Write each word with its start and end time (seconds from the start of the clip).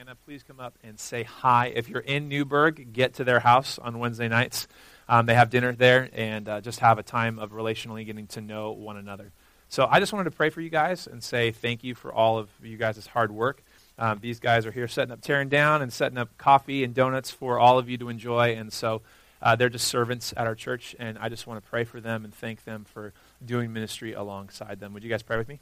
Leanna, 0.00 0.16
please 0.24 0.42
come 0.42 0.58
up 0.58 0.78
and 0.82 0.98
say 0.98 1.24
hi. 1.24 1.66
If 1.76 1.90
you're 1.90 2.00
in 2.00 2.30
Newberg, 2.30 2.94
get 2.94 3.12
to 3.16 3.24
their 3.24 3.40
house 3.40 3.78
on 3.78 3.98
Wednesday 3.98 4.28
nights. 4.28 4.66
Um, 5.10 5.26
they 5.26 5.34
have 5.34 5.50
dinner 5.50 5.74
there 5.74 6.08
and 6.14 6.48
uh, 6.48 6.62
just 6.62 6.78
have 6.78 6.98
a 6.98 7.02
time 7.02 7.38
of 7.38 7.50
relationally 7.50 8.06
getting 8.06 8.26
to 8.28 8.40
know 8.40 8.70
one 8.70 8.96
another. 8.96 9.30
So 9.68 9.86
I 9.90 10.00
just 10.00 10.14
wanted 10.14 10.24
to 10.24 10.30
pray 10.30 10.48
for 10.48 10.62
you 10.62 10.70
guys 10.70 11.06
and 11.06 11.22
say 11.22 11.50
thank 11.50 11.84
you 11.84 11.94
for 11.94 12.10
all 12.14 12.38
of 12.38 12.48
you 12.62 12.78
guys' 12.78 13.06
hard 13.08 13.30
work. 13.30 13.62
Um, 13.98 14.20
these 14.22 14.40
guys 14.40 14.64
are 14.64 14.72
here 14.72 14.88
setting 14.88 15.12
up, 15.12 15.20
tearing 15.20 15.50
down, 15.50 15.82
and 15.82 15.92
setting 15.92 16.16
up 16.16 16.38
coffee 16.38 16.82
and 16.82 16.94
donuts 16.94 17.30
for 17.30 17.58
all 17.58 17.78
of 17.78 17.90
you 17.90 17.98
to 17.98 18.08
enjoy. 18.08 18.56
And 18.56 18.72
so 18.72 19.02
uh, 19.42 19.54
they're 19.54 19.68
just 19.68 19.86
servants 19.86 20.32
at 20.34 20.46
our 20.46 20.54
church, 20.54 20.96
and 20.98 21.18
I 21.18 21.28
just 21.28 21.46
want 21.46 21.62
to 21.62 21.68
pray 21.68 21.84
for 21.84 22.00
them 22.00 22.24
and 22.24 22.32
thank 22.32 22.64
them 22.64 22.86
for 22.86 23.12
doing 23.44 23.70
ministry 23.70 24.14
alongside 24.14 24.80
them. 24.80 24.94
Would 24.94 25.04
you 25.04 25.10
guys 25.10 25.22
pray 25.22 25.36
with 25.36 25.48
me? 25.48 25.60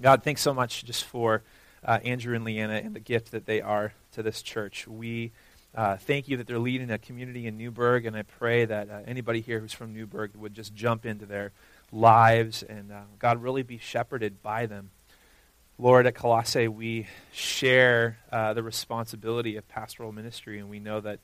God, 0.00 0.24
thanks 0.24 0.40
so 0.40 0.52
much 0.52 0.84
just 0.84 1.04
for 1.04 1.44
uh, 1.84 1.98
Andrew 2.04 2.34
and 2.34 2.44
Leanna 2.44 2.74
and 2.74 2.94
the 2.94 3.00
gift 3.00 3.32
that 3.32 3.46
they 3.46 3.60
are 3.60 3.92
to 4.12 4.22
this 4.22 4.42
church. 4.42 4.86
We 4.86 5.32
uh, 5.74 5.96
thank 5.96 6.28
you 6.28 6.36
that 6.36 6.46
they're 6.46 6.58
leading 6.58 6.90
a 6.90 6.98
community 6.98 7.46
in 7.46 7.56
Newberg, 7.56 8.04
and 8.04 8.16
I 8.16 8.22
pray 8.22 8.64
that 8.64 8.90
uh, 8.90 9.00
anybody 9.06 9.40
here 9.40 9.58
who's 9.58 9.72
from 9.72 9.94
Newberg 9.94 10.36
would 10.36 10.54
just 10.54 10.74
jump 10.74 11.06
into 11.06 11.26
their 11.26 11.52
lives 11.90 12.62
and, 12.62 12.92
uh, 12.92 13.02
God, 13.18 13.42
really 13.42 13.62
be 13.62 13.78
shepherded 13.78 14.42
by 14.42 14.66
them. 14.66 14.90
Lord, 15.78 16.06
at 16.06 16.14
Colossae, 16.14 16.68
we 16.68 17.06
share 17.32 18.18
uh, 18.30 18.52
the 18.52 18.62
responsibility 18.62 19.56
of 19.56 19.66
pastoral 19.68 20.12
ministry, 20.12 20.58
and 20.58 20.68
we 20.68 20.78
know 20.78 21.00
that 21.00 21.20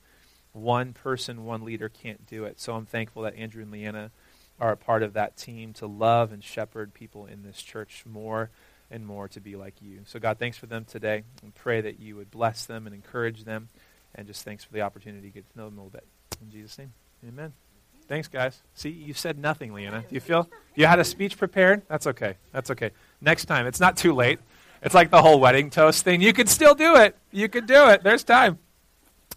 one 0.51 0.93
person, 0.93 1.45
one 1.45 1.63
leader 1.63 1.87
can't 1.87 2.25
do 2.25 2.45
it. 2.45 2.59
So 2.59 2.73
I'm 2.73 2.85
thankful 2.85 3.21
that 3.23 3.35
Andrew 3.35 3.61
and 3.61 3.71
Leanna 3.71 4.11
are 4.59 4.71
a 4.71 4.77
part 4.77 5.03
of 5.03 5.13
that 5.13 5.37
team 5.37 5.73
to 5.73 5.87
love 5.87 6.31
and 6.31 6.43
shepherd 6.43 6.93
people 6.93 7.25
in 7.25 7.43
this 7.43 7.61
church 7.61 8.03
more 8.05 8.49
and 8.91 9.05
more 9.05 9.27
to 9.29 9.39
be 9.39 9.55
like 9.55 9.75
you. 9.81 10.01
So, 10.05 10.19
God, 10.19 10.39
thanks 10.39 10.57
for 10.57 10.65
them 10.65 10.85
today, 10.85 11.23
and 11.43 11.53
pray 11.53 11.81
that 11.81 11.99
you 11.99 12.15
would 12.15 12.31
bless 12.31 12.65
them 12.65 12.85
and 12.85 12.95
encourage 12.95 13.43
them, 13.43 13.69
and 14.15 14.27
just 14.27 14.43
thanks 14.43 14.63
for 14.63 14.73
the 14.73 14.81
opportunity 14.81 15.27
to 15.27 15.33
get 15.33 15.51
to 15.51 15.57
know 15.57 15.65
them 15.65 15.77
a 15.77 15.83
little 15.83 15.91
bit. 15.91 16.05
In 16.41 16.51
Jesus' 16.51 16.77
name, 16.77 16.93
amen. 17.27 17.53
Thanks, 18.07 18.27
guys. 18.27 18.59
See, 18.73 18.89
you 18.89 19.13
said 19.13 19.37
nothing, 19.37 19.71
Leanna. 19.71 20.01
Do 20.01 20.15
you 20.15 20.19
feel 20.19 20.49
you 20.73 20.87
had 20.87 20.97
a 20.97 21.03
speech 21.03 21.37
prepared? 21.37 21.83
That's 21.87 22.07
okay. 22.07 22.35
That's 22.51 22.71
okay. 22.71 22.89
Next 23.21 23.45
time, 23.45 23.67
it's 23.67 23.79
not 23.79 23.97
too 23.97 24.13
late. 24.13 24.39
It's 24.81 24.95
like 24.95 25.11
the 25.11 25.21
whole 25.21 25.39
wedding 25.39 25.69
toast 25.69 26.03
thing. 26.03 26.19
You 26.19 26.33
could 26.33 26.49
still 26.49 26.73
do 26.73 26.95
it. 26.95 27.15
You 27.31 27.49
could 27.49 27.67
do 27.67 27.89
it. 27.89 28.01
There's 28.01 28.23
time. 28.23 28.57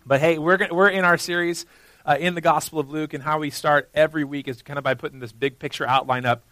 But 0.07 0.21
hey, 0.21 0.39
we're, 0.39 0.69
we're 0.71 0.89
in 0.89 1.05
our 1.05 1.19
series 1.19 1.67
uh, 2.07 2.17
in 2.19 2.35
the 2.35 2.41
Gospel 2.41 2.79
of 2.79 2.91
Luke, 2.91 3.13
and 3.13 3.23
how 3.23 3.41
we 3.41 3.51
start 3.51 3.91
every 3.95 4.25
week 4.25 4.49
is 4.49 4.63
kind 4.63 4.79
of 4.79 4.85
by 4.85 4.95
putting 4.95 5.19
this 5.19 5.33
big 5.33 5.59
picture 5.59 5.87
outline 5.87 6.25
up. 6.25 6.43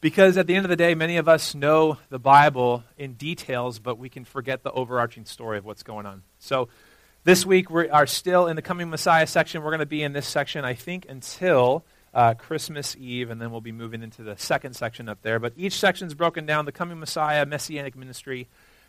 Because 0.00 0.36
at 0.36 0.46
the 0.46 0.54
end 0.54 0.64
of 0.64 0.70
the 0.70 0.76
day, 0.76 0.94
many 0.94 1.16
of 1.16 1.28
us 1.28 1.54
know 1.54 1.98
the 2.08 2.20
Bible 2.20 2.84
in 2.96 3.14
details, 3.14 3.80
but 3.80 3.98
we 3.98 4.08
can 4.08 4.24
forget 4.24 4.62
the 4.62 4.70
overarching 4.70 5.24
story 5.24 5.58
of 5.58 5.64
what's 5.64 5.82
going 5.82 6.06
on. 6.06 6.22
So 6.38 6.68
this 7.24 7.44
week, 7.44 7.68
we 7.68 7.88
are 7.88 8.06
still 8.06 8.46
in 8.46 8.54
the 8.54 8.62
Coming 8.62 8.90
Messiah 8.90 9.26
section. 9.26 9.62
We're 9.62 9.70
going 9.70 9.80
to 9.80 9.86
be 9.86 10.04
in 10.04 10.12
this 10.12 10.26
section, 10.26 10.64
I 10.64 10.74
think, 10.74 11.06
until 11.08 11.84
uh, 12.14 12.34
Christmas 12.34 12.96
Eve, 12.96 13.28
and 13.30 13.42
then 13.42 13.50
we'll 13.50 13.60
be 13.60 13.72
moving 13.72 14.02
into 14.04 14.22
the 14.22 14.36
second 14.36 14.74
section 14.74 15.08
up 15.08 15.22
there. 15.22 15.40
But 15.40 15.54
each 15.56 15.74
section 15.74 16.06
is 16.06 16.14
broken 16.14 16.46
down 16.46 16.64
the 16.64 16.72
coming 16.72 17.00
Messiah, 17.00 17.44
Messianic 17.44 17.96
ministry, 17.96 18.46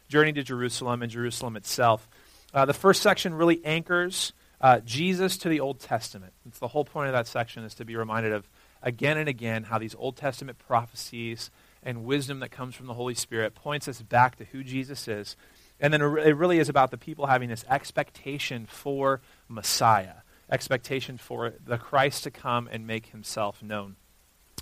journey 0.10 0.32
to 0.34 0.44
Jerusalem, 0.44 1.02
and 1.02 1.12
Jerusalem 1.12 1.56
itself. 1.56 2.08
Uh, 2.54 2.66
the 2.66 2.73
first 2.73 3.02
section 3.02 3.34
really 3.34 3.66
anchors 3.66 4.32
uh, 4.62 4.80
Jesus 4.82 5.38
to 5.40 5.50
the 5.50 5.60
Old 5.60 5.80
Testament. 5.80 6.34
It's 6.48 6.60
the 6.60 6.68
whole 6.68 6.86
point 6.86 7.08
of 7.08 7.14
that 7.14 7.28
section 7.28 7.64
is 7.64 7.73
to 7.76 7.86
be 7.86 7.96
reminded 7.96 8.32
of 8.32 8.48
again 8.82 9.18
and 9.18 9.30
again 9.30 9.66
how 9.66 9.78
these 9.78 9.96
Old 9.96 10.18
Testament 10.18 10.58
prophecies 10.60 11.52
and 11.84 12.06
wisdom 12.06 12.40
that 12.40 12.52
comes 12.52 12.76
from 12.76 12.88
the 12.88 12.94
Holy 12.94 13.16
Spirit 13.16 13.56
points 13.56 13.88
us 13.88 14.02
back 14.02 14.36
to 14.38 14.46
who 14.46 14.64
Jesus 14.64 15.08
is. 15.08 15.36
And 15.80 15.94
then 15.94 16.02
it 16.02 16.06
really 16.06 16.60
is 16.60 16.68
about 16.68 16.92
the 16.92 16.98
people 16.98 17.28
having 17.28 17.50
this 17.50 17.66
expectation 17.70 18.66
for 18.66 19.22
Messiah 19.48 20.22
expectation 20.52 21.18
for 21.18 21.54
the 21.66 21.78
Christ 21.78 22.24
to 22.24 22.32
come 22.32 22.68
and 22.72 22.88
make 22.88 23.08
himself 23.08 23.62
known. 23.62 23.95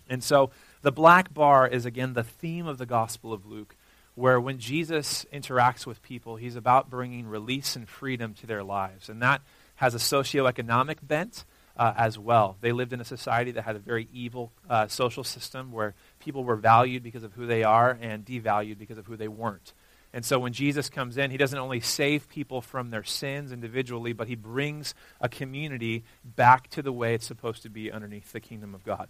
And 0.09 0.23
so 0.23 0.51
the 0.81 0.91
black 0.91 1.33
bar 1.33 1.67
is 1.67 1.85
again 1.85 2.13
the 2.13 2.23
theme 2.23 2.67
of 2.67 2.77
the 2.77 2.85
Gospel 2.85 3.33
of 3.33 3.45
Luke, 3.45 3.75
where 4.15 4.39
when 4.39 4.57
Jesus 4.57 5.25
interacts 5.33 5.85
with 5.85 6.01
people, 6.01 6.37
he's 6.37 6.55
about 6.55 6.89
bringing 6.89 7.27
release 7.27 7.75
and 7.75 7.87
freedom 7.87 8.33
to 8.35 8.47
their 8.47 8.63
lives. 8.63 9.09
And 9.09 9.21
that 9.21 9.41
has 9.75 9.93
a 9.93 9.99
socioeconomic 9.99 10.97
bent 11.03 11.45
uh, 11.77 11.93
as 11.95 12.17
well. 12.17 12.57
They 12.61 12.71
lived 12.71 12.93
in 12.93 12.99
a 12.99 13.05
society 13.05 13.51
that 13.51 13.63
had 13.63 13.75
a 13.75 13.79
very 13.79 14.07
evil 14.11 14.51
uh, 14.69 14.87
social 14.87 15.23
system 15.23 15.71
where 15.71 15.93
people 16.19 16.43
were 16.43 16.55
valued 16.55 17.03
because 17.03 17.23
of 17.23 17.33
who 17.33 17.45
they 17.45 17.63
are 17.63 17.97
and 18.01 18.25
devalued 18.25 18.77
because 18.77 18.97
of 18.97 19.05
who 19.05 19.15
they 19.15 19.27
weren't. 19.27 19.73
And 20.13 20.25
so 20.25 20.39
when 20.39 20.53
Jesus 20.53 20.89
comes 20.89 21.17
in, 21.17 21.31
he 21.31 21.37
doesn't 21.37 21.59
only 21.59 21.79
save 21.79 22.29
people 22.29 22.61
from 22.61 22.89
their 22.89 23.03
sins 23.03 23.51
individually, 23.51 24.13
but 24.13 24.27
he 24.27 24.35
brings 24.35 24.95
a 25.21 25.29
community 25.29 26.03
back 26.23 26.69
to 26.71 26.81
the 26.81 26.91
way 26.91 27.13
it's 27.13 27.27
supposed 27.27 27.61
to 27.63 27.69
be 27.69 27.91
underneath 27.91 28.31
the 28.31 28.39
kingdom 28.39 28.73
of 28.73 28.83
God. 28.83 29.09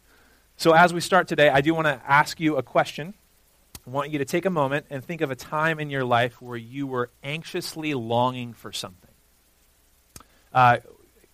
So 0.58 0.74
as 0.74 0.94
we 0.94 1.02
start 1.02 1.28
today, 1.28 1.50
I 1.50 1.62
do 1.62 1.74
want 1.74 1.86
to 1.86 2.02
ask 2.06 2.40
you 2.40 2.58
a 2.58 2.64
question. 2.64 3.14
I 3.86 3.90
want 3.90 4.10
you 4.10 4.18
to 4.20 4.26
take 4.26 4.46
a 4.46 4.50
moment 4.50 4.88
and 4.90 5.04
think 5.04 5.22
of 5.22 5.32
a 5.32 5.36
time 5.36 5.80
in 5.80 5.90
your 5.90 6.04
life 6.04 6.42
where 6.42 6.58
you 6.58 6.88
were 6.88 7.10
anxiously 7.24 7.94
longing 7.94 8.54
for 8.54 8.74
something. 8.74 9.12
Uh, 10.52 10.78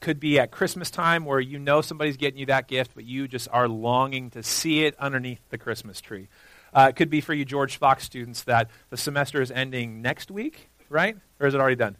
could 0.04 0.20
be 0.20 0.38
at 0.38 0.52
Christmas 0.52 0.92
time 0.92 1.24
where 1.24 1.40
you 1.40 1.58
know 1.58 1.82
somebody's 1.82 2.18
getting 2.18 2.38
you 2.38 2.46
that 2.48 2.68
gift, 2.68 2.92
but 2.94 3.06
you 3.06 3.26
just 3.26 3.48
are 3.54 3.70
longing 3.70 4.30
to 4.32 4.44
see 4.44 4.84
it 4.84 4.96
underneath 5.00 5.40
the 5.50 5.58
Christmas 5.58 6.02
tree. 6.02 6.28
Uh, 6.74 6.88
it 6.90 6.98
could 6.98 7.10
be 7.10 7.22
for 7.22 7.34
you 7.34 7.46
George 7.46 7.78
Fox 7.78 8.04
students 8.04 8.44
that 8.44 8.70
the 8.90 8.98
semester 8.98 9.42
is 9.42 9.50
ending 9.50 10.02
next 10.02 10.30
week, 10.30 10.70
right? 10.90 11.16
Or 11.40 11.48
is 11.48 11.54
it 11.54 11.62
already 11.62 11.78
done? 11.78 11.96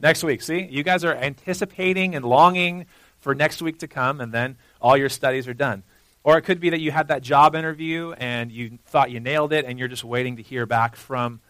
Next 0.00 0.24
week. 0.24 0.42
See, 0.42 0.64
you 0.64 0.82
guys 0.82 1.04
are 1.04 1.14
anticipating 1.14 2.16
and 2.16 2.24
longing 2.24 2.86
for 3.20 3.32
next 3.32 3.62
week 3.62 3.78
to 3.78 3.86
come, 3.86 4.20
and 4.20 4.32
then 4.32 4.56
all 4.80 4.96
your 4.96 5.08
studies 5.08 5.46
are 5.46 5.54
done. 5.54 5.84
Or 6.24 6.36
it 6.36 6.42
could 6.42 6.58
be 6.58 6.70
that 6.70 6.80
you 6.80 6.90
had 6.90 7.08
that 7.08 7.22
job 7.22 7.54
interview 7.54 8.12
and 8.12 8.50
you 8.50 8.78
thought 8.86 9.12
you 9.12 9.20
nailed 9.20 9.52
it, 9.52 9.66
and 9.66 9.78
you're 9.78 9.88
just 9.88 10.04
waiting 10.04 10.36
to 10.36 10.42
hear 10.42 10.66
back 10.66 10.96
from 10.96 11.40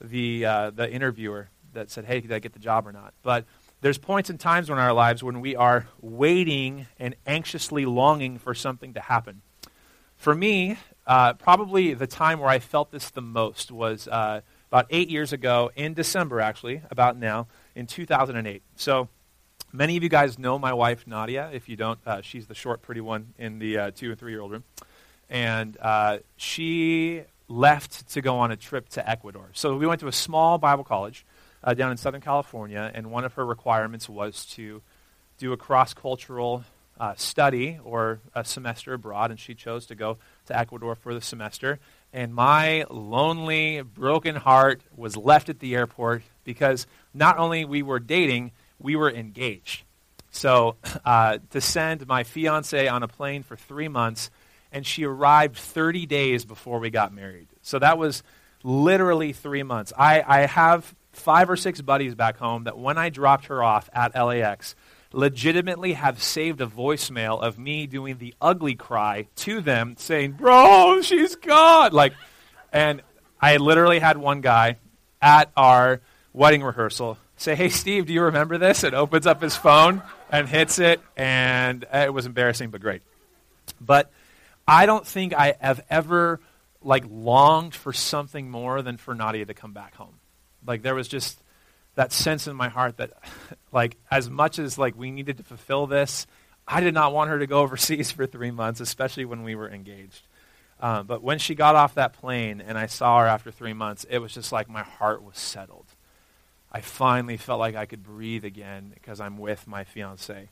the, 0.00 0.46
uh, 0.46 0.70
the 0.70 0.90
interviewer 0.90 1.50
that 1.72 1.90
said, 1.90 2.04
hey, 2.04 2.20
did 2.20 2.32
I 2.32 2.38
get 2.38 2.52
the 2.52 2.58
job 2.58 2.86
or 2.86 2.92
not? 2.92 3.14
But 3.22 3.44
there's 3.80 3.98
points 3.98 4.30
and 4.30 4.38
times 4.38 4.68
in 4.68 4.78
our 4.78 4.92
lives 4.92 5.22
when 5.22 5.40
we 5.40 5.56
are 5.56 5.88
waiting 6.00 6.86
and 6.98 7.14
anxiously 7.26 7.86
longing 7.86 8.38
for 8.38 8.54
something 8.54 8.94
to 8.94 9.00
happen. 9.00 9.42
For 10.16 10.34
me, 10.34 10.76
uh, 11.06 11.32
probably 11.34 11.94
the 11.94 12.06
time 12.06 12.40
where 12.40 12.50
I 12.50 12.58
felt 12.58 12.90
this 12.90 13.10
the 13.10 13.22
most 13.22 13.72
was 13.72 14.06
uh, 14.06 14.42
about 14.70 14.86
eight 14.90 15.08
years 15.08 15.32
ago, 15.32 15.70
in 15.74 15.94
December, 15.94 16.40
actually, 16.40 16.82
about 16.90 17.16
now, 17.16 17.48
in 17.74 17.86
2008. 17.86 18.62
So 18.76 19.08
many 19.72 19.96
of 19.96 20.02
you 20.02 20.08
guys 20.08 20.38
know 20.38 20.58
my 20.58 20.74
wife, 20.74 21.06
Nadia. 21.06 21.50
If 21.52 21.68
you 21.68 21.76
don't, 21.76 21.98
uh, 22.06 22.20
she's 22.20 22.46
the 22.46 22.54
short, 22.54 22.82
pretty 22.82 23.00
one 23.00 23.32
in 23.38 23.58
the 23.58 23.78
uh, 23.78 23.90
two 23.92 24.10
and 24.10 24.18
three 24.18 24.32
year 24.32 24.42
old 24.42 24.52
room. 24.52 24.64
And 25.30 25.76
uh, 25.80 26.18
she 26.36 27.22
left 27.48 28.10
to 28.10 28.20
go 28.20 28.38
on 28.38 28.50
a 28.50 28.56
trip 28.56 28.88
to 28.90 29.08
Ecuador. 29.08 29.48
So 29.54 29.76
we 29.76 29.86
went 29.86 30.00
to 30.00 30.08
a 30.08 30.12
small 30.12 30.58
Bible 30.58 30.84
college 30.84 31.24
uh, 31.62 31.74
down 31.74 31.90
in 31.90 31.96
Southern 31.96 32.20
California, 32.20 32.90
and 32.94 33.10
one 33.10 33.24
of 33.24 33.34
her 33.34 33.44
requirements 33.44 34.08
was 34.08 34.46
to 34.46 34.82
do 35.38 35.52
a 35.52 35.56
cross 35.56 35.94
cultural 35.94 36.64
uh, 36.98 37.14
study 37.16 37.78
or 37.82 38.20
a 38.34 38.44
semester 38.44 38.92
abroad, 38.92 39.30
and 39.30 39.40
she 39.40 39.54
chose 39.54 39.86
to 39.86 39.94
go 39.94 40.18
to 40.46 40.56
Ecuador 40.56 40.94
for 40.94 41.14
the 41.14 41.20
semester. 41.20 41.80
And 42.12 42.34
my 42.34 42.84
lonely, 42.90 43.80
broken 43.80 44.36
heart 44.36 44.82
was 44.94 45.16
left 45.16 45.48
at 45.48 45.60
the 45.60 45.74
airport 45.74 46.22
because 46.44 46.86
not 47.14 47.38
only 47.38 47.64
we 47.64 47.82
were 47.82 48.00
dating, 48.00 48.52
we 48.78 48.96
were 48.96 49.10
engaged. 49.10 49.84
So 50.30 50.76
uh, 51.04 51.38
to 51.50 51.60
send 51.60 52.06
my 52.06 52.22
fiance 52.22 52.86
on 52.86 53.02
a 53.02 53.08
plane 53.08 53.42
for 53.42 53.56
three 53.56 53.88
months, 53.88 54.30
and 54.70 54.86
she 54.86 55.04
arrived 55.04 55.56
30 55.56 56.04
days 56.06 56.44
before 56.44 56.78
we 56.80 56.90
got 56.90 57.14
married. 57.14 57.48
So 57.62 57.78
that 57.78 57.96
was 57.96 58.22
literally 58.62 59.32
three 59.32 59.62
months. 59.62 59.92
I, 59.96 60.22
I 60.26 60.40
have 60.46 60.94
five 61.20 61.48
or 61.50 61.56
six 61.56 61.80
buddies 61.80 62.14
back 62.14 62.38
home 62.38 62.64
that 62.64 62.78
when 62.78 62.98
I 62.98 63.10
dropped 63.10 63.46
her 63.46 63.62
off 63.62 63.88
at 63.92 64.14
LAX, 64.14 64.74
legitimately 65.12 65.94
have 65.94 66.22
saved 66.22 66.60
a 66.60 66.66
voicemail 66.66 67.40
of 67.42 67.58
me 67.58 67.86
doing 67.86 68.18
the 68.18 68.34
ugly 68.40 68.74
cry 68.74 69.28
to 69.36 69.60
them 69.60 69.94
saying, 69.98 70.32
Bro, 70.32 71.02
she's 71.02 71.36
gone. 71.36 71.92
Like, 71.92 72.14
and 72.72 73.02
I 73.40 73.56
literally 73.56 73.98
had 73.98 74.18
one 74.18 74.40
guy 74.40 74.76
at 75.20 75.50
our 75.56 76.00
wedding 76.32 76.62
rehearsal 76.62 77.18
say, 77.36 77.54
Hey, 77.54 77.68
Steve, 77.68 78.06
do 78.06 78.12
you 78.12 78.22
remember 78.22 78.58
this? 78.58 78.84
And 78.84 78.94
opens 78.94 79.26
up 79.26 79.42
his 79.42 79.56
phone 79.56 80.02
and 80.30 80.48
hits 80.48 80.78
it, 80.78 81.00
and 81.16 81.84
it 81.92 82.12
was 82.12 82.26
embarrassing, 82.26 82.70
but 82.70 82.80
great. 82.80 83.02
But 83.80 84.10
I 84.66 84.86
don't 84.86 85.06
think 85.06 85.34
I 85.34 85.54
have 85.60 85.84
ever 85.90 86.40
like 86.82 87.04
longed 87.08 87.74
for 87.74 87.92
something 87.92 88.50
more 88.50 88.82
than 88.82 88.96
for 88.96 89.14
Nadia 89.14 89.44
to 89.46 89.54
come 89.54 89.72
back 89.72 89.94
home. 89.96 90.19
Like 90.66 90.82
there 90.82 90.94
was 90.94 91.08
just 91.08 91.42
that 91.94 92.12
sense 92.12 92.46
in 92.46 92.56
my 92.56 92.68
heart 92.68 92.96
that 92.98 93.12
like 93.72 93.96
as 94.10 94.30
much 94.30 94.58
as 94.58 94.78
like 94.78 94.96
we 94.96 95.10
needed 95.10 95.36
to 95.36 95.42
fulfill 95.42 95.86
this 95.86 96.26
i 96.66 96.80
did 96.80 96.94
not 96.94 97.12
want 97.12 97.28
her 97.28 97.38
to 97.40 97.46
go 97.46 97.60
overseas 97.60 98.10
for 98.12 98.26
three 98.26 98.52
months 98.52 98.80
especially 98.80 99.24
when 99.24 99.42
we 99.42 99.54
were 99.54 99.68
engaged 99.68 100.26
um, 100.78 101.06
but 101.06 101.20
when 101.22 101.38
she 101.38 101.54
got 101.54 101.74
off 101.74 101.94
that 101.94 102.12
plane 102.12 102.60
and 102.60 102.78
i 102.78 102.86
saw 102.86 103.20
her 103.20 103.26
after 103.26 103.50
three 103.50 103.72
months 103.72 104.06
it 104.08 104.18
was 104.18 104.32
just 104.32 104.52
like 104.52 104.68
my 104.68 104.82
heart 104.82 105.22
was 105.22 105.36
settled 105.36 105.86
I 106.72 106.80
finally 106.80 107.36
felt 107.36 107.58
like 107.58 107.74
I 107.74 107.86
could 107.86 108.02
breathe 108.02 108.44
again 108.44 108.92
because 108.94 109.20
I'm 109.20 109.38
with 109.38 109.66
my 109.66 109.84
fiance. 109.84 110.48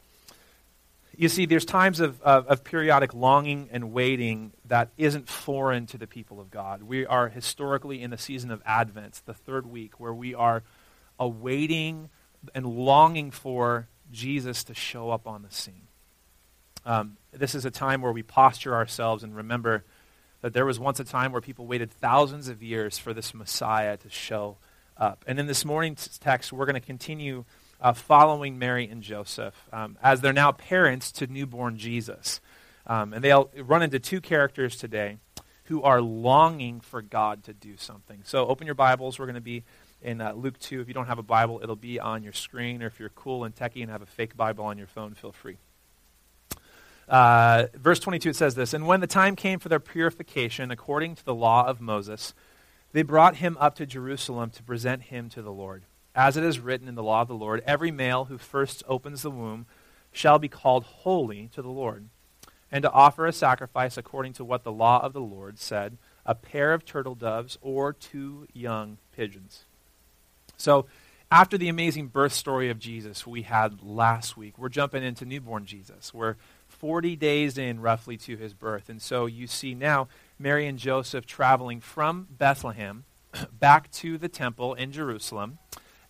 You 1.19 1.29
see, 1.29 1.47
there's 1.47 1.65
times 1.65 1.99
of, 1.99 2.23
of, 2.23 2.47
of, 2.47 2.63
periodic 2.63 3.13
longing 3.13 3.71
and 3.73 3.93
waiting 3.93 4.53
that 4.67 4.91
isn't 4.97 5.29
foreign 5.29 5.85
to 5.87 5.99
the 5.99 6.07
people 6.07 6.41
of 6.41 6.49
God. 6.49 6.85
We 6.85 7.07
are 7.07 7.29
historically 7.29 8.03
in 8.03 8.11
the 8.11 8.17
season 8.17 8.53
of 8.53 8.63
Advent, 8.65 9.23
the 9.27 9.35
third 9.35 9.67
week, 9.67 9.99
where 9.99 10.15
we 10.15 10.33
are 10.33 10.63
awaiting 11.19 12.11
and 12.55 12.65
longing 12.65 13.33
for 13.33 13.89
Jesus 14.13 14.63
to 14.63 14.75
show 14.75 15.11
up 15.11 15.27
on 15.27 15.43
the 15.43 15.51
scene. 15.51 15.89
Um, 16.87 17.17
this 17.33 17.57
is 17.57 17.65
a 17.65 17.71
time 17.73 18.01
where 18.01 18.13
we 18.13 18.23
posture 18.23 18.77
ourselves 18.77 19.25
and 19.25 19.35
remember 19.35 19.83
that 20.43 20.53
there 20.53 20.65
was 20.65 20.79
once 20.79 21.01
a 21.01 21.05
time 21.05 21.33
where 21.33 21.41
people 21.41 21.67
waited 21.67 21.91
thousands 21.91 22.47
of 22.47 22.63
years 22.63 22.97
for 22.97 23.13
this 23.13 23.35
Messiah 23.35 23.97
to 23.97 24.09
show 24.09 24.59
up. 24.97 25.25
And 25.27 25.41
in 25.41 25.47
this 25.49 25.65
morning's 25.65 26.17
text, 26.19 26.53
we're 26.53 26.67
going 26.67 26.75
to 26.75 26.81
continue 26.81 27.45
uh, 27.81 27.93
following 27.93 28.59
Mary 28.59 28.89
and 28.89 29.03
Joseph 29.03 29.55
um, 29.73 29.97
as 30.03 30.21
they're 30.21 30.33
now 30.33 30.53
parents 30.53 31.13
to 31.13 31.27
newborn 31.27 31.77
Jesus. 31.77 32.41
Um, 32.87 33.13
and 33.13 33.23
they'll 33.23 33.51
run 33.57 33.83
into 33.83 33.99
two 33.99 34.21
characters 34.21 34.77
today 34.77 35.19
who 35.65 35.83
are 35.83 36.01
longing 36.01 36.81
for 36.81 37.03
God 37.03 37.45
to 37.45 37.53
do 37.53 37.77
something. 37.77 38.23
So 38.25 38.47
open 38.47 38.67
your 38.67 38.75
Bibles. 38.75 39.19
We're 39.19 39.27
going 39.27 39.35
to 39.35 39.41
be 39.41 39.65
in 40.01 40.21
uh, 40.21 40.33
Luke 40.33 40.59
2. 40.59 40.81
If 40.81 40.89
you 40.89 40.95
don't 40.95 41.07
have 41.07 41.19
a 41.19 41.23
Bible, 41.23 41.61
it'll 41.63 41.77
be 41.77 42.01
on 42.01 42.23
your 42.23 42.33
screen. 42.33 42.83
Or 42.83 42.87
if 42.87 42.99
you're 42.99 43.11
cool 43.11 43.45
and 43.45 43.55
techie 43.55 43.83
and 43.83 43.91
have 43.91 44.01
a 44.01 44.07
fake 44.07 44.37
Bible 44.37 44.65
on 44.65 44.79
your 44.79 44.87
phone, 44.87 45.15
feel 45.15 45.33
free. 45.33 45.59
Uh, 47.07 47.67
verse 47.75 47.99
22 48.01 48.31
it 48.31 48.37
says 48.37 48.55
this 48.55 48.75
And 48.75 48.87
when 48.87 49.01
the 49.01 49.07
time 49.07 49.37
came 49.37 49.59
for 49.59 49.69
their 49.69 49.81
purification, 49.81 50.71
according 50.71 51.15
to 51.17 51.25
the 51.25 51.35
law 51.35 51.67
of 51.67 51.81
Moses, 51.81 52.35
they 52.93 53.03
brought 53.03 53.37
him 53.37 53.57
up 53.61 53.75
to 53.77 53.87
Jerusalem 53.87 54.51
to 54.51 54.63
present 54.63 55.05
him 55.05 55.29
to 55.31 55.43
the 55.43 55.53
Lord. 55.53 55.85
As 56.19 56.37
it 56.37 56.43
is 56.43 56.59
written 56.59 56.89
in 56.89 56.97
the 56.97 57.03
law 57.05 57.23
of 57.23 57.29
the 57.29 57.35
Lord, 57.35 57.63
every 57.65 57.93
male 57.93 58.25
who 58.25 58.39
first 58.39 58.83
opens 58.89 59.23
the 59.23 59.31
womb 59.31 59.67
shall 60.11 60.41
be 60.41 60.49
called 60.49 60.83
holy 60.83 61.49
to 61.55 61.63
the 61.63 61.69
Lord, 61.69 62.09
and 62.73 62.83
to 62.83 62.91
offer 62.91 63.25
a 63.25 63.33
sacrifice 63.33 63.97
according 63.97 64.33
to 64.33 64.45
what 64.45 64.65
the 64.65 64.73
law 64.73 65.01
of 65.01 65.13
the 65.13 65.21
Lord 65.21 65.61
said 65.61 65.97
a 66.27 66.35
pair 66.35 66.75
of 66.75 66.85
turtle 66.85 67.15
doves 67.15 67.57
or 67.61 67.93
two 67.93 68.49
young 68.53 68.99
pigeons. 69.13 69.65
So, 70.57 70.87
after 71.31 71.57
the 71.57 71.69
amazing 71.69 72.09
birth 72.09 72.33
story 72.33 72.69
of 72.69 72.81
Jesus 72.81 73.25
we 73.25 73.43
had 73.43 73.81
last 73.81 74.37
week, 74.37 74.59
we're 74.59 74.71
jumping 74.71 75.05
into 75.05 75.25
newborn 75.25 75.67
Jesus. 75.67 76.13
We're 76.13 76.35
40 76.67 77.15
days 77.15 77.57
in 77.57 77.79
roughly 77.79 78.17
to 78.17 78.37
his 78.37 78.55
birth. 78.55 78.89
And 78.89 79.01
so 79.01 79.27
you 79.27 79.47
see 79.47 79.73
now 79.73 80.09
Mary 80.37 80.67
and 80.67 80.81
Joseph 80.81 81.27
traveling 81.27 81.81
from 81.81 82.27
Bethlehem 82.29 83.05
back 83.53 83.91
to 83.93 84.19
the 84.19 84.29
temple 84.29 84.75
in 84.75 84.91
Jerusalem. 84.91 85.59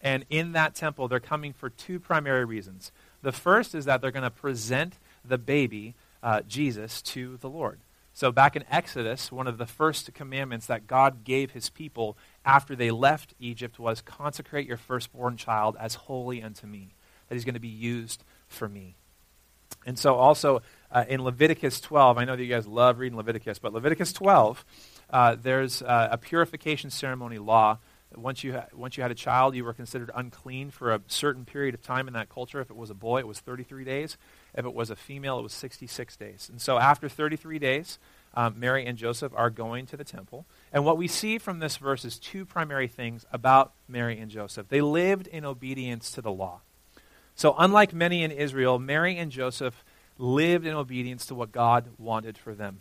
And 0.00 0.25
in 0.31 0.53
that 0.53 0.75
temple, 0.75 1.09
they're 1.09 1.21
coming 1.21 1.53
for 1.53 1.71
two 1.71 1.99
primary 1.99 2.45
reasons. 2.45 2.93
The 3.23 3.33
first 3.33 3.75
is 3.75 3.85
that 3.87 4.00
they're 4.00 4.12
going 4.12 4.23
to 4.23 4.31
present 4.31 4.95
the 5.25 5.39
baby, 5.39 5.95
uh, 6.23 6.43
Jesus, 6.43 7.03
to 7.03 7.37
the 7.39 7.49
Lord. 7.49 7.81
So, 8.19 8.33
back 8.33 8.56
in 8.56 8.65
Exodus, 8.69 9.31
one 9.31 9.47
of 9.47 9.59
the 9.59 9.67
first 9.67 10.12
commandments 10.12 10.67
that 10.67 10.89
God 10.89 11.23
gave 11.23 11.53
his 11.53 11.71
people 11.71 12.17
after 12.45 12.75
they 12.75 12.91
left 12.91 13.35
Egypt 13.39 13.79
was 13.79 14.00
consecrate 14.00 14.67
your 14.67 14.77
firstborn 14.77 15.37
child 15.37 15.77
as 15.79 15.95
holy 15.95 16.43
unto 16.43 16.67
me, 16.67 16.95
that 17.29 17.37
he's 17.37 17.45
going 17.45 17.55
to 17.55 17.61
be 17.61 17.69
used 17.69 18.25
for 18.49 18.69
me. 18.69 18.97
And 19.87 19.97
so, 19.97 20.17
also 20.17 20.62
uh, 20.91 21.05
in 21.09 21.23
Leviticus 21.23 21.81
12, 21.81 22.19
I 22.19 22.25
know 22.25 22.35
that 22.35 22.43
you 22.43 22.49
guys 22.49 22.67
love 22.67 22.99
reading 22.99 23.17
Leviticus, 23.17 23.61
but 23.61 23.73
Leviticus 23.73 24.12
12, 24.12 24.65
uh, 25.11 25.37
there's 25.41 25.83
uh, 25.83 26.09
a 26.11 26.19
purification 26.19 26.91
ceremony 26.91 27.39
law. 27.39 27.79
Once 28.14 28.43
you, 28.43 28.55
ha- 28.55 28.66
once 28.72 28.96
you 28.96 29.02
had 29.02 29.10
a 29.10 29.14
child, 29.14 29.55
you 29.55 29.64
were 29.64 29.75
considered 29.75 30.10
unclean 30.14 30.70
for 30.70 30.94
a 30.94 31.00
certain 31.08 31.44
period 31.44 31.75
of 31.75 31.82
time 31.82 32.08
in 32.08 32.14
that 32.14 32.28
culture. 32.28 32.60
If 32.60 32.70
it 32.70 32.76
was 32.76 32.88
a 32.88 32.94
boy, 32.94 33.19
it 33.19 33.26
was 33.26 33.40
33 33.40 33.84
days. 33.84 34.16
If 34.55 34.64
it 34.64 34.72
was 34.72 34.90
a 34.90 34.96
female, 34.96 35.38
it 35.38 35.43
was 35.43 35.52
66 35.52 36.16
days. 36.16 36.49
And 36.50 36.60
so, 36.60 36.78
after 36.78 37.08
33 37.08 37.58
days, 37.58 37.99
um, 38.34 38.58
Mary 38.58 38.87
and 38.87 38.96
Joseph 38.96 39.32
are 39.34 39.50
going 39.50 39.87
to 39.87 39.96
the 39.96 40.05
temple. 40.05 40.46
And 40.72 40.84
what 40.84 40.96
we 40.96 41.06
see 41.06 41.38
from 41.38 41.58
this 41.58 41.76
verse 41.76 42.05
is 42.05 42.19
two 42.19 42.46
primary 42.46 42.88
things 42.88 43.26
about 43.31 43.72
Mary 43.87 44.19
and 44.19 44.31
Joseph. 44.31 44.69
They 44.69 44.81
lived 44.81 45.26
in 45.26 45.44
obedience 45.44 46.11
to 46.12 46.22
the 46.22 46.32
law. 46.32 46.61
So, 47.34 47.54
unlike 47.58 47.93
many 47.93 48.22
in 48.22 48.31
Israel, 48.31 48.78
Mary 48.78 49.16
and 49.19 49.31
Joseph 49.31 49.84
lived 50.16 50.66
in 50.66 50.75
obedience 50.75 51.26
to 51.26 51.34
what 51.34 51.52
God 51.52 51.88
wanted 51.99 52.37
for 52.37 52.54
them. 52.54 52.81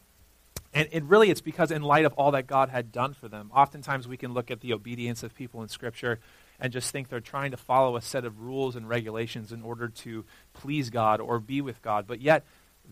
And 0.73 1.09
really, 1.09 1.31
it's 1.31 1.41
because 1.41 1.71
in 1.71 1.81
light 1.81 2.05
of 2.05 2.13
all 2.13 2.31
that 2.31 2.45
God 2.45 2.69
had 2.69 2.91
done 2.91 3.13
for 3.13 3.27
them, 3.27 3.49
oftentimes 3.53 4.07
we 4.07 4.17
can 4.17 4.33
look 4.33 4.51
at 4.51 4.59
the 4.59 4.73
obedience 4.73 5.23
of 5.23 5.33
people 5.33 5.63
in 5.63 5.69
Scripture 5.69 6.19
and 6.59 6.73
just 6.73 6.91
think 6.91 7.09
they're 7.09 7.19
trying 7.19 7.51
to 7.51 7.57
follow 7.57 7.95
a 7.95 8.01
set 8.01 8.25
of 8.25 8.41
rules 8.41 8.75
and 8.75 8.87
regulations 8.87 9.51
in 9.51 9.61
order 9.63 9.87
to 9.87 10.25
please 10.53 10.89
God 10.89 11.19
or 11.19 11.39
be 11.39 11.61
with 11.61 11.81
God. 11.81 12.05
But 12.05 12.21
yet, 12.21 12.45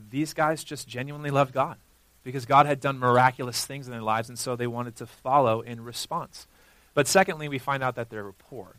these 0.10 0.34
guys 0.34 0.64
just 0.64 0.88
genuinely 0.88 1.32
loved 1.32 1.54
God 1.54 1.78
because 2.24 2.46
God 2.46 2.66
had 2.66 2.80
done 2.80 2.98
miraculous 2.98 3.66
things 3.66 3.88
in 3.88 3.92
their 3.92 4.02
lives, 4.02 4.30
and 4.30 4.40
so 4.40 4.56
they 4.56 4.68
wanted 4.68 4.96
to 4.98 5.06
follow 5.06 5.62
in 5.62 5.84
response. 5.84 6.48
But 6.94 7.08
secondly, 7.08 7.48
we 7.48 7.60
find 7.60 7.84
out 7.84 7.96
that 7.96 8.10
they 8.10 8.18
were 8.18 8.34
poor. 8.34 8.78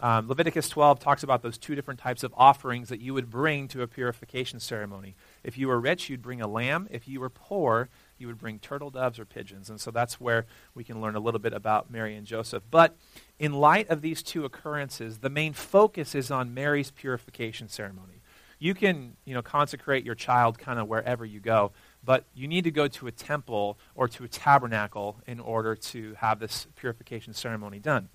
Um, 0.00 0.26
Leviticus 0.26 0.68
12 0.68 0.98
talks 0.98 1.22
about 1.22 1.42
those 1.42 1.56
two 1.56 1.76
different 1.76 2.00
types 2.00 2.24
of 2.24 2.34
offerings 2.36 2.88
that 2.88 3.00
you 3.00 3.14
would 3.14 3.30
bring 3.30 3.68
to 3.68 3.82
a 3.82 3.86
purification 3.86 4.58
ceremony. 4.58 5.14
If 5.44 5.56
you 5.56 5.68
were 5.68 5.78
rich, 5.78 6.10
you'd 6.10 6.22
bring 6.22 6.40
a 6.40 6.48
lamb. 6.48 6.88
If 6.90 7.06
you 7.06 7.20
were 7.20 7.30
poor, 7.30 7.88
you 8.22 8.28
would 8.28 8.38
bring 8.38 8.58
turtle 8.58 8.88
doves 8.88 9.18
or 9.18 9.26
pigeons. 9.26 9.68
And 9.68 9.78
so 9.78 9.90
that's 9.90 10.18
where 10.18 10.46
we 10.74 10.84
can 10.84 11.00
learn 11.00 11.16
a 11.16 11.20
little 11.20 11.40
bit 11.40 11.52
about 11.52 11.90
Mary 11.90 12.14
and 12.14 12.26
Joseph. 12.26 12.62
But 12.70 12.96
in 13.38 13.52
light 13.52 13.90
of 13.90 14.00
these 14.00 14.22
two 14.22 14.44
occurrences, 14.46 15.18
the 15.18 15.28
main 15.28 15.52
focus 15.52 16.14
is 16.14 16.30
on 16.30 16.54
Mary's 16.54 16.90
purification 16.90 17.68
ceremony. 17.68 18.22
You 18.58 18.74
can, 18.74 19.16
you 19.24 19.34
know, 19.34 19.42
consecrate 19.42 20.06
your 20.06 20.14
child 20.14 20.56
kind 20.56 20.78
of 20.78 20.86
wherever 20.86 21.24
you 21.24 21.40
go, 21.40 21.72
but 22.04 22.24
you 22.32 22.46
need 22.46 22.62
to 22.64 22.70
go 22.70 22.86
to 22.86 23.08
a 23.08 23.12
temple 23.12 23.76
or 23.96 24.06
to 24.06 24.22
a 24.22 24.28
tabernacle 24.28 25.20
in 25.26 25.40
order 25.40 25.74
to 25.74 26.14
have 26.14 26.38
this 26.38 26.68
purification 26.76 27.34
ceremony 27.34 27.80
done. 27.80 28.08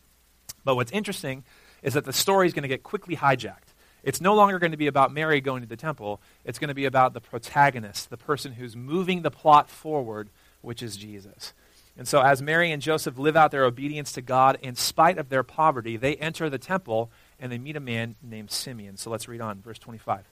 But 0.64 0.76
what's 0.76 0.92
interesting 0.92 1.44
is 1.84 1.94
that 1.96 2.06
the 2.06 2.14
story 2.14 2.48
is 2.48 2.54
going 2.54 2.64
to 2.64 2.70
get 2.70 2.82
quickly 2.82 3.18
hijacked. 3.18 3.67
It's 4.08 4.22
no 4.22 4.36
longer 4.36 4.58
going 4.58 4.72
to 4.72 4.78
be 4.78 4.88
about 4.88 5.12
Mary 5.12 5.42
going 5.42 5.64
to 5.64 5.68
the 5.68 5.76
temple. 5.76 6.22
It's 6.46 6.60
going 6.60 6.70
to 6.70 6.74
be 6.74 6.86
about 6.86 7.14
the 7.14 7.20
protagonist, 7.20 8.10
the 8.10 8.16
person 8.16 8.54
who's 8.54 8.74
moving 8.74 9.22
the 9.22 9.30
plot 9.30 9.70
forward, 9.70 10.30
which 10.62 10.82
is 10.82 10.96
Jesus. 10.96 11.52
And 11.98 12.08
so, 12.08 12.22
as 12.22 12.42
Mary 12.42 12.72
and 12.72 12.82
Joseph 12.82 13.18
live 13.18 13.36
out 13.36 13.52
their 13.52 13.66
obedience 13.66 14.14
to 14.14 14.22
God 14.22 14.60
in 14.62 14.76
spite 14.76 15.18
of 15.18 15.28
their 15.28 15.44
poverty, 15.44 15.98
they 15.98 16.16
enter 16.16 16.50
the 16.50 16.58
temple 16.58 17.12
and 17.38 17.52
they 17.52 17.58
meet 17.58 17.76
a 17.76 17.82
man 17.82 18.16
named 18.24 18.50
Simeon. 18.50 18.96
So 18.96 19.10
let's 19.10 19.28
read 19.28 19.42
on, 19.42 19.60
verse 19.62 19.78
25. 19.78 20.24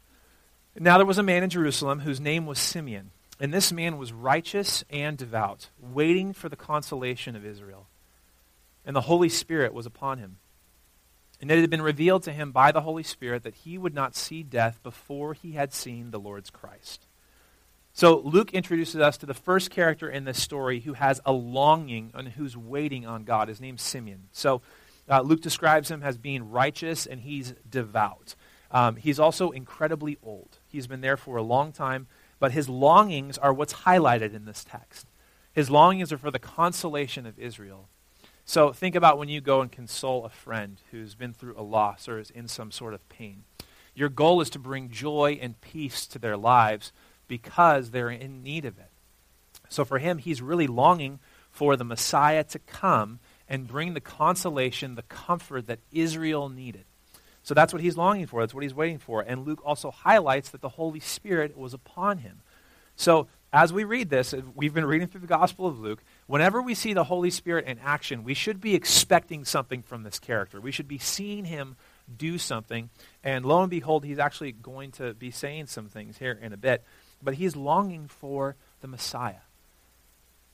Now 0.79 0.95
there 0.95 1.05
was 1.05 1.17
a 1.17 1.23
man 1.23 1.43
in 1.43 1.49
Jerusalem 1.49 1.99
whose 1.99 2.21
name 2.21 2.45
was 2.45 2.59
Simeon. 2.59 3.11
And 3.41 3.53
this 3.53 3.73
man 3.73 3.97
was 3.97 4.13
righteous 4.13 4.85
and 4.89 5.17
devout, 5.17 5.67
waiting 5.81 6.31
for 6.31 6.47
the 6.47 6.55
consolation 6.55 7.35
of 7.35 7.45
Israel. 7.45 7.87
And 8.85 8.95
the 8.95 9.01
Holy 9.01 9.27
Spirit 9.27 9.73
was 9.73 9.85
upon 9.85 10.19
him. 10.19 10.37
And 11.41 11.51
it 11.51 11.59
had 11.59 11.69
been 11.69 11.81
revealed 11.81 12.23
to 12.23 12.31
him 12.31 12.51
by 12.51 12.71
the 12.71 12.81
Holy 12.81 13.03
Spirit 13.03 13.43
that 13.43 13.55
he 13.55 13.77
would 13.77 13.93
not 13.93 14.15
see 14.15 14.41
death 14.41 14.81
before 14.83 15.33
he 15.33 15.53
had 15.53 15.73
seen 15.73 16.11
the 16.11 16.19
Lord's 16.19 16.49
Christ. 16.49 17.05
So 17.93 18.19
Luke 18.19 18.53
introduces 18.53 18.99
us 18.99 19.17
to 19.17 19.25
the 19.25 19.33
first 19.33 19.69
character 19.69 20.09
in 20.09 20.25
this 20.25 20.41
story 20.41 20.81
who 20.81 20.93
has 20.93 21.21
a 21.25 21.31
longing 21.31 22.11
and 22.13 22.27
who's 22.27 22.57
waiting 22.57 23.05
on 23.05 23.23
God. 23.23 23.47
His 23.47 23.61
name's 23.61 23.81
Simeon. 23.81 24.23
So 24.31 24.61
uh, 25.09 25.21
Luke 25.21 25.41
describes 25.41 25.89
him 25.89 26.03
as 26.03 26.17
being 26.17 26.51
righteous 26.51 27.05
and 27.05 27.21
he's 27.21 27.53
devout. 27.69 28.35
Um, 28.71 28.97
he's 28.97 29.19
also 29.19 29.51
incredibly 29.51 30.17
old. 30.23 30.57
He's 30.67 30.87
been 30.87 31.01
there 31.01 31.15
for 31.15 31.37
a 31.37 31.43
long 31.43 31.71
time, 31.71 32.07
but 32.39 32.51
his 32.51 32.67
longings 32.67 33.37
are 33.37 33.53
what's 33.53 33.73
highlighted 33.73 34.33
in 34.33 34.45
this 34.45 34.65
text. 34.65 35.07
His 35.53 35.69
longings 35.69 36.11
are 36.11 36.17
for 36.17 36.31
the 36.31 36.39
consolation 36.39 37.25
of 37.25 37.39
Israel. 37.39 37.87
So 38.45 38.71
think 38.71 38.93
about 38.93 39.17
when 39.17 39.27
you 39.27 39.41
go 39.41 39.61
and 39.61 39.71
console 39.71 40.23
a 40.23 40.29
friend 40.29 40.79
who's 40.91 41.15
been 41.15 41.33
through 41.33 41.55
a 41.57 41.63
loss 41.63 42.07
or 42.07 42.19
is 42.19 42.29
in 42.29 42.47
some 42.47 42.71
sort 42.71 42.93
of 42.93 43.07
pain. 43.09 43.43
Your 43.95 44.07
goal 44.09 44.39
is 44.39 44.51
to 44.51 44.59
bring 44.59 44.91
joy 44.91 45.39
and 45.41 45.59
peace 45.61 46.05
to 46.07 46.19
their 46.19 46.37
lives 46.37 46.91
because 47.27 47.89
they're 47.89 48.09
in 48.09 48.43
need 48.43 48.65
of 48.65 48.77
it. 48.77 48.91
So 49.67 49.83
for 49.83 49.97
him, 49.97 50.19
he's 50.19 50.43
really 50.43 50.67
longing 50.67 51.19
for 51.49 51.75
the 51.75 51.83
Messiah 51.83 52.43
to 52.43 52.59
come 52.59 53.19
and 53.49 53.67
bring 53.67 53.93
the 53.93 54.01
consolation, 54.01 54.95
the 54.95 55.01
comfort 55.03 55.65
that 55.67 55.79
Israel 55.91 56.47
needed. 56.49 56.85
So 57.41 57.53
that's 57.53 57.73
what 57.73 57.81
he's 57.81 57.97
longing 57.97 58.27
for. 58.27 58.41
That's 58.41 58.53
what 58.53 58.63
he's 58.63 58.73
waiting 58.73 58.99
for. 58.99 59.21
And 59.21 59.45
Luke 59.45 59.61
also 59.65 59.89
highlights 59.89 60.49
that 60.49 60.61
the 60.61 60.69
Holy 60.69 60.99
Spirit 60.99 61.57
was 61.57 61.73
upon 61.73 62.19
him. 62.19 62.41
So 62.95 63.27
as 63.53 63.71
we 63.71 63.83
read 63.83 64.09
this, 64.09 64.33
we've 64.53 64.73
been 64.73 64.85
reading 64.85 65.07
through 65.07 65.21
the 65.21 65.27
Gospel 65.27 65.65
of 65.67 65.79
Luke. 65.79 66.03
Whenever 66.27 66.61
we 66.61 66.73
see 66.73 66.93
the 66.93 67.03
Holy 67.03 67.29
Spirit 67.29 67.65
in 67.65 67.77
action, 67.79 68.23
we 68.23 68.33
should 68.33 68.59
be 68.59 68.73
expecting 68.73 69.45
something 69.45 69.83
from 69.83 70.03
this 70.03 70.17
character. 70.17 70.59
We 70.59 70.71
should 70.71 70.87
be 70.87 70.97
seeing 70.97 71.45
him 71.45 71.75
do 72.17 72.37
something. 72.37 72.89
And 73.23 73.45
lo 73.45 73.61
and 73.61 73.69
behold, 73.69 74.05
he's 74.05 74.19
actually 74.19 74.51
going 74.51 74.91
to 74.93 75.13
be 75.13 75.29
saying 75.29 75.67
some 75.67 75.87
things 75.87 76.17
here 76.17 76.37
in 76.41 76.51
a 76.51 76.57
bit. 76.57 76.83
But 77.21 77.35
he's 77.35 77.55
longing 77.55 78.07
for 78.07 78.55
the 78.81 78.87
Messiah. 78.87 79.45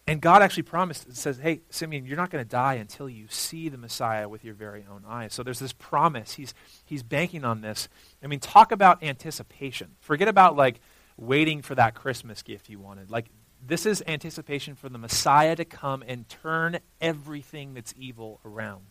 And 0.07 0.19
God 0.19 0.41
actually 0.41 0.63
promised, 0.63 1.15
says, 1.15 1.37
hey, 1.37 1.61
Simeon, 1.69 2.05
you're 2.05 2.17
not 2.17 2.31
going 2.31 2.43
to 2.43 2.49
die 2.49 2.73
until 2.73 3.07
you 3.07 3.27
see 3.29 3.69
the 3.69 3.77
Messiah 3.77 4.27
with 4.27 4.43
your 4.43 4.55
very 4.55 4.83
own 4.91 5.03
eyes. 5.07 5.33
So 5.33 5.41
there's 5.41 5.59
this 5.59 5.73
promise. 5.73 6.33
He's, 6.33 6.53
he's 6.83 7.03
banking 7.03 7.45
on 7.45 7.61
this. 7.61 7.87
I 8.21 8.27
mean, 8.27 8.39
talk 8.39 8.73
about 8.73 9.03
anticipation. 9.03 9.91
Forget 10.01 10.27
about 10.27 10.57
like 10.57 10.81
waiting 11.17 11.61
for 11.61 11.75
that 11.75 11.93
Christmas 11.93 12.41
gift 12.41 12.67
you 12.67 12.79
wanted. 12.79 13.09
Like, 13.09 13.27
this 13.65 13.85
is 13.85 14.03
anticipation 14.07 14.75
for 14.75 14.89
the 14.89 14.97
Messiah 14.97 15.55
to 15.55 15.65
come 15.65 16.03
and 16.07 16.27
turn 16.27 16.79
everything 16.99 17.73
that's 17.73 17.93
evil 17.97 18.39
around. 18.43 18.85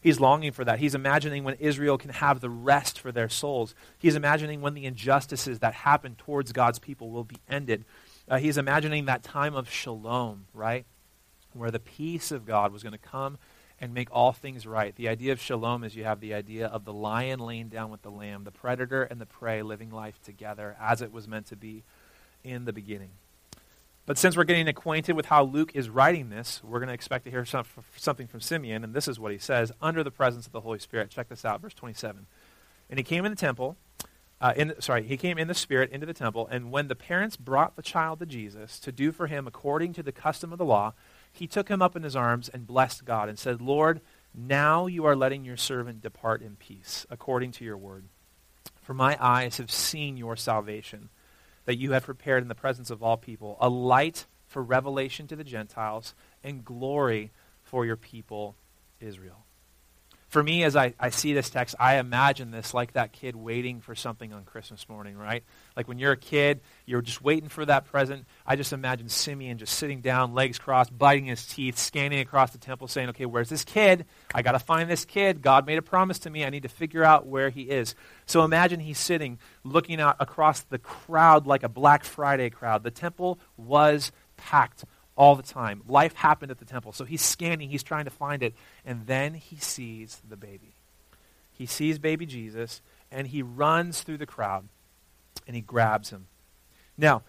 He's 0.00 0.20
longing 0.20 0.52
for 0.52 0.64
that. 0.64 0.78
He's 0.78 0.94
imagining 0.94 1.44
when 1.44 1.54
Israel 1.54 1.98
can 1.98 2.10
have 2.10 2.40
the 2.40 2.50
rest 2.50 2.98
for 2.98 3.10
their 3.10 3.28
souls. 3.28 3.74
He's 3.98 4.14
imagining 4.14 4.60
when 4.60 4.74
the 4.74 4.84
injustices 4.84 5.60
that 5.60 5.74
happen 5.74 6.14
towards 6.14 6.52
God's 6.52 6.78
people 6.78 7.10
will 7.10 7.24
be 7.24 7.38
ended. 7.48 7.84
Uh, 8.28 8.38
he's 8.38 8.58
imagining 8.58 9.06
that 9.06 9.22
time 9.22 9.54
of 9.54 9.70
shalom, 9.70 10.46
right? 10.52 10.84
Where 11.54 11.70
the 11.70 11.80
peace 11.80 12.30
of 12.30 12.46
God 12.46 12.72
was 12.72 12.82
going 12.82 12.92
to 12.92 12.98
come 12.98 13.38
and 13.80 13.92
make 13.92 14.08
all 14.10 14.32
things 14.32 14.66
right. 14.66 14.94
The 14.94 15.08
idea 15.08 15.32
of 15.32 15.40
shalom 15.40 15.84
is 15.84 15.96
you 15.96 16.04
have 16.04 16.20
the 16.20 16.34
idea 16.34 16.66
of 16.66 16.84
the 16.84 16.92
lion 16.92 17.40
laying 17.40 17.68
down 17.68 17.90
with 17.90 18.02
the 18.02 18.10
lamb, 18.10 18.44
the 18.44 18.50
predator 18.50 19.02
and 19.02 19.20
the 19.20 19.26
prey 19.26 19.62
living 19.62 19.90
life 19.90 20.20
together 20.22 20.76
as 20.80 21.02
it 21.02 21.12
was 21.12 21.26
meant 21.28 21.46
to 21.46 21.56
be 21.56 21.84
in 22.44 22.64
the 22.64 22.72
beginning. 22.72 23.10
But 24.06 24.18
since 24.18 24.36
we're 24.36 24.44
getting 24.44 24.68
acquainted 24.68 25.16
with 25.16 25.26
how 25.26 25.42
Luke 25.42 25.72
is 25.74 25.90
writing 25.90 26.30
this, 26.30 26.62
we're 26.62 26.78
going 26.78 26.88
to 26.88 26.94
expect 26.94 27.24
to 27.24 27.30
hear 27.30 27.44
some, 27.44 27.64
something 27.96 28.28
from 28.28 28.40
Simeon, 28.40 28.84
and 28.84 28.94
this 28.94 29.08
is 29.08 29.18
what 29.18 29.32
he 29.32 29.38
says 29.38 29.72
under 29.82 30.04
the 30.04 30.12
presence 30.12 30.46
of 30.46 30.52
the 30.52 30.60
Holy 30.60 30.78
Spirit. 30.78 31.10
Check 31.10 31.28
this 31.28 31.44
out, 31.44 31.60
verse 31.60 31.74
27. 31.74 32.26
And 32.88 32.98
he 33.00 33.02
came 33.02 33.24
in 33.24 33.32
the 33.32 33.36
temple, 33.36 33.76
uh, 34.40 34.52
in, 34.56 34.74
sorry, 34.80 35.02
he 35.02 35.16
came 35.16 35.38
in 35.38 35.48
the 35.48 35.54
Spirit 35.54 35.90
into 35.90 36.06
the 36.06 36.14
temple, 36.14 36.46
and 36.52 36.70
when 36.70 36.86
the 36.86 36.94
parents 36.94 37.36
brought 37.36 37.74
the 37.74 37.82
child 37.82 38.20
to 38.20 38.26
Jesus 38.26 38.78
to 38.78 38.92
do 38.92 39.10
for 39.10 39.26
him 39.26 39.48
according 39.48 39.92
to 39.94 40.04
the 40.04 40.12
custom 40.12 40.52
of 40.52 40.58
the 40.58 40.64
law, 40.64 40.94
he 41.32 41.48
took 41.48 41.68
him 41.68 41.82
up 41.82 41.96
in 41.96 42.04
his 42.04 42.14
arms 42.14 42.48
and 42.48 42.64
blessed 42.64 43.04
God 43.04 43.28
and 43.28 43.36
said, 43.36 43.60
Lord, 43.60 44.00
now 44.32 44.86
you 44.86 45.04
are 45.04 45.16
letting 45.16 45.44
your 45.44 45.56
servant 45.56 46.00
depart 46.00 46.42
in 46.42 46.54
peace, 46.54 47.06
according 47.10 47.50
to 47.52 47.64
your 47.64 47.76
word. 47.76 48.04
For 48.80 48.94
my 48.94 49.16
eyes 49.20 49.56
have 49.56 49.70
seen 49.70 50.16
your 50.16 50.36
salvation 50.36 51.08
that 51.66 51.76
you 51.76 51.92
have 51.92 52.04
prepared 52.04 52.42
in 52.42 52.48
the 52.48 52.54
presence 52.54 52.90
of 52.90 53.02
all 53.02 53.16
people, 53.16 53.56
a 53.60 53.68
light 53.68 54.26
for 54.46 54.62
revelation 54.62 55.26
to 55.26 55.36
the 55.36 55.44
Gentiles 55.44 56.14
and 56.42 56.64
glory 56.64 57.30
for 57.62 57.84
your 57.84 57.96
people, 57.96 58.56
Israel. 59.00 59.45
For 60.36 60.42
me, 60.42 60.64
as 60.64 60.76
I, 60.76 60.92
I 61.00 61.08
see 61.08 61.32
this 61.32 61.48
text, 61.48 61.76
I 61.80 61.96
imagine 61.96 62.50
this 62.50 62.74
like 62.74 62.92
that 62.92 63.12
kid 63.12 63.34
waiting 63.34 63.80
for 63.80 63.94
something 63.94 64.34
on 64.34 64.44
Christmas 64.44 64.86
morning, 64.86 65.16
right? 65.16 65.42
Like 65.74 65.88
when 65.88 65.98
you're 65.98 66.12
a 66.12 66.16
kid, 66.18 66.60
you're 66.84 67.00
just 67.00 67.22
waiting 67.22 67.48
for 67.48 67.64
that 67.64 67.86
present. 67.86 68.26
I 68.44 68.54
just 68.56 68.74
imagine 68.74 69.08
Simeon 69.08 69.56
just 69.56 69.78
sitting 69.78 70.02
down, 70.02 70.34
legs 70.34 70.58
crossed, 70.58 70.98
biting 70.98 71.24
his 71.24 71.46
teeth, 71.46 71.78
scanning 71.78 72.18
across 72.18 72.50
the 72.50 72.58
temple, 72.58 72.86
saying, 72.86 73.08
Okay, 73.08 73.24
where's 73.24 73.48
this 73.48 73.64
kid? 73.64 74.04
I 74.34 74.42
got 74.42 74.52
to 74.52 74.58
find 74.58 74.90
this 74.90 75.06
kid. 75.06 75.40
God 75.40 75.64
made 75.64 75.78
a 75.78 75.82
promise 75.82 76.18
to 76.18 76.28
me. 76.28 76.44
I 76.44 76.50
need 76.50 76.64
to 76.64 76.68
figure 76.68 77.02
out 77.02 77.26
where 77.26 77.48
he 77.48 77.62
is. 77.62 77.94
So 78.26 78.44
imagine 78.44 78.78
he's 78.78 78.98
sitting, 78.98 79.38
looking 79.64 80.02
out 80.02 80.16
across 80.20 80.60
the 80.64 80.78
crowd 80.78 81.46
like 81.46 81.62
a 81.62 81.70
Black 81.70 82.04
Friday 82.04 82.50
crowd. 82.50 82.82
The 82.82 82.90
temple 82.90 83.38
was 83.56 84.12
packed 84.36 84.84
all 85.16 85.34
the 85.34 85.42
time. 85.42 85.82
Life 85.88 86.14
happened 86.14 86.50
at 86.50 86.58
the 86.58 86.64
temple. 86.64 86.92
So 86.92 87.04
he's 87.04 87.22
scanning, 87.22 87.70
he's 87.70 87.82
trying 87.82 88.04
to 88.04 88.10
find 88.10 88.42
it. 88.42 88.54
And 88.84 89.06
then 89.06 89.34
he 89.34 89.56
sees 89.56 90.20
the 90.28 90.36
baby. 90.36 90.74
He 91.52 91.66
sees 91.66 91.98
baby 91.98 92.26
Jesus, 92.26 92.82
and 93.10 93.26
he 93.26 93.42
runs 93.42 94.02
through 94.02 94.18
the 94.18 94.26
crowd 94.26 94.68
and 95.46 95.56
he 95.56 95.62
grabs 95.62 96.10
him. 96.10 96.26
Now, 96.98 97.22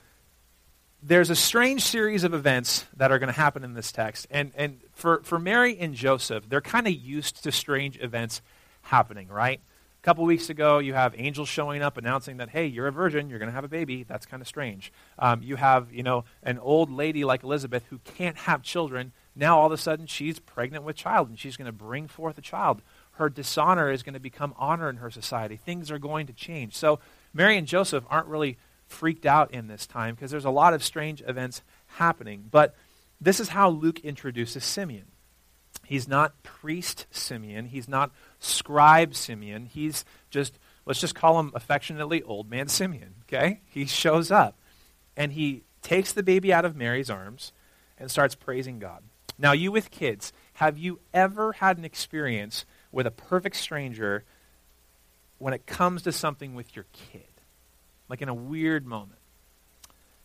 there's 1.01 1.29
a 1.29 1.35
strange 1.35 1.83
series 1.83 2.23
of 2.23 2.33
events 2.33 2.85
that 2.95 3.11
are 3.11 3.19
going 3.19 3.31
to 3.31 3.39
happen 3.39 3.63
in 3.63 3.73
this 3.73 3.91
text. 3.91 4.27
And, 4.31 4.51
and 4.55 4.79
for, 4.93 5.21
for 5.23 5.39
Mary 5.39 5.77
and 5.77 5.93
Joseph, 5.93 6.49
they're 6.49 6.61
kind 6.61 6.87
of 6.87 6.93
used 6.93 7.43
to 7.43 7.51
strange 7.51 7.99
events 8.01 8.41
happening, 8.81 9.27
right? 9.27 9.61
Couple 10.07 10.23
weeks 10.23 10.49
ago, 10.49 10.79
you 10.79 10.93
have 10.93 11.13
angels 11.17 11.49
showing 11.49 11.81
up 11.81 11.97
announcing 11.97 12.37
that, 12.37 12.47
hey, 12.47 12.65
you're 12.65 12.87
a 12.87 12.93
virgin, 12.93 13.29
you're 13.29 13.39
going 13.39 13.49
to 13.49 13.53
have 13.53 13.65
a 13.65 13.67
baby. 13.67 14.03
That's 14.03 14.25
kind 14.25 14.39
of 14.39 14.47
strange. 14.47 14.93
Um, 15.19 15.41
you 15.43 15.57
have, 15.57 15.91
you 15.91 16.01
know, 16.01 16.23
an 16.43 16.59
old 16.59 16.89
lady 16.89 17.25
like 17.25 17.43
Elizabeth 17.43 17.83
who 17.89 17.97
can't 18.05 18.37
have 18.37 18.63
children. 18.63 19.11
Now 19.35 19.59
all 19.59 19.65
of 19.65 19.73
a 19.73 19.77
sudden 19.77 20.07
she's 20.07 20.39
pregnant 20.39 20.85
with 20.85 20.95
child 20.95 21.27
and 21.27 21.37
she's 21.37 21.57
going 21.57 21.65
to 21.65 21.73
bring 21.73 22.07
forth 22.07 22.37
a 22.37 22.41
child. 22.41 22.83
Her 23.15 23.27
dishonor 23.27 23.91
is 23.91 24.01
going 24.01 24.13
to 24.13 24.19
become 24.21 24.53
honor 24.57 24.89
in 24.89 24.95
her 24.95 25.11
society. 25.11 25.57
Things 25.57 25.91
are 25.91 25.99
going 25.99 26.25
to 26.27 26.33
change. 26.33 26.73
So 26.73 26.99
Mary 27.33 27.57
and 27.57 27.67
Joseph 27.67 28.05
aren't 28.09 28.27
really 28.27 28.57
freaked 28.85 29.25
out 29.25 29.53
in 29.53 29.67
this 29.67 29.85
time 29.85 30.15
because 30.15 30.31
there's 30.31 30.45
a 30.45 30.49
lot 30.49 30.73
of 30.73 30.85
strange 30.85 31.21
events 31.27 31.63
happening. 31.97 32.45
But 32.49 32.75
this 33.19 33.41
is 33.41 33.49
how 33.49 33.71
Luke 33.71 33.99
introduces 33.99 34.63
Simeon. 34.63 35.07
He's 35.87 36.05
not 36.05 36.43
priest 36.43 37.05
Simeon. 37.11 37.67
He's 37.67 37.87
not 37.87 38.11
scribe 38.39 39.15
Simeon. 39.15 39.67
He's 39.67 40.03
just, 40.29 40.59
let's 40.85 40.99
just 40.99 41.15
call 41.15 41.39
him 41.39 41.53
affectionately 41.55 42.21
old 42.23 42.49
man 42.49 42.67
Simeon, 42.67 43.15
okay? 43.23 43.61
He 43.69 43.85
shows 43.85 44.29
up 44.29 44.59
and 45.15 45.31
he 45.31 45.63
takes 45.81 46.11
the 46.11 46.23
baby 46.23 46.51
out 46.51 46.65
of 46.65 46.75
Mary's 46.75 47.09
arms 47.09 47.53
and 47.97 48.11
starts 48.11 48.35
praising 48.35 48.79
God. 48.79 49.01
Now, 49.37 49.53
you 49.53 49.71
with 49.71 49.89
kids, 49.89 50.33
have 50.55 50.77
you 50.77 50.99
ever 51.13 51.53
had 51.53 51.77
an 51.77 51.85
experience 51.85 52.65
with 52.91 53.07
a 53.07 53.11
perfect 53.11 53.55
stranger 53.55 54.25
when 55.37 55.53
it 55.53 55.65
comes 55.65 56.01
to 56.01 56.11
something 56.11 56.53
with 56.53 56.75
your 56.75 56.85
kid? 56.91 57.21
Like 58.09 58.21
in 58.21 58.27
a 58.27 58.33
weird 58.33 58.85
moment. 58.85 59.19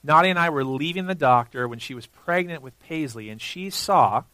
Nadia 0.02 0.30
and 0.30 0.40
I 0.40 0.50
were 0.50 0.64
leaving 0.64 1.06
the 1.06 1.14
doctor 1.14 1.68
when 1.68 1.78
she 1.78 1.94
was 1.94 2.06
pregnant 2.06 2.62
with 2.62 2.76
Paisley, 2.80 3.28
and 3.28 3.40
she 3.40 3.70
saw 3.70 4.24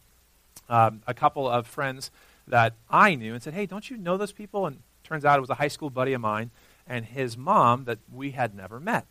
um, 0.69 1.01
a 1.07 1.13
couple 1.13 1.47
of 1.47 1.67
friends 1.67 2.11
that 2.47 2.73
I 2.89 3.15
knew 3.15 3.33
and 3.33 3.41
said, 3.43 3.53
Hey, 3.53 3.65
don't 3.65 3.89
you 3.89 3.97
know 3.97 4.17
those 4.17 4.31
people? 4.31 4.65
And 4.65 4.79
turns 5.03 5.25
out 5.25 5.37
it 5.37 5.41
was 5.41 5.49
a 5.49 5.55
high 5.55 5.67
school 5.67 5.89
buddy 5.89 6.13
of 6.13 6.21
mine 6.21 6.51
and 6.87 7.05
his 7.05 7.37
mom 7.37 7.85
that 7.85 7.99
we 8.11 8.31
had 8.31 8.55
never 8.55 8.79
met. 8.79 9.05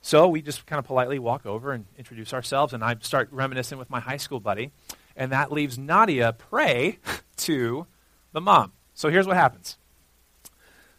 So 0.00 0.28
we 0.28 0.42
just 0.42 0.66
kind 0.66 0.80
of 0.80 0.84
politely 0.84 1.20
walk 1.20 1.46
over 1.46 1.72
and 1.72 1.86
introduce 1.96 2.34
ourselves, 2.34 2.72
and 2.72 2.82
I 2.82 2.96
start 3.00 3.28
reminiscing 3.30 3.78
with 3.78 3.88
my 3.88 4.00
high 4.00 4.16
school 4.16 4.40
buddy. 4.40 4.72
And 5.14 5.30
that 5.30 5.52
leaves 5.52 5.78
Nadia 5.78 6.32
prey 6.32 6.98
to 7.38 7.86
the 8.32 8.40
mom. 8.40 8.72
So 8.94 9.08
here's 9.08 9.26
what 9.26 9.36
happens. 9.36 9.78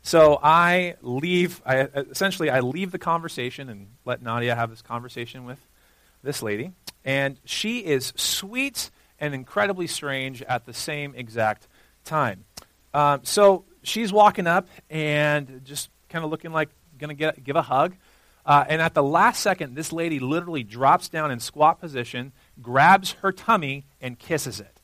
So 0.04 0.40
I 0.42 0.96
leave, 1.02 1.62
I, 1.66 1.82
essentially, 2.12 2.50
I 2.50 2.62
leave 2.62 2.92
the 2.92 3.00
conversation 3.00 3.70
and 3.70 3.88
let 4.06 4.22
Nadia 4.22 4.56
have 4.56 4.70
this 4.70 4.82
conversation 4.82 5.46
with 5.46 5.60
this 6.24 6.42
lady. 6.42 6.72
And 7.04 7.38
she 7.46 7.80
is 7.80 8.14
sweet 8.16 8.90
and 9.24 9.34
incredibly 9.34 9.88
strange 9.88 10.42
at 10.42 10.66
the 10.66 10.74
same 10.74 11.16
exact 11.16 11.70
time. 12.04 12.44
Um, 12.94 13.22
so 13.24 13.64
she's 13.82 14.12
walking 14.12 14.48
up 14.48 14.68
and 14.90 15.62
just 15.64 15.90
kind 16.10 16.26
of 16.26 16.30
looking 16.30 16.52
like 16.52 16.68
going 16.98 17.16
to 17.16 17.32
give 17.42 17.56
a 17.56 17.62
hug. 17.62 17.96
Uh, 18.46 18.66
and 18.68 18.82
at 18.82 18.94
the 18.94 19.02
last 19.02 19.42
second, 19.42 19.76
this 19.76 19.94
lady 19.94 20.20
literally 20.20 20.62
drops 20.62 21.08
down 21.08 21.32
in 21.32 21.40
squat 21.40 21.80
position, 21.80 22.34
grabs 22.62 23.14
her 23.22 23.32
tummy, 23.32 23.86
and 24.02 24.20
kisses 24.20 24.60
it. 24.60 24.82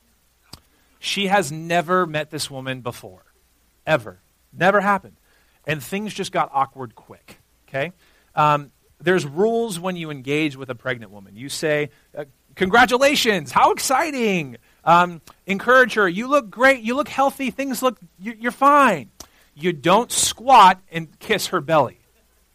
She 0.99 1.27
has 1.27 1.51
never 1.51 2.07
met 2.07 2.29
this 2.29 2.49
woman 2.49 2.79
before. 2.79 3.25
Ever. 3.85 4.21
Never 4.53 4.79
happened. 4.79 5.17
And 5.67 5.83
things 5.83 6.13
just 6.13 6.31
got 6.31 6.49
awkward 6.53 6.95
quick. 6.95 7.41
Okay? 7.67 7.91
Um, 8.35 8.71
there's 9.01 9.25
rules 9.25 9.81
when 9.81 9.97
you 9.97 10.11
engage 10.11 10.55
with 10.55 10.69
a 10.69 10.75
pregnant 10.75 11.11
woman. 11.11 11.35
You 11.35 11.49
say, 11.49 11.89
uh, 12.17 12.23
Congratulations! 12.55 13.51
How 13.51 13.71
exciting! 13.71 14.57
Um, 14.83 15.21
encourage 15.45 15.93
her. 15.95 16.07
You 16.07 16.27
look 16.27 16.49
great. 16.49 16.81
You 16.81 16.95
look 16.95 17.09
healthy. 17.09 17.51
Things 17.51 17.83
look, 17.83 17.99
you're 18.19 18.51
fine. 18.51 19.11
You 19.53 19.73
don't 19.73 20.11
squat 20.11 20.81
and 20.91 21.19
kiss 21.19 21.47
her 21.47 21.61
belly. 21.61 21.99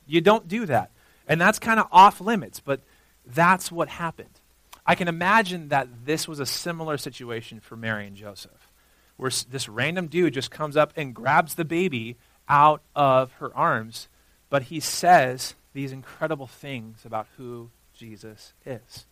You 0.07 0.21
don't 0.21 0.49
do 0.49 0.67
that. 0.67 0.91
And 1.29 1.41
that's 1.41 1.59
kind 1.59 1.79
of 1.79 1.87
off 1.93 2.21
limits, 2.21 2.61
but 2.61 2.81
that's 3.27 3.71
what 3.71 3.89
happened. 3.89 4.41
I 4.87 4.95
can 4.95 5.09
imagine 5.09 5.69
that 5.69 5.89
this 6.05 6.29
was 6.29 6.41
a 6.41 6.47
similar 6.47 6.99
situation 6.99 7.61
for 7.61 7.77
Mary 7.77 8.07
and 8.07 8.17
Joseph, 8.17 8.69
where 9.17 9.31
this 9.51 9.69
random 9.69 10.09
dude 10.09 10.35
just 10.35 10.51
comes 10.51 10.77
up 10.77 10.93
and 10.97 11.15
grabs 11.15 11.55
the 11.55 11.65
baby 11.65 12.17
out 12.49 12.83
of 12.95 13.33
her 13.35 13.55
arms, 13.57 14.09
but 14.51 14.65
he 14.65 14.81
says 14.81 15.55
these 15.73 15.93
incredible 15.93 16.47
things 16.47 17.05
about 17.05 17.27
who 17.37 17.71
Jesus 17.95 18.53
is. 18.67 19.07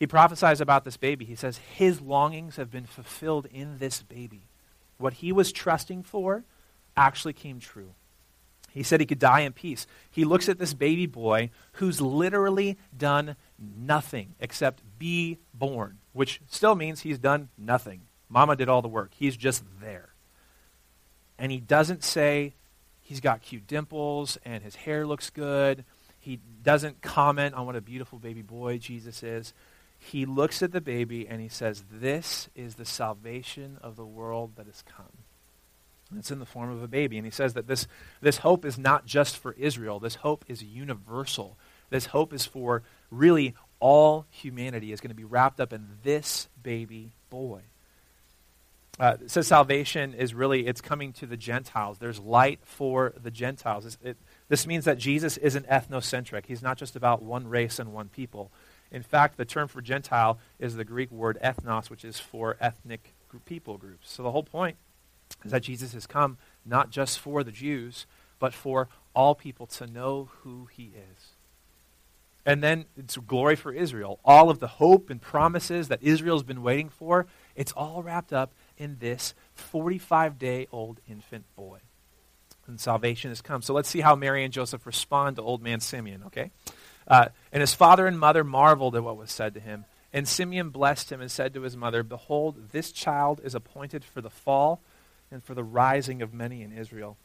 He 0.00 0.06
prophesies 0.06 0.62
about 0.62 0.84
this 0.84 0.96
baby. 0.96 1.26
He 1.26 1.34
says, 1.34 1.58
His 1.58 2.00
longings 2.00 2.56
have 2.56 2.70
been 2.70 2.86
fulfilled 2.86 3.46
in 3.52 3.76
this 3.76 4.02
baby. 4.02 4.46
What 4.96 5.12
he 5.14 5.30
was 5.30 5.52
trusting 5.52 6.04
for 6.04 6.44
actually 6.96 7.34
came 7.34 7.60
true. 7.60 7.92
He 8.70 8.82
said 8.82 9.00
he 9.00 9.06
could 9.06 9.18
die 9.18 9.40
in 9.40 9.52
peace. 9.52 9.86
He 10.10 10.24
looks 10.24 10.48
at 10.48 10.58
this 10.58 10.72
baby 10.72 11.04
boy 11.04 11.50
who's 11.72 12.00
literally 12.00 12.78
done 12.96 13.36
nothing 13.58 14.34
except 14.40 14.80
be 14.98 15.36
born, 15.52 15.98
which 16.14 16.40
still 16.48 16.76
means 16.76 17.00
he's 17.00 17.18
done 17.18 17.50
nothing. 17.58 18.02
Mama 18.30 18.56
did 18.56 18.70
all 18.70 18.80
the 18.80 18.88
work. 18.88 19.10
He's 19.14 19.36
just 19.36 19.64
there. 19.82 20.10
And 21.38 21.52
he 21.52 21.58
doesn't 21.58 22.04
say 22.04 22.54
he's 23.02 23.20
got 23.20 23.42
cute 23.42 23.66
dimples 23.66 24.38
and 24.46 24.62
his 24.62 24.76
hair 24.76 25.06
looks 25.06 25.28
good. 25.28 25.84
He 26.18 26.38
doesn't 26.62 27.02
comment 27.02 27.54
on 27.54 27.66
what 27.66 27.76
a 27.76 27.80
beautiful 27.82 28.18
baby 28.18 28.42
boy 28.42 28.78
Jesus 28.78 29.22
is 29.22 29.52
he 30.02 30.24
looks 30.24 30.62
at 30.62 30.72
the 30.72 30.80
baby 30.80 31.28
and 31.28 31.40
he 31.40 31.48
says, 31.48 31.84
This 31.92 32.48
is 32.54 32.74
the 32.74 32.86
salvation 32.86 33.78
of 33.82 33.96
the 33.96 34.04
world 34.04 34.56
that 34.56 34.66
has 34.66 34.82
come. 34.82 35.24
And 36.08 36.18
it's 36.18 36.30
in 36.30 36.40
the 36.40 36.46
form 36.46 36.70
of 36.70 36.82
a 36.82 36.88
baby. 36.88 37.18
And 37.18 37.26
he 37.26 37.30
says 37.30 37.52
that 37.54 37.68
this, 37.68 37.86
this 38.20 38.38
hope 38.38 38.64
is 38.64 38.78
not 38.78 39.04
just 39.06 39.36
for 39.36 39.52
Israel, 39.52 40.00
this 40.00 40.16
hope 40.16 40.44
is 40.48 40.62
universal. 40.62 41.56
This 41.90 42.06
hope 42.06 42.32
is 42.32 42.46
for 42.46 42.82
really 43.10 43.54
all 43.78 44.26
humanity, 44.30 44.92
is 44.92 45.00
going 45.00 45.10
to 45.10 45.14
be 45.14 45.24
wrapped 45.24 45.60
up 45.60 45.72
in 45.72 45.86
this 46.02 46.48
baby 46.62 47.12
boy. 47.28 47.60
Uh, 48.98 49.16
it 49.22 49.30
says 49.30 49.46
salvation 49.46 50.14
is 50.14 50.34
really, 50.34 50.66
it's 50.66 50.80
coming 50.80 51.12
to 51.14 51.26
the 51.26 51.36
Gentiles. 51.36 51.98
There's 51.98 52.18
light 52.18 52.60
for 52.62 53.14
the 53.22 53.30
Gentiles. 53.30 53.98
It, 54.02 54.16
this 54.48 54.66
means 54.66 54.84
that 54.84 54.98
Jesus 54.98 55.36
isn't 55.38 55.66
ethnocentric. 55.68 56.46
He's 56.46 56.62
not 56.62 56.76
just 56.76 56.96
about 56.96 57.22
one 57.22 57.48
race 57.48 57.78
and 57.78 57.92
one 57.92 58.08
people. 58.08 58.50
In 58.92 59.02
fact, 59.02 59.36
the 59.36 59.44
term 59.44 59.68
for 59.68 59.80
Gentile 59.80 60.38
is 60.58 60.76
the 60.76 60.84
Greek 60.84 61.10
word 61.10 61.38
ethnos, 61.42 61.90
which 61.90 62.04
is 62.04 62.18
for 62.18 62.56
ethnic 62.60 63.14
people 63.44 63.78
groups. 63.78 64.10
So 64.10 64.22
the 64.22 64.32
whole 64.32 64.42
point 64.42 64.76
is 65.44 65.52
that 65.52 65.62
Jesus 65.62 65.92
has 65.92 66.06
come 66.06 66.38
not 66.64 66.90
just 66.90 67.18
for 67.18 67.44
the 67.44 67.52
Jews, 67.52 68.06
but 68.38 68.52
for 68.52 68.88
all 69.14 69.34
people 69.34 69.66
to 69.66 69.86
know 69.86 70.30
who 70.42 70.68
he 70.72 70.92
is. 70.94 71.34
And 72.46 72.62
then 72.62 72.86
it's 72.96 73.16
glory 73.16 73.54
for 73.54 73.72
Israel. 73.72 74.18
All 74.24 74.50
of 74.50 74.60
the 74.60 74.66
hope 74.66 75.10
and 75.10 75.20
promises 75.20 75.88
that 75.88 76.02
Israel's 76.02 76.42
been 76.42 76.62
waiting 76.62 76.88
for, 76.88 77.26
it's 77.54 77.72
all 77.72 78.02
wrapped 78.02 78.32
up 78.32 78.52
in 78.78 78.96
this 78.98 79.34
45 79.54 80.38
day 80.38 80.66
old 80.72 81.00
infant 81.08 81.44
boy. 81.54 81.78
And 82.66 82.80
salvation 82.80 83.30
has 83.30 83.42
come. 83.42 83.62
So 83.62 83.74
let's 83.74 83.88
see 83.88 84.00
how 84.00 84.14
Mary 84.14 84.44
and 84.44 84.52
Joseph 84.52 84.86
respond 84.86 85.36
to 85.36 85.42
old 85.42 85.62
man 85.62 85.80
Simeon, 85.80 86.22
okay? 86.26 86.50
Uh, 87.10 87.26
and 87.52 87.60
his 87.60 87.74
father 87.74 88.06
and 88.06 88.18
mother 88.18 88.44
marveled 88.44 88.94
at 88.94 89.02
what 89.02 89.16
was 89.16 89.32
said 89.32 89.52
to 89.54 89.60
him. 89.60 89.84
And 90.12 90.26
Simeon 90.26 90.70
blessed 90.70 91.10
him 91.10 91.20
and 91.20 91.30
said 91.30 91.52
to 91.54 91.62
his 91.62 91.76
mother, 91.76 92.04
Behold, 92.04 92.70
this 92.70 92.92
child 92.92 93.40
is 93.42 93.54
appointed 93.54 94.04
for 94.04 94.20
the 94.20 94.30
fall 94.30 94.80
and 95.30 95.42
for 95.42 95.54
the 95.54 95.64
rising 95.64 96.22
of 96.22 96.32
many 96.32 96.62
in 96.62 96.72
Israel, 96.72 97.16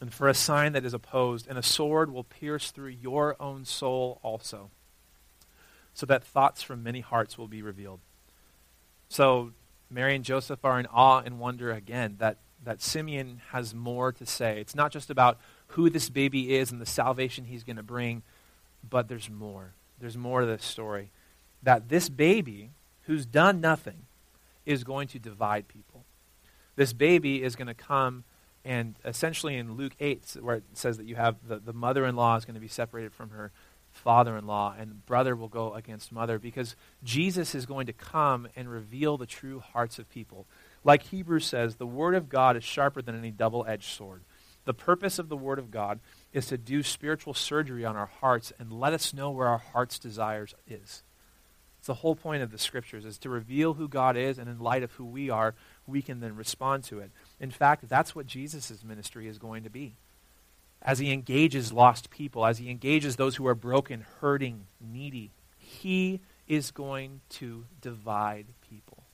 and 0.00 0.12
for 0.12 0.28
a 0.28 0.34
sign 0.34 0.72
that 0.72 0.84
is 0.84 0.92
opposed, 0.92 1.46
and 1.46 1.58
a 1.58 1.62
sword 1.62 2.12
will 2.12 2.24
pierce 2.24 2.70
through 2.70 2.88
your 2.88 3.36
own 3.40 3.64
soul 3.64 4.18
also, 4.22 4.70
so 5.94 6.04
that 6.06 6.24
thoughts 6.24 6.62
from 6.62 6.82
many 6.82 7.00
hearts 7.00 7.38
will 7.38 7.48
be 7.48 7.62
revealed. 7.62 8.00
So 9.08 9.52
Mary 9.90 10.14
and 10.14 10.24
Joseph 10.24 10.64
are 10.64 10.78
in 10.78 10.86
awe 10.86 11.22
and 11.24 11.38
wonder 11.38 11.70
again 11.70 12.16
that, 12.18 12.38
that 12.64 12.82
Simeon 12.82 13.40
has 13.50 13.74
more 13.74 14.12
to 14.12 14.26
say. 14.26 14.60
It's 14.60 14.74
not 14.74 14.92
just 14.92 15.10
about 15.10 15.38
who 15.68 15.88
this 15.88 16.10
baby 16.10 16.54
is 16.54 16.70
and 16.70 16.80
the 16.80 16.86
salvation 16.86 17.44
he's 17.44 17.64
going 17.64 17.76
to 17.76 17.82
bring, 17.82 18.22
but 18.88 19.08
there's 19.08 19.30
more. 19.30 19.74
There's 19.98 20.16
more 20.16 20.40
to 20.40 20.46
this 20.46 20.64
story. 20.64 21.10
That 21.62 21.88
this 21.88 22.08
baby, 22.08 22.70
who's 23.02 23.26
done 23.26 23.60
nothing, 23.60 24.06
is 24.66 24.84
going 24.84 25.08
to 25.08 25.18
divide 25.18 25.68
people. 25.68 26.04
This 26.76 26.92
baby 26.92 27.42
is 27.42 27.56
going 27.56 27.68
to 27.68 27.74
come 27.74 28.24
and 28.64 28.94
essentially 29.04 29.56
in 29.56 29.72
Luke 29.72 29.94
8, 29.98 30.36
where 30.40 30.56
it 30.56 30.64
says 30.74 30.96
that 30.98 31.06
you 31.06 31.16
have 31.16 31.36
the, 31.46 31.58
the 31.58 31.72
mother 31.72 32.06
in 32.06 32.14
law 32.14 32.36
is 32.36 32.44
going 32.44 32.54
to 32.54 32.60
be 32.60 32.68
separated 32.68 33.12
from 33.12 33.30
her 33.30 33.50
father 33.90 34.36
in 34.36 34.46
law, 34.46 34.74
and 34.78 35.04
brother 35.04 35.36
will 35.36 35.48
go 35.48 35.74
against 35.74 36.12
mother, 36.12 36.38
because 36.38 36.76
Jesus 37.02 37.54
is 37.54 37.66
going 37.66 37.86
to 37.86 37.92
come 37.92 38.48
and 38.56 38.70
reveal 38.70 39.18
the 39.18 39.26
true 39.26 39.60
hearts 39.60 39.98
of 39.98 40.08
people. 40.08 40.46
Like 40.84 41.04
Hebrews 41.04 41.44
says, 41.44 41.76
the 41.76 41.86
Word 41.86 42.14
of 42.14 42.28
God 42.28 42.56
is 42.56 42.64
sharper 42.64 43.02
than 43.02 43.18
any 43.18 43.30
double 43.30 43.64
edged 43.66 43.90
sword. 43.90 44.22
The 44.64 44.74
purpose 44.74 45.18
of 45.18 45.28
the 45.28 45.36
Word 45.36 45.58
of 45.58 45.70
God 45.70 45.98
is 46.32 46.46
to 46.46 46.58
do 46.58 46.82
spiritual 46.82 47.34
surgery 47.34 47.84
on 47.84 47.96
our 47.96 48.10
hearts 48.20 48.52
and 48.58 48.72
let 48.72 48.92
us 48.92 49.12
know 49.12 49.30
where 49.30 49.48
our 49.48 49.58
heart's 49.58 49.98
desires 49.98 50.54
is. 50.66 51.02
It's 51.78 51.86
the 51.88 51.94
whole 51.94 52.14
point 52.14 52.42
of 52.42 52.52
the 52.52 52.58
Scriptures, 52.58 53.04
is 53.04 53.18
to 53.18 53.28
reveal 53.28 53.74
who 53.74 53.88
God 53.88 54.16
is, 54.16 54.38
and 54.38 54.48
in 54.48 54.60
light 54.60 54.84
of 54.84 54.92
who 54.92 55.04
we 55.04 55.30
are, 55.30 55.54
we 55.86 56.00
can 56.00 56.20
then 56.20 56.36
respond 56.36 56.84
to 56.84 57.00
it. 57.00 57.10
In 57.40 57.50
fact, 57.50 57.88
that's 57.88 58.14
what 58.14 58.26
Jesus' 58.26 58.84
ministry 58.84 59.26
is 59.26 59.38
going 59.38 59.64
to 59.64 59.70
be 59.70 59.94
as 60.84 60.98
he 60.98 61.12
engages 61.12 61.72
lost 61.72 62.10
people, 62.10 62.44
as 62.44 62.58
he 62.58 62.70
engages 62.70 63.16
those 63.16 63.36
who 63.36 63.46
are 63.46 63.54
broken, 63.54 64.04
hurting, 64.20 64.66
needy, 64.80 65.30
he 65.56 66.20
is 66.48 66.70
going 66.70 67.20
to 67.28 67.64
divide 67.80 68.46
people. 68.68 69.04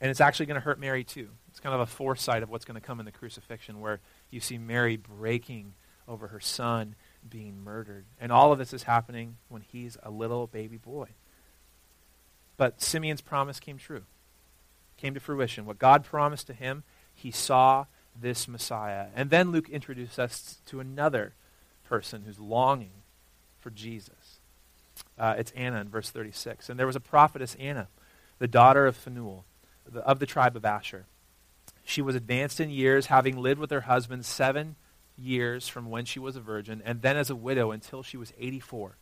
And 0.00 0.10
it's 0.10 0.20
actually 0.20 0.46
going 0.46 0.54
to 0.54 0.60
hurt 0.60 0.78
Mary 0.78 1.02
too. 1.02 1.28
It's 1.50 1.58
kind 1.58 1.74
of 1.74 1.80
a 1.80 1.86
foresight 1.86 2.44
of 2.44 2.50
what's 2.50 2.64
going 2.64 2.80
to 2.80 2.86
come 2.86 3.00
in 3.00 3.06
the 3.06 3.12
crucifixion, 3.12 3.80
where 3.80 3.98
you 4.30 4.38
see 4.38 4.58
Mary 4.58 4.96
breaking 4.96 5.74
over 6.08 6.28
her 6.28 6.40
son 6.40 6.94
being 7.28 7.62
murdered. 7.62 8.04
And 8.20 8.32
all 8.32 8.52
of 8.52 8.58
this 8.58 8.72
is 8.72 8.84
happening 8.84 9.36
when 9.48 9.62
he's 9.62 9.96
a 10.02 10.10
little 10.10 10.46
baby 10.46 10.76
boy. 10.76 11.08
But 12.56 12.82
Simeon's 12.82 13.20
promise 13.20 13.60
came 13.60 13.78
true, 13.78 14.02
came 14.96 15.14
to 15.14 15.20
fruition. 15.20 15.66
What 15.66 15.78
God 15.78 16.04
promised 16.04 16.46
to 16.48 16.52
him, 16.54 16.82
he 17.14 17.30
saw 17.30 17.86
this 18.20 18.48
Messiah. 18.48 19.06
And 19.14 19.30
then 19.30 19.52
Luke 19.52 19.68
introduces 19.68 20.18
us 20.18 20.58
to 20.66 20.80
another 20.80 21.34
person 21.84 22.24
who's 22.26 22.40
longing 22.40 23.02
for 23.60 23.70
Jesus. 23.70 24.40
Uh, 25.16 25.34
it's 25.38 25.52
Anna 25.52 25.80
in 25.80 25.88
verse 25.88 26.10
36. 26.10 26.68
And 26.68 26.78
there 26.78 26.86
was 26.86 26.96
a 26.96 27.00
prophetess, 27.00 27.56
Anna, 27.60 27.88
the 28.38 28.48
daughter 28.48 28.86
of 28.86 28.96
Phanuel, 28.96 29.44
the, 29.88 30.00
of 30.00 30.18
the 30.18 30.26
tribe 30.26 30.56
of 30.56 30.64
Asher. 30.64 31.06
She 31.84 32.02
was 32.02 32.14
advanced 32.14 32.60
in 32.60 32.70
years, 32.70 33.06
having 33.06 33.36
lived 33.36 33.60
with 33.60 33.70
her 33.70 33.82
husband 33.82 34.24
seven 34.24 34.76
years 35.18 35.68
from 35.68 35.90
when 35.90 36.04
she 36.04 36.18
was 36.18 36.36
a 36.36 36.40
virgin, 36.40 36.82
and 36.84 37.02
then 37.02 37.16
as 37.16 37.30
a 37.30 37.36
widow 37.36 37.70
until 37.70 38.02
she 38.02 38.16
was 38.16 38.32
84. 38.38 38.96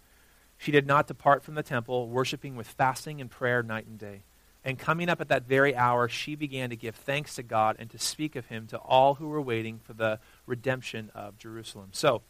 She 0.58 0.72
did 0.72 0.86
not 0.86 1.06
depart 1.06 1.42
from 1.42 1.54
the 1.54 1.62
temple, 1.62 2.08
worshiping 2.08 2.56
with 2.56 2.66
fasting 2.66 3.20
and 3.20 3.30
prayer 3.30 3.62
night 3.62 3.86
and 3.86 3.98
day. 3.98 4.22
And 4.64 4.78
coming 4.78 5.08
up 5.08 5.20
at 5.20 5.28
that 5.28 5.46
very 5.46 5.76
hour, 5.76 6.08
she 6.08 6.34
began 6.34 6.70
to 6.70 6.76
give 6.76 6.96
thanks 6.96 7.36
to 7.36 7.42
God 7.42 7.76
and 7.78 7.88
to 7.90 7.98
speak 7.98 8.34
of 8.34 8.46
him 8.46 8.66
to 8.68 8.78
all 8.78 9.14
who 9.14 9.28
were 9.28 9.40
waiting 9.40 9.78
for 9.78 9.92
the 9.92 10.18
redemption 10.44 11.10
of 11.14 11.38
Jerusalem. 11.38 11.90
So, 11.92 12.22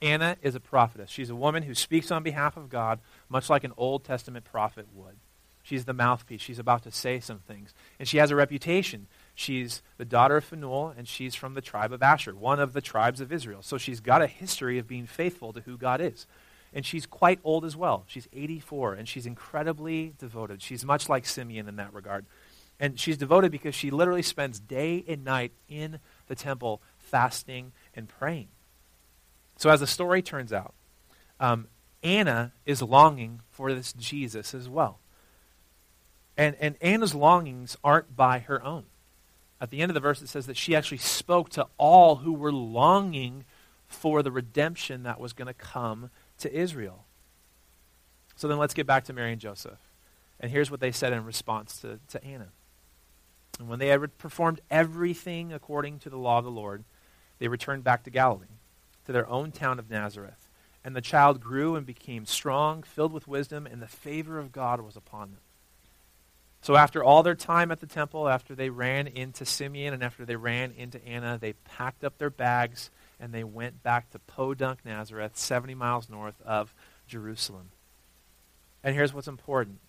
Anna 0.00 0.36
is 0.42 0.54
a 0.54 0.60
prophetess. 0.60 1.10
She's 1.10 1.30
a 1.30 1.36
woman 1.36 1.62
who 1.62 1.74
speaks 1.74 2.10
on 2.10 2.22
behalf 2.22 2.56
of 2.56 2.68
God, 2.68 3.00
much 3.28 3.50
like 3.50 3.62
an 3.62 3.74
Old 3.76 4.04
Testament 4.04 4.44
prophet 4.44 4.86
would. 4.94 5.16
She's 5.62 5.84
the 5.84 5.92
mouthpiece. 5.92 6.40
She's 6.40 6.58
about 6.58 6.82
to 6.84 6.90
say 6.90 7.20
some 7.20 7.38
things. 7.38 7.72
And 7.98 8.08
she 8.08 8.16
has 8.18 8.30
a 8.30 8.36
reputation. 8.36 9.06
She's 9.34 9.82
the 9.96 10.04
daughter 10.04 10.36
of 10.36 10.44
Phanuel, 10.44 10.94
and 10.96 11.08
she's 11.08 11.34
from 11.34 11.54
the 11.54 11.60
tribe 11.60 11.92
of 11.92 12.02
Asher, 12.02 12.34
one 12.34 12.60
of 12.60 12.72
the 12.72 12.82
tribes 12.82 13.20
of 13.20 13.32
Israel. 13.32 13.62
So 13.62 13.78
she's 13.78 14.00
got 14.00 14.22
a 14.22 14.26
history 14.26 14.78
of 14.78 14.86
being 14.86 15.06
faithful 15.06 15.52
to 15.52 15.60
who 15.60 15.78
God 15.78 16.00
is 16.00 16.26
and 16.72 16.86
she's 16.86 17.06
quite 17.06 17.38
old 17.44 17.64
as 17.64 17.76
well. 17.76 18.04
She's 18.06 18.28
84, 18.32 18.94
and 18.94 19.08
she's 19.08 19.26
incredibly 19.26 20.14
devoted. 20.18 20.62
She's 20.62 20.84
much 20.84 21.08
like 21.08 21.26
Simeon 21.26 21.68
in 21.68 21.76
that 21.76 21.92
regard. 21.92 22.24
And 22.80 22.98
she's 22.98 23.18
devoted 23.18 23.52
because 23.52 23.74
she 23.74 23.90
literally 23.90 24.22
spends 24.22 24.58
day 24.58 25.04
and 25.06 25.24
night 25.24 25.52
in 25.68 25.98
the 26.28 26.34
temple 26.34 26.80
fasting 26.98 27.72
and 27.94 28.08
praying. 28.08 28.48
So, 29.56 29.70
as 29.70 29.80
the 29.80 29.86
story 29.86 30.22
turns 30.22 30.52
out, 30.52 30.74
um, 31.38 31.68
Anna 32.02 32.52
is 32.64 32.82
longing 32.82 33.42
for 33.50 33.72
this 33.72 33.92
Jesus 33.92 34.54
as 34.54 34.68
well. 34.68 34.98
And, 36.36 36.56
and 36.58 36.76
Anna's 36.80 37.14
longings 37.14 37.76
aren't 37.84 38.16
by 38.16 38.38
her 38.40 38.64
own. 38.64 38.84
At 39.62 39.70
the 39.70 39.80
end 39.80 39.90
of 39.90 39.94
the 39.94 40.00
verse, 40.00 40.20
it 40.20 40.28
says 40.28 40.46
that 40.46 40.56
she 40.56 40.74
actually 40.74 40.98
spoke 40.98 41.48
to 41.50 41.68
all 41.78 42.16
who 42.16 42.32
were 42.32 42.50
longing 42.50 43.44
for 43.86 44.20
the 44.20 44.32
redemption 44.32 45.04
that 45.04 45.20
was 45.20 45.32
going 45.32 45.46
to 45.46 45.54
come 45.54 46.10
to 46.38 46.52
Israel. 46.52 47.04
So 48.34 48.48
then 48.48 48.58
let's 48.58 48.74
get 48.74 48.88
back 48.88 49.04
to 49.04 49.12
Mary 49.12 49.30
and 49.30 49.40
Joseph. 49.40 49.78
And 50.40 50.50
here's 50.50 50.68
what 50.68 50.80
they 50.80 50.90
said 50.90 51.12
in 51.12 51.24
response 51.24 51.80
to, 51.82 52.00
to 52.08 52.24
Anna. 52.24 52.48
And 53.60 53.68
when 53.68 53.78
they 53.78 53.86
had 53.86 54.18
performed 54.18 54.60
everything 54.68 55.52
according 55.52 56.00
to 56.00 56.10
the 56.10 56.18
law 56.18 56.38
of 56.38 56.44
the 56.44 56.50
Lord, 56.50 56.82
they 57.38 57.46
returned 57.46 57.84
back 57.84 58.02
to 58.02 58.10
Galilee, 58.10 58.46
to 59.06 59.12
their 59.12 59.28
own 59.28 59.52
town 59.52 59.78
of 59.78 59.88
Nazareth. 59.88 60.48
And 60.84 60.96
the 60.96 61.00
child 61.00 61.40
grew 61.40 61.76
and 61.76 61.86
became 61.86 62.26
strong, 62.26 62.82
filled 62.82 63.12
with 63.12 63.28
wisdom, 63.28 63.68
and 63.68 63.80
the 63.80 63.86
favor 63.86 64.40
of 64.40 64.50
God 64.50 64.80
was 64.80 64.96
upon 64.96 65.30
them. 65.30 65.40
So 66.62 66.76
after 66.76 67.02
all 67.02 67.24
their 67.24 67.34
time 67.34 67.72
at 67.72 67.80
the 67.80 67.86
temple, 67.86 68.28
after 68.28 68.54
they 68.54 68.70
ran 68.70 69.08
into 69.08 69.44
Simeon 69.44 69.94
and 69.94 70.02
after 70.02 70.24
they 70.24 70.36
ran 70.36 70.72
into 70.78 71.04
Anna, 71.04 71.36
they 71.36 71.54
packed 71.54 72.04
up 72.04 72.18
their 72.18 72.30
bags 72.30 72.90
and 73.18 73.32
they 73.32 73.42
went 73.44 73.82
back 73.82 74.10
to 74.10 74.20
Podunk, 74.20 74.78
Nazareth, 74.84 75.36
70 75.36 75.74
miles 75.74 76.08
north 76.08 76.40
of 76.42 76.72
Jerusalem. 77.08 77.70
And 78.84 78.94
here's 78.94 79.12
what's 79.12 79.28
important 79.28 79.80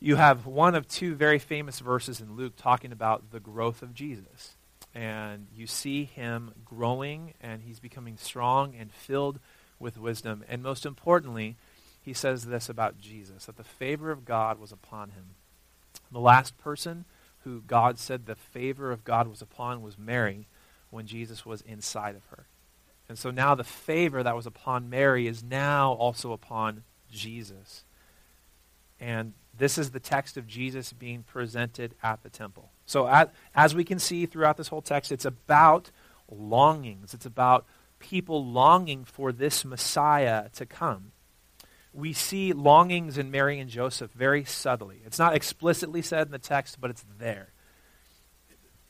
you 0.00 0.16
have 0.16 0.46
one 0.46 0.74
of 0.74 0.88
two 0.88 1.14
very 1.14 1.38
famous 1.38 1.78
verses 1.78 2.20
in 2.20 2.34
Luke 2.34 2.54
talking 2.56 2.90
about 2.90 3.30
the 3.30 3.38
growth 3.38 3.82
of 3.82 3.94
Jesus. 3.94 4.56
And 4.94 5.46
you 5.54 5.66
see 5.66 6.04
him 6.04 6.52
growing, 6.64 7.34
and 7.40 7.62
he's 7.62 7.78
becoming 7.78 8.16
strong 8.16 8.74
and 8.74 8.92
filled 8.92 9.38
with 9.78 9.96
wisdom. 9.96 10.44
And 10.48 10.62
most 10.62 10.84
importantly, 10.84 11.56
he 12.02 12.12
says 12.12 12.46
this 12.46 12.68
about 12.68 12.98
Jesus 12.98 13.46
that 13.46 13.56
the 13.56 13.64
favor 13.64 14.10
of 14.10 14.24
God 14.24 14.58
was 14.58 14.72
upon 14.72 15.10
him. 15.10 15.36
The 16.12 16.20
last 16.20 16.58
person 16.58 17.04
who 17.40 17.62
God 17.62 17.98
said 17.98 18.26
the 18.26 18.34
favor 18.34 18.92
of 18.92 19.04
God 19.04 19.26
was 19.26 19.42
upon 19.42 19.82
was 19.82 19.98
Mary 19.98 20.46
when 20.90 21.06
Jesus 21.06 21.44
was 21.44 21.62
inside 21.62 22.14
of 22.14 22.24
her. 22.26 22.46
And 23.08 23.18
so 23.18 23.30
now 23.30 23.54
the 23.54 23.64
favor 23.64 24.22
that 24.22 24.36
was 24.36 24.46
upon 24.46 24.88
Mary 24.88 25.26
is 25.26 25.42
now 25.42 25.92
also 25.92 26.32
upon 26.32 26.84
Jesus. 27.10 27.84
And 29.00 29.32
this 29.56 29.78
is 29.78 29.90
the 29.90 30.00
text 30.00 30.36
of 30.36 30.46
Jesus 30.46 30.92
being 30.92 31.24
presented 31.24 31.94
at 32.02 32.22
the 32.22 32.30
temple. 32.30 32.70
So, 32.86 33.06
at, 33.06 33.34
as 33.54 33.74
we 33.74 33.84
can 33.84 33.98
see 33.98 34.26
throughout 34.26 34.56
this 34.56 34.68
whole 34.68 34.82
text, 34.82 35.12
it's 35.12 35.24
about 35.24 35.90
longings. 36.30 37.12
It's 37.12 37.26
about 37.26 37.66
people 37.98 38.44
longing 38.44 39.04
for 39.04 39.32
this 39.32 39.64
Messiah 39.64 40.48
to 40.50 40.66
come. 40.66 41.12
We 41.94 42.12
see 42.12 42.52
longings 42.52 43.18
in 43.18 43.30
Mary 43.30 43.58
and 43.58 43.68
Joseph 43.68 44.10
very 44.12 44.44
subtly. 44.44 45.02
It's 45.04 45.18
not 45.18 45.34
explicitly 45.34 46.02
said 46.02 46.26
in 46.26 46.32
the 46.32 46.38
text, 46.38 46.80
but 46.80 46.90
it's 46.90 47.04
there. 47.18 47.48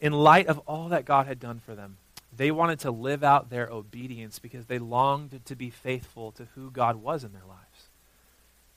In 0.00 0.12
light 0.12 0.46
of 0.46 0.58
all 0.60 0.88
that 0.88 1.04
God 1.04 1.26
had 1.26 1.40
done 1.40 1.58
for 1.58 1.74
them, 1.74 1.96
they 2.34 2.50
wanted 2.50 2.80
to 2.80 2.90
live 2.90 3.22
out 3.22 3.50
their 3.50 3.68
obedience 3.68 4.38
because 4.38 4.66
they 4.66 4.78
longed 4.78 5.40
to 5.44 5.56
be 5.56 5.70
faithful 5.70 6.32
to 6.32 6.46
who 6.54 6.70
God 6.70 6.96
was 6.96 7.24
in 7.24 7.32
their 7.32 7.44
lives. 7.46 7.88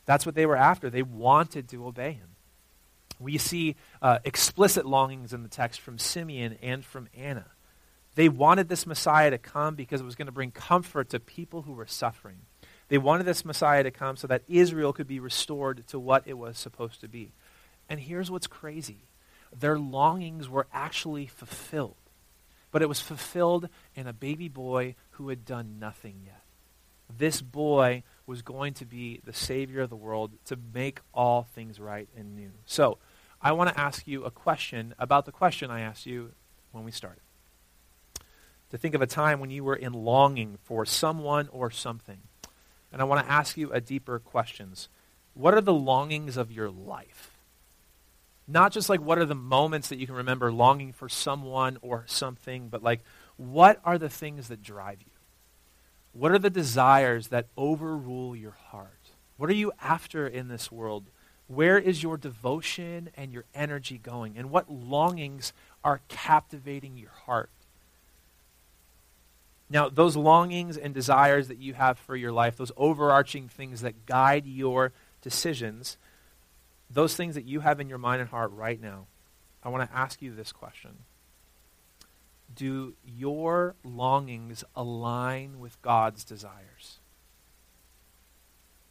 That's 0.06 0.26
what 0.26 0.36
they 0.36 0.46
were 0.46 0.58
after. 0.58 0.90
They 0.90 1.02
wanted 1.02 1.70
to 1.70 1.86
obey 1.88 2.14
him. 2.14 2.30
We 3.20 3.38
see 3.38 3.76
uh, 4.02 4.20
explicit 4.26 4.86
longings 4.86 5.34
in 5.34 5.42
the 5.42 5.50
text 5.50 5.80
from 5.80 5.98
Simeon 5.98 6.58
and 6.62 6.84
from 6.84 7.08
Anna. 7.16 7.46
They 8.16 8.30
wanted 8.30 8.70
this 8.70 8.86
Messiah 8.86 9.30
to 9.32 9.38
come 9.38 9.76
because 9.76 10.02
it 10.02 10.06
was 10.06 10.16
going 10.16 10.28
to 10.28 10.32
bring 10.32 10.52
comfort 10.52 11.10
to 11.10 11.20
people 11.20 11.62
who 11.62 11.74
were 11.74 11.88
suffering. 11.88 12.40
They 12.88 12.98
wanted 12.98 13.26
this 13.26 13.46
Messiah 13.46 13.84
to 13.84 13.92
come 13.92 14.16
so 14.16 14.28
that 14.28 14.44
Israel 14.48 14.94
could 14.94 15.08
be 15.08 15.20
restored 15.20 15.88
to 15.88 16.00
what 16.00 16.24
it 16.26 16.38
was 16.38 16.58
supposed 16.58 17.02
to 17.02 17.08
be. 17.08 17.32
And 17.90 18.00
here's 18.00 18.32
what's 18.32 18.48
crazy 18.48 19.06
their 19.58 19.80
longings 19.80 20.50
were 20.50 20.68
actually 20.74 21.28
fulfilled. 21.28 21.96
But 22.72 22.82
it 22.82 22.90
was 22.90 23.00
fulfilled 23.00 23.70
in 23.96 24.06
a 24.06 24.14
baby 24.14 24.50
boy 24.50 24.96
who 25.12 25.30
had 25.30 25.46
done 25.46 25.80
nothing 25.80 26.22
yet. 26.26 26.42
This 27.18 27.42
boy 27.42 28.04
was 28.26 28.42
going 28.42 28.74
to 28.76 28.86
be 28.86 29.22
the 29.24 29.34
Savior 29.34 29.82
of 29.82 29.90
the 29.90 29.96
world 29.96 30.32
to 30.46 30.58
make 30.74 31.00
all 31.14 31.44
things 31.44 31.80
right 31.80 32.10
and 32.18 32.36
new. 32.36 32.52
So, 32.66 32.98
I 33.42 33.52
want 33.52 33.70
to 33.70 33.80
ask 33.80 34.08
you 34.08 34.24
a 34.24 34.32
question 34.32 34.96
about 34.98 35.26
the 35.26 35.32
question 35.32 35.70
I 35.70 35.82
asked 35.82 36.06
you 36.06 36.32
when 36.72 36.84
we 36.84 36.92
started. 36.92 37.22
To 38.72 38.78
think 38.78 38.96
of 38.96 39.02
a 39.02 39.08
time 39.08 39.40
when 39.40 39.52
you 39.52 39.64
were 39.64 39.76
in 39.76 39.94
longing 39.94 40.58
for 40.64 40.86
someone 40.86 41.48
or 41.52 41.70
something. 41.70 42.18
And 42.96 43.02
I 43.02 43.06
want 43.06 43.26
to 43.26 43.30
ask 43.30 43.58
you 43.58 43.74
a 43.74 43.82
deeper 43.82 44.20
questions. 44.20 44.88
What 45.34 45.54
are 45.54 45.60
the 45.60 45.74
longings 45.74 46.38
of 46.38 46.50
your 46.50 46.70
life? 46.70 47.36
Not 48.48 48.72
just 48.72 48.88
like 48.88 49.02
what 49.02 49.18
are 49.18 49.26
the 49.26 49.36
moments 49.36 49.90
that 49.90 50.00
you 50.00 50.06
can 50.06 50.16
remember 50.16 50.50
longing 50.50 50.94
for 50.94 51.10
someone 51.10 51.78
or 51.82 52.06
something, 52.08 52.70
but 52.70 52.82
like 52.82 53.02
what 53.36 53.82
are 53.84 53.98
the 53.98 54.08
things 54.08 54.48
that 54.48 54.64
drive 54.64 55.02
you? 55.02 55.12
What 56.14 56.32
are 56.32 56.40
the 56.40 56.50
desires 56.50 57.28
that 57.28 57.50
overrule 57.58 58.34
your 58.34 58.56
heart? 58.70 59.10
What 59.36 59.50
are 59.50 59.56
you 59.56 59.74
after 59.82 60.26
in 60.26 60.48
this 60.48 60.72
world? 60.72 61.10
Where 61.48 61.78
is 61.78 62.02
your 62.02 62.16
devotion 62.16 63.10
and 63.18 63.34
your 63.34 63.44
energy 63.54 63.98
going? 63.98 64.38
And 64.38 64.50
what 64.50 64.72
longings 64.72 65.52
are 65.84 66.00
captivating 66.08 66.96
your 66.96 67.12
heart? 67.26 67.50
Now, 69.70 69.90
those 69.90 70.16
longings 70.16 70.78
and 70.78 70.94
desires 70.94 71.48
that 71.48 71.58
you 71.58 71.74
have 71.74 71.98
for 71.98 72.16
your 72.16 72.32
life, 72.32 72.58
those 72.58 72.72
overarching 72.78 73.48
things 73.48 73.82
that 73.82 74.06
guide 74.06 74.46
your 74.46 74.92
decisions, 75.22 75.98
those 76.90 77.16
things 77.16 77.36
that 77.36 77.46
you 77.46 77.62
have 77.62 77.80
in 77.80 77.90
your 77.90 77.98
mind 77.98 78.22
and 78.22 78.30
heart 78.30 78.52
right 78.52 78.80
now, 78.80 79.08
I 79.64 79.70
want 79.70 79.90
to 79.90 79.98
ask 79.98 80.22
you 80.22 80.34
this 80.34 80.52
question 80.52 80.98
do 82.54 82.94
your 83.04 83.76
longings 83.84 84.64
align 84.76 85.60
with 85.60 85.82
God's 85.82 86.24
desires? 86.24 87.00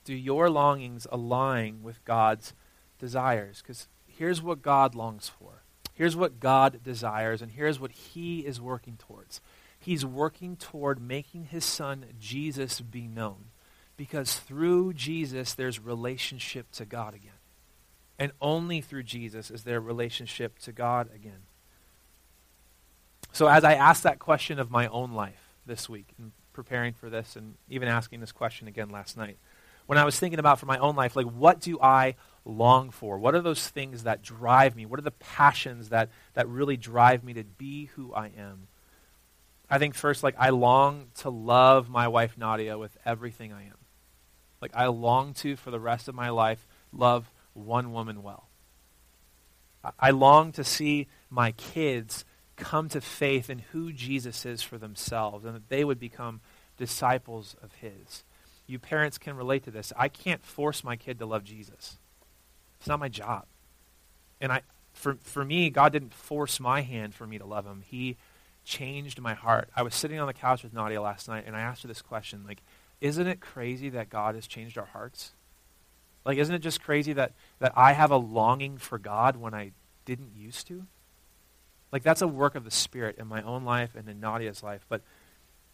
Do 0.04 0.14
your 0.14 0.50
longings 0.50 1.06
align 1.10 1.82
with 1.82 2.04
God's 2.04 2.52
desires? 2.98 3.62
Because 3.62 3.88
here's 4.06 4.42
what 4.42 4.60
God 4.60 4.94
longs 4.94 5.28
for. 5.28 5.62
Here's 5.94 6.16
what 6.16 6.40
God 6.40 6.82
desires, 6.82 7.40
and 7.40 7.52
here's 7.52 7.78
what 7.78 7.92
He 7.92 8.40
is 8.40 8.60
working 8.60 8.96
towards. 8.96 9.40
He's 9.84 10.06
working 10.06 10.56
toward 10.56 10.98
making 10.98 11.44
His 11.44 11.62
Son, 11.62 12.06
Jesus, 12.18 12.80
be 12.80 13.06
known. 13.06 13.50
Because 13.98 14.38
through 14.38 14.94
Jesus, 14.94 15.52
there's 15.52 15.78
relationship 15.78 16.72
to 16.72 16.86
God 16.86 17.12
again. 17.12 17.32
And 18.18 18.32
only 18.40 18.80
through 18.80 19.02
Jesus 19.02 19.50
is 19.50 19.64
there 19.64 19.80
relationship 19.80 20.58
to 20.60 20.72
God 20.72 21.10
again. 21.14 21.42
So, 23.32 23.46
as 23.46 23.62
I 23.62 23.74
asked 23.74 24.04
that 24.04 24.18
question 24.18 24.58
of 24.58 24.70
my 24.70 24.86
own 24.86 25.12
life 25.12 25.54
this 25.66 25.86
week, 25.86 26.14
in 26.18 26.32
preparing 26.54 26.94
for 26.94 27.10
this, 27.10 27.36
and 27.36 27.56
even 27.68 27.86
asking 27.86 28.20
this 28.20 28.32
question 28.32 28.68
again 28.68 28.88
last 28.88 29.18
night, 29.18 29.36
when 29.84 29.98
I 29.98 30.06
was 30.06 30.18
thinking 30.18 30.38
about 30.38 30.58
for 30.58 30.66
my 30.66 30.78
own 30.78 30.96
life, 30.96 31.14
like, 31.14 31.26
what 31.26 31.60
do 31.60 31.78
I 31.78 32.14
long 32.46 32.90
for? 32.90 33.18
What 33.18 33.34
are 33.34 33.42
those 33.42 33.68
things 33.68 34.04
that 34.04 34.22
drive 34.22 34.76
me? 34.76 34.86
What 34.86 34.98
are 34.98 35.02
the 35.02 35.10
passions 35.10 35.90
that, 35.90 36.08
that 36.32 36.48
really 36.48 36.78
drive 36.78 37.22
me 37.22 37.34
to 37.34 37.44
be 37.44 37.90
who 37.96 38.14
I 38.14 38.28
am? 38.28 38.68
I 39.74 39.78
think 39.78 39.96
first, 39.96 40.22
like, 40.22 40.36
I 40.38 40.50
long 40.50 41.06
to 41.16 41.30
love 41.30 41.90
my 41.90 42.06
wife 42.06 42.38
Nadia 42.38 42.78
with 42.78 42.96
everything 43.04 43.52
I 43.52 43.64
am. 43.64 43.76
Like, 44.60 44.70
I 44.72 44.86
long 44.86 45.34
to, 45.34 45.56
for 45.56 45.72
the 45.72 45.80
rest 45.80 46.06
of 46.06 46.14
my 46.14 46.28
life, 46.28 46.64
love 46.92 47.28
one 47.54 47.92
woman 47.92 48.22
well. 48.22 48.46
I 49.98 50.12
long 50.12 50.52
to 50.52 50.62
see 50.62 51.08
my 51.28 51.50
kids 51.50 52.24
come 52.54 52.88
to 52.90 53.00
faith 53.00 53.50
in 53.50 53.58
who 53.72 53.92
Jesus 53.92 54.46
is 54.46 54.62
for 54.62 54.78
themselves 54.78 55.44
and 55.44 55.56
that 55.56 55.68
they 55.68 55.82
would 55.82 55.98
become 55.98 56.40
disciples 56.76 57.56
of 57.60 57.72
his. 57.74 58.22
You 58.68 58.78
parents 58.78 59.18
can 59.18 59.36
relate 59.36 59.64
to 59.64 59.72
this. 59.72 59.92
I 59.96 60.06
can't 60.06 60.44
force 60.44 60.84
my 60.84 60.94
kid 60.94 61.18
to 61.18 61.26
love 61.26 61.42
Jesus. 61.42 61.98
It's 62.78 62.86
not 62.86 63.00
my 63.00 63.08
job. 63.08 63.46
And 64.40 64.52
I 64.52 64.62
for 64.92 65.18
for 65.24 65.44
me, 65.44 65.68
God 65.68 65.92
didn't 65.92 66.14
force 66.14 66.60
my 66.60 66.82
hand 66.82 67.12
for 67.12 67.26
me 67.26 67.38
to 67.38 67.44
love 67.44 67.66
him. 67.66 67.82
He 67.84 68.16
changed 68.64 69.20
my 69.20 69.34
heart. 69.34 69.68
I 69.76 69.82
was 69.82 69.94
sitting 69.94 70.18
on 70.18 70.26
the 70.26 70.32
couch 70.32 70.62
with 70.62 70.72
Nadia 70.72 71.00
last 71.00 71.28
night 71.28 71.44
and 71.46 71.56
I 71.56 71.60
asked 71.60 71.82
her 71.82 71.88
this 71.88 72.02
question 72.02 72.44
like, 72.46 72.62
isn't 73.00 73.26
it 73.26 73.40
crazy 73.40 73.90
that 73.90 74.08
God 74.08 74.34
has 74.34 74.46
changed 74.46 74.78
our 74.78 74.86
hearts? 74.86 75.32
Like 76.24 76.38
isn't 76.38 76.54
it 76.54 76.60
just 76.60 76.82
crazy 76.82 77.12
that 77.12 77.32
that 77.58 77.72
I 77.76 77.92
have 77.92 78.10
a 78.10 78.16
longing 78.16 78.78
for 78.78 78.98
God 78.98 79.36
when 79.36 79.54
I 79.54 79.72
didn't 80.04 80.34
used 80.34 80.66
to? 80.68 80.86
Like 81.92 82.02
that's 82.02 82.22
a 82.22 82.28
work 82.28 82.54
of 82.54 82.64
the 82.64 82.70
Spirit 82.70 83.16
in 83.18 83.26
my 83.26 83.42
own 83.42 83.64
life 83.64 83.94
and 83.94 84.08
in 84.08 84.20
Nadia's 84.20 84.62
life. 84.62 84.84
But 84.88 85.02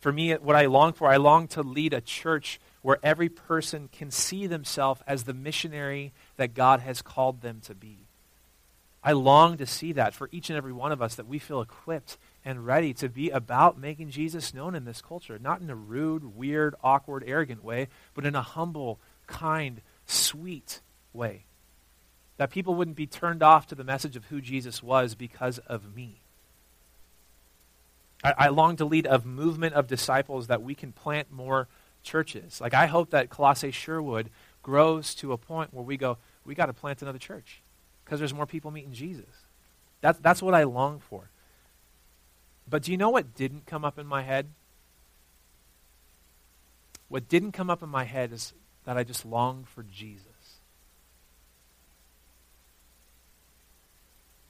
for 0.00 0.12
me, 0.12 0.32
what 0.32 0.56
I 0.56 0.66
long 0.66 0.92
for, 0.92 1.08
I 1.08 1.16
long 1.16 1.46
to 1.48 1.62
lead 1.62 1.92
a 1.92 2.00
church 2.00 2.58
where 2.82 2.98
every 3.02 3.28
person 3.28 3.88
can 3.92 4.10
see 4.10 4.46
themselves 4.46 5.02
as 5.06 5.24
the 5.24 5.34
missionary 5.34 6.12
that 6.36 6.54
God 6.54 6.80
has 6.80 7.02
called 7.02 7.42
them 7.42 7.60
to 7.64 7.74
be. 7.74 8.06
I 9.04 9.12
long 9.12 9.58
to 9.58 9.66
see 9.66 9.92
that 9.92 10.14
for 10.14 10.28
each 10.32 10.50
and 10.50 10.56
every 10.56 10.72
one 10.72 10.92
of 10.92 11.02
us, 11.02 11.14
that 11.14 11.26
we 11.26 11.38
feel 11.38 11.60
equipped 11.60 12.18
and 12.44 12.66
ready 12.66 12.94
to 12.94 13.08
be 13.08 13.30
about 13.30 13.78
making 13.78 14.10
Jesus 14.10 14.54
known 14.54 14.74
in 14.74 14.84
this 14.84 15.02
culture. 15.02 15.38
Not 15.38 15.60
in 15.60 15.70
a 15.70 15.74
rude, 15.74 16.36
weird, 16.36 16.74
awkward, 16.82 17.24
arrogant 17.26 17.62
way, 17.62 17.88
but 18.14 18.24
in 18.24 18.34
a 18.34 18.42
humble, 18.42 18.98
kind, 19.26 19.82
sweet 20.06 20.80
way 21.12 21.44
that 22.40 22.50
people 22.50 22.74
wouldn't 22.74 22.96
be 22.96 23.06
turned 23.06 23.42
off 23.42 23.66
to 23.66 23.74
the 23.74 23.84
message 23.84 24.16
of 24.16 24.24
who 24.24 24.40
Jesus 24.40 24.82
was 24.82 25.14
because 25.14 25.58
of 25.58 25.94
me. 25.94 26.22
I, 28.24 28.32
I 28.38 28.48
long 28.48 28.76
to 28.76 28.86
lead 28.86 29.04
a 29.04 29.18
movement 29.18 29.74
of 29.74 29.86
disciples 29.86 30.46
that 30.46 30.62
we 30.62 30.74
can 30.74 30.90
plant 30.90 31.30
more 31.30 31.68
churches. 32.02 32.58
Like, 32.58 32.72
I 32.72 32.86
hope 32.86 33.10
that 33.10 33.28
Colossae 33.28 33.72
Sherwood 33.72 34.30
grows 34.62 35.14
to 35.16 35.34
a 35.34 35.36
point 35.36 35.74
where 35.74 35.84
we 35.84 35.98
go, 35.98 36.16
we 36.46 36.54
got 36.54 36.66
to 36.66 36.72
plant 36.72 37.02
another 37.02 37.18
church 37.18 37.60
because 38.06 38.18
there's 38.18 38.32
more 38.32 38.46
people 38.46 38.70
meeting 38.70 38.94
Jesus. 38.94 39.26
That's, 40.00 40.18
that's 40.20 40.40
what 40.40 40.54
I 40.54 40.64
long 40.64 40.98
for. 40.98 41.28
But 42.70 42.84
do 42.84 42.92
you 42.92 42.96
know 42.96 43.10
what 43.10 43.34
didn't 43.34 43.66
come 43.66 43.84
up 43.84 43.98
in 43.98 44.06
my 44.06 44.22
head? 44.22 44.46
What 47.08 47.28
didn't 47.28 47.52
come 47.52 47.68
up 47.68 47.82
in 47.82 47.88
my 47.88 48.04
head 48.04 48.32
is 48.32 48.54
that 48.84 48.96
I 48.96 49.02
just 49.02 49.26
long 49.26 49.64
for 49.64 49.82
Jesus. 49.82 50.26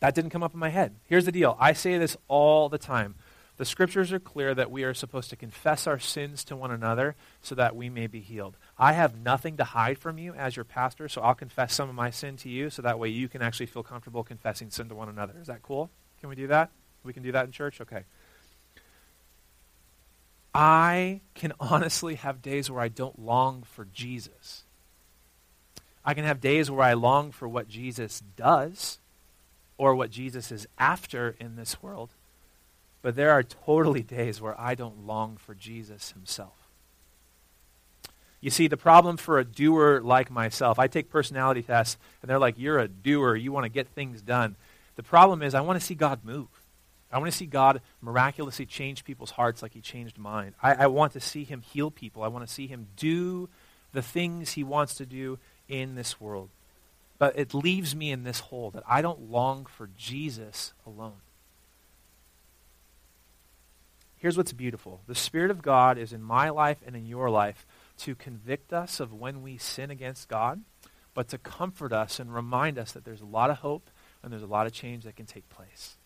That 0.01 0.15
didn't 0.15 0.31
come 0.31 0.43
up 0.43 0.55
in 0.55 0.61
my 0.61 0.69
head. 0.69 0.95
Here's 1.07 1.25
the 1.25 1.33
deal 1.33 1.57
I 1.59 1.73
say 1.73 1.97
this 1.97 2.17
all 2.29 2.69
the 2.69 2.79
time. 2.79 3.15
The 3.57 3.67
scriptures 3.67 4.11
are 4.11 4.19
clear 4.19 4.55
that 4.55 4.71
we 4.71 4.85
are 4.85 4.95
supposed 4.95 5.29
to 5.31 5.37
confess 5.37 5.87
our 5.87 5.99
sins 5.99 6.45
to 6.45 6.57
one 6.57 6.71
another 6.71 7.15
so 7.43 7.55
that 7.57 7.77
we 7.77 7.91
may 7.91 8.07
be 8.07 8.21
healed. 8.21 8.57
I 8.79 8.95
have 8.95 9.19
nothing 9.19 9.59
to 9.59 9.65
hide 9.65 9.99
from 9.99 10.17
you 10.17 10.33
as 10.33 10.57
your 10.57 10.65
pastor, 10.65 11.09
so 11.11 11.21
I'll 11.21 11.35
confess 11.35 11.75
some 11.75 11.91
of 11.91 11.95
my 11.95 12.09
sin 12.09 12.39
to 12.39 12.49
you 12.49 12.71
so 12.71 12.81
that 12.81 12.99
way 12.99 13.11
you 13.11 13.29
can 13.29 13.43
actually 13.43 13.67
feel 13.67 13.83
comfortable 13.83 14.25
confessing 14.25 14.71
sin 14.71 14.89
to 14.89 14.95
one 14.95 15.11
another. 15.11 15.35
Is 15.39 15.49
that 15.49 15.63
cool? 15.63 15.91
Can 16.21 16.31
we 16.31 16.37
do 16.37 16.47
that? 16.47 16.71
We 17.05 17.13
can 17.13 17.23
do 17.23 17.33
that 17.33 17.47
in 17.47 17.53
church? 17.53 17.81
Okay. 17.81 18.05
I 20.55 21.21
can 21.35 21.53
honestly 21.61 22.17
have 22.17 22.43
days 22.43 22.71
where 22.71 22.83
I 22.83 22.89
don't 22.89 23.19
long 23.19 23.63
for 23.63 23.87
Jesus. 23.93 24.65
I 26.05 26.15
can 26.15 26.25
have 26.25 26.41
days 26.41 26.71
where 26.71 26.85
I 26.85 26.95
long 26.95 27.31
for 27.31 27.49
what 27.49 27.69
Jesus 27.69 28.23
does 28.37 28.99
or 29.77 29.95
what 29.95 30.11
Jesus 30.11 30.51
is 30.51 30.67
after 30.79 31.37
in 31.39 31.57
this 31.57 31.83
world. 31.83 32.11
But 33.03 33.17
there 33.17 33.31
are 33.31 33.43
totally 33.43 34.03
days 34.03 34.41
where 34.41 34.59
I 34.61 34.75
don't 34.75 35.07
long 35.07 35.37
for 35.37 35.55
Jesus 35.55 36.13
himself. 36.13 36.53
You 38.41 38.51
see, 38.51 38.69
the 38.69 38.77
problem 38.77 39.17
for 39.17 39.39
a 39.39 39.45
doer 39.45 40.01
like 40.03 40.31
myself, 40.31 40.79
I 40.79 40.87
take 40.87 41.11
personality 41.11 41.63
tests, 41.63 41.99
and 42.21 42.31
they're 42.31 42.39
like, 42.39 42.59
You're 42.59 42.79
a 42.79 42.89
doer. 42.89 43.37
You 43.37 43.53
want 43.53 43.65
to 43.65 43.71
get 43.71 43.89
things 43.89 44.23
done. 44.23 44.57
The 44.97 45.03
problem 45.03 45.43
is, 45.43 45.55
I 45.55 45.61
want 45.61 45.79
to 45.79 45.85
see 45.85 45.95
God 45.95 46.21
move. 46.25 46.49
I 47.13 47.19
want 47.19 47.31
to 47.31 47.37
see 47.37 47.47
God 47.47 47.81
miraculously 48.01 48.67
change 48.67 49.05
people's 49.05 49.33
hearts 49.33 49.63
like 49.63 49.75
He 49.75 49.81
changed 49.81 50.19
mine. 50.19 50.55
I, 50.63 50.75
I 50.75 50.87
want 50.87 51.13
to 51.15 51.21
see 51.21 51.45
Him 51.45 51.61
heal 51.61 51.91
people. 51.91 52.23
I 52.23 52.29
want 52.29 52.47
to 52.47 52.53
see 52.53 52.67
Him 52.67 52.87
do 52.97 53.49
the 53.93 54.03
things 54.03 54.53
He 54.53 54.63
wants 54.63 54.95
to 54.97 55.07
do 55.07 55.39
in 55.69 55.95
this 55.97 56.21
world. 56.21 56.51
But 57.19 57.39
it 57.39 57.53
leaves 57.53 57.95
me 57.95 58.11
in 58.11 58.23
this 58.23 58.41
hole 58.41 58.71
that 58.71 58.85
I 58.89 59.03
don't 59.03 59.31
long 59.31 59.67
for 59.67 59.91
Jesus 59.97 60.73
alone. 60.87 61.21
Here's 64.17 64.37
what's 64.37 64.53
beautiful 64.53 65.01
the 65.07 65.15
Spirit 65.15 65.51
of 65.51 65.63
God 65.63 65.99
is 65.99 66.13
in 66.13 66.23
my 66.23 66.51
life 66.51 66.79
and 66.87 66.95
in 66.95 67.07
your 67.07 67.31
life 67.31 67.67
to 67.99 68.15
convict 68.15 68.73
us 68.73 69.01
of 69.01 69.13
when 69.13 69.43
we 69.43 69.59
sin 69.59 69.91
against 69.91 70.29
God, 70.29 70.61
but 71.15 71.29
to 71.29 71.39
comfort 71.39 71.93
us 71.93 72.21
and 72.21 72.33
remind 72.33 72.79
us 72.79 72.93
that 72.93 73.05
there's 73.05 73.21
a 73.21 73.27
lot 73.27 73.51
of 73.51 73.59
hope 73.59 73.91
and 74.23 74.33
there's 74.33 74.43
a 74.43 74.47
lot 74.47 74.67
of 74.67 74.73
change 74.73 75.05
that 75.05 75.17
can 75.17 75.27
take 75.27 75.49
place. 75.49 75.97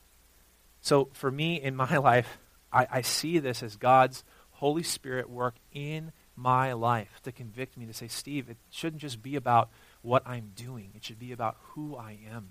So 0.84 1.08
for 1.14 1.30
me 1.30 1.60
in 1.60 1.74
my 1.74 1.96
life, 1.98 2.38
I, 2.72 2.86
I 2.90 3.00
see 3.00 3.38
this 3.40 3.62
as 3.62 3.76
God's 3.76 4.22
Holy 4.52 4.82
Spirit 4.84 5.28
work 5.28 5.54
in 5.72 6.12
my 6.36 6.74
life 6.74 7.20
to 7.22 7.32
convict 7.32 7.76
me 7.76 7.86
to 7.86 7.94
say, 7.94 8.06
Steve, 8.06 8.50
it 8.50 8.58
shouldn't 8.70 9.00
just 9.00 9.22
be 9.22 9.34
about 9.34 9.70
what 10.02 10.22
I'm 10.26 10.52
doing, 10.54 10.90
it 10.94 11.02
should 11.02 11.18
be 11.18 11.32
about 11.32 11.56
who 11.70 11.96
I 11.96 12.18
am 12.30 12.50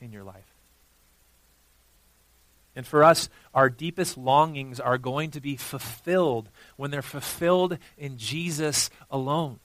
in 0.00 0.10
your 0.10 0.24
life. 0.24 0.54
And 2.74 2.86
for 2.86 3.04
us, 3.04 3.28
our 3.52 3.68
deepest 3.68 4.16
longings 4.16 4.80
are 4.80 4.98
going 4.98 5.30
to 5.32 5.40
be 5.40 5.56
fulfilled 5.56 6.48
when 6.76 6.90
they're 6.90 7.02
fulfilled 7.02 7.78
in 7.98 8.16
Jesus 8.16 8.90
alone. 9.10 9.60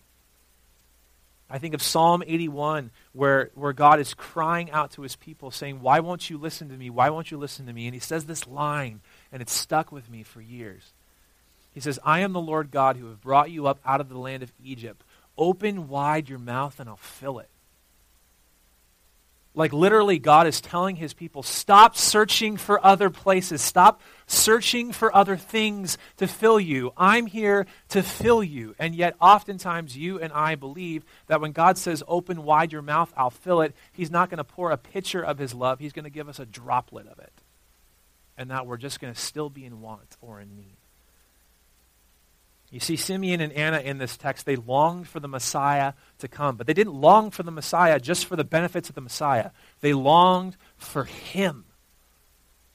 I 1.50 1.58
think 1.58 1.74
of 1.74 1.82
Psalm 1.82 2.24
81, 2.26 2.92
where, 3.14 3.50
where 3.56 3.74
God 3.74 4.00
is 4.00 4.14
crying 4.14 4.70
out 4.72 4.92
to 4.92 5.02
his 5.02 5.16
people, 5.16 5.50
saying, 5.50 5.82
Why 5.82 6.00
won't 6.00 6.30
you 6.30 6.38
listen 6.38 6.70
to 6.70 6.76
me? 6.76 6.90
Why 6.90 7.10
won't 7.10 7.32
you 7.32 7.38
listen 7.38 7.66
to 7.66 7.74
me? 7.74 7.88
And 7.88 7.94
he 7.94 8.00
says 8.00 8.26
this 8.26 8.48
line, 8.48 9.02
and 9.32 9.42
it's 9.42 9.54
stuck 9.54 9.92
with 9.92 10.10
me 10.10 10.22
for 10.22 10.42
years. 10.42 10.94
He 11.74 11.80
says, 11.80 12.00
I 12.04 12.20
am 12.20 12.34
the 12.34 12.42
Lord 12.42 12.72
God 12.72 12.98
who 12.98 13.08
have 13.08 13.22
brought 13.22 13.50
you 13.50 13.68
up 13.68 13.80
out 13.86 14.02
of 14.02 14.10
the 14.10 14.18
land 14.18 14.44
of 14.44 14.52
Egypt. 14.64 15.04
Open 15.38 15.88
wide 15.88 16.30
your 16.30 16.40
mouth, 16.40 16.80
and 16.80 16.90
I'll 16.90 16.98
fill 16.98 17.40
it. 17.40 17.50
Like 19.60 19.74
literally, 19.74 20.20
God 20.20 20.48
is 20.48 20.62
telling 20.62 20.96
his 20.96 21.14
people 21.14 21.44
stop 21.44 21.98
searching 21.98 22.56
for 22.56 22.84
other 22.84 23.10
places. 23.10 23.62
Stop 23.62 24.02
searching 24.26 24.94
for 24.94 25.14
other 25.14 25.36
things 25.36 25.98
to 26.16 26.28
fill 26.28 26.62
you. 26.62 26.94
I'm 26.96 27.26
here 27.26 27.66
to 27.90 28.02
fill 28.02 28.42
you. 28.42 28.74
And 28.80 28.96
yet, 28.96 29.18
oftentimes, 29.20 29.98
you 29.98 30.18
and 30.18 30.32
I 30.32 30.56
believe 30.56 31.04
that 31.28 31.42
when 31.42 31.52
God 31.52 31.78
says, 31.78 32.02
open 32.08 32.44
wide 32.44 32.72
your 32.72 32.82
mouth, 32.82 33.14
I'll 33.18 33.30
fill 33.30 33.60
it, 33.60 33.76
he's 33.92 34.10
not 34.10 34.30
going 34.30 34.38
to 34.38 34.46
pour 34.46 34.72
a 34.72 34.78
pitcher 34.78 35.22
of 35.22 35.38
his 35.38 35.54
love. 35.54 35.80
He's 35.80 35.92
going 35.92 36.06
to 36.06 36.10
give 36.10 36.30
us 36.30 36.40
a 36.40 36.46
droplet 36.46 37.08
of 37.08 37.20
it. 37.20 37.34
And 38.38 38.52
that 38.52 38.66
we're 38.66 38.78
just 38.78 39.02
going 39.02 39.14
to 39.14 39.20
still 39.20 39.50
be 39.50 39.66
in 39.66 39.82
want 39.82 40.16
or 40.22 40.40
in 40.40 40.56
need. 40.56 40.78
You 42.72 42.80
see, 42.80 42.96
Simeon 42.96 43.42
and 43.42 43.52
Anna 43.54 43.80
in 43.80 43.98
this 43.98 44.16
text, 44.16 44.46
they 44.46 44.56
longed 44.56 45.08
for 45.08 45.20
the 45.20 45.28
Messiah 45.28 45.94
to 46.20 46.28
come. 46.28 46.56
But 46.56 46.68
they 46.68 46.74
didn't 46.74 46.94
long 46.94 47.32
for 47.32 47.42
the 47.42 47.52
Messiah 47.52 48.00
just 48.00 48.26
for 48.26 48.36
the 48.36 48.44
benefits 48.44 48.90
of 48.90 48.96
the 48.96 49.02
Messiah. 49.02 49.52
They 49.82 49.94
longed 49.94 50.56
for 50.78 51.06
him. 51.06 51.66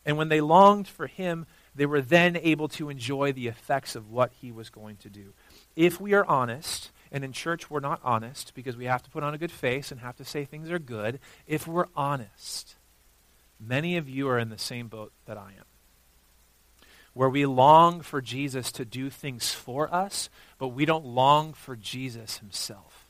And 0.04 0.16
when 0.16 0.28
they 0.28 0.40
longed 0.40 0.88
for 0.88 1.06
him, 1.06 1.46
they 1.74 1.86
were 1.86 2.00
then 2.00 2.36
able 2.36 2.68
to 2.68 2.90
enjoy 2.90 3.32
the 3.32 3.46
effects 3.46 3.94
of 3.94 4.10
what 4.10 4.32
he 4.40 4.50
was 4.50 4.68
going 4.68 4.96
to 4.98 5.08
do. 5.08 5.32
If 5.76 6.00
we 6.00 6.12
are 6.12 6.24
honest, 6.24 6.90
and 7.10 7.24
in 7.24 7.32
church 7.32 7.70
we're 7.70 7.80
not 7.80 8.00
honest 8.02 8.52
because 8.54 8.76
we 8.76 8.84
have 8.86 9.02
to 9.04 9.10
put 9.10 9.22
on 9.22 9.34
a 9.34 9.38
good 9.38 9.52
face 9.52 9.90
and 9.90 10.00
have 10.00 10.16
to 10.16 10.24
say 10.24 10.44
things 10.44 10.70
are 10.70 10.78
good, 10.78 11.20
if 11.46 11.66
we're 11.66 11.88
honest, 11.96 12.74
many 13.58 13.96
of 13.96 14.08
you 14.08 14.28
are 14.28 14.38
in 14.38 14.50
the 14.50 14.58
same 14.58 14.88
boat 14.88 15.12
that 15.26 15.38
I 15.38 15.52
am 15.58 15.64
where 17.14 17.28
we 17.28 17.46
long 17.46 18.00
for 18.00 18.20
Jesus 18.20 18.70
to 18.72 18.84
do 18.84 19.08
things 19.08 19.52
for 19.52 19.92
us, 19.92 20.28
but 20.58 20.68
we 20.68 20.84
don't 20.84 21.04
long 21.04 21.54
for 21.54 21.76
Jesus 21.76 22.38
himself. 22.38 23.06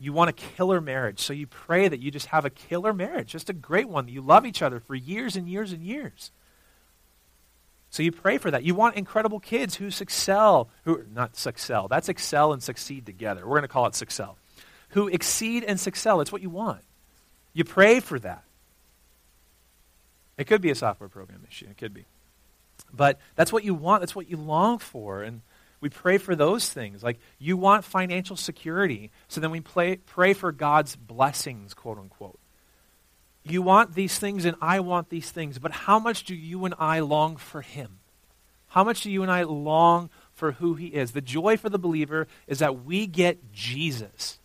You 0.00 0.12
want 0.12 0.30
a 0.30 0.32
killer 0.32 0.80
marriage, 0.80 1.20
so 1.20 1.32
you 1.32 1.46
pray 1.46 1.88
that 1.88 2.00
you 2.00 2.10
just 2.10 2.26
have 2.26 2.44
a 2.44 2.50
killer 2.50 2.92
marriage, 2.92 3.28
just 3.28 3.50
a 3.50 3.52
great 3.52 3.88
one, 3.88 4.08
you 4.08 4.22
love 4.22 4.46
each 4.46 4.62
other 4.62 4.80
for 4.80 4.94
years 4.94 5.36
and 5.36 5.48
years 5.48 5.72
and 5.72 5.82
years. 5.82 6.30
So 7.90 8.02
you 8.02 8.12
pray 8.12 8.38
for 8.38 8.50
that. 8.50 8.64
You 8.64 8.74
want 8.74 8.96
incredible 8.96 9.40
kids 9.40 9.76
who 9.76 9.86
excel, 9.86 10.68
who 10.84 11.04
not 11.12 11.46
excel. 11.46 11.88
That's 11.88 12.08
excel 12.08 12.52
and 12.52 12.62
succeed 12.62 13.06
together. 13.06 13.46
We're 13.46 13.56
going 13.56 13.62
to 13.62 13.68
call 13.68 13.86
it 13.86 14.00
excel. 14.00 14.36
Who 14.90 15.08
exceed 15.08 15.64
and 15.64 15.84
excel. 15.86 16.20
It's 16.20 16.30
what 16.30 16.42
you 16.42 16.50
want. 16.50 16.82
You 17.54 17.64
pray 17.64 18.00
for 18.00 18.18
that. 18.18 18.44
It 20.38 20.46
could 20.46 20.62
be 20.62 20.70
a 20.70 20.74
software 20.74 21.08
program 21.08 21.44
issue. 21.48 21.66
It 21.68 21.76
could 21.76 21.92
be. 21.92 22.06
But 22.92 23.20
that's 23.34 23.52
what 23.52 23.64
you 23.64 23.74
want. 23.74 24.00
That's 24.00 24.14
what 24.14 24.30
you 24.30 24.36
long 24.36 24.78
for. 24.78 25.22
And 25.22 25.42
we 25.80 25.90
pray 25.90 26.16
for 26.18 26.34
those 26.34 26.68
things. 26.68 27.02
Like 27.02 27.18
you 27.38 27.56
want 27.56 27.84
financial 27.84 28.36
security. 28.36 29.10
So 29.26 29.40
then 29.40 29.50
we 29.50 29.60
play, 29.60 29.96
pray 29.96 30.32
for 30.32 30.52
God's 30.52 30.96
blessings, 30.96 31.74
quote 31.74 31.98
unquote. 31.98 32.38
You 33.42 33.62
want 33.62 33.94
these 33.94 34.18
things 34.18 34.44
and 34.44 34.56
I 34.60 34.80
want 34.80 35.08
these 35.08 35.30
things. 35.30 35.58
But 35.58 35.72
how 35.72 35.98
much 35.98 36.24
do 36.24 36.34
you 36.34 36.64
and 36.64 36.74
I 36.78 37.00
long 37.00 37.36
for 37.36 37.62
Him? 37.62 37.98
How 38.68 38.84
much 38.84 39.02
do 39.02 39.10
you 39.10 39.22
and 39.22 39.32
I 39.32 39.44
long 39.44 40.10
for 40.34 40.52
who 40.52 40.74
He 40.74 40.88
is? 40.88 41.12
The 41.12 41.20
joy 41.20 41.56
for 41.56 41.68
the 41.68 41.78
believer 41.78 42.28
is 42.46 42.58
that 42.58 42.84
we 42.84 43.06
get 43.06 43.52
Jesus. 43.52 44.38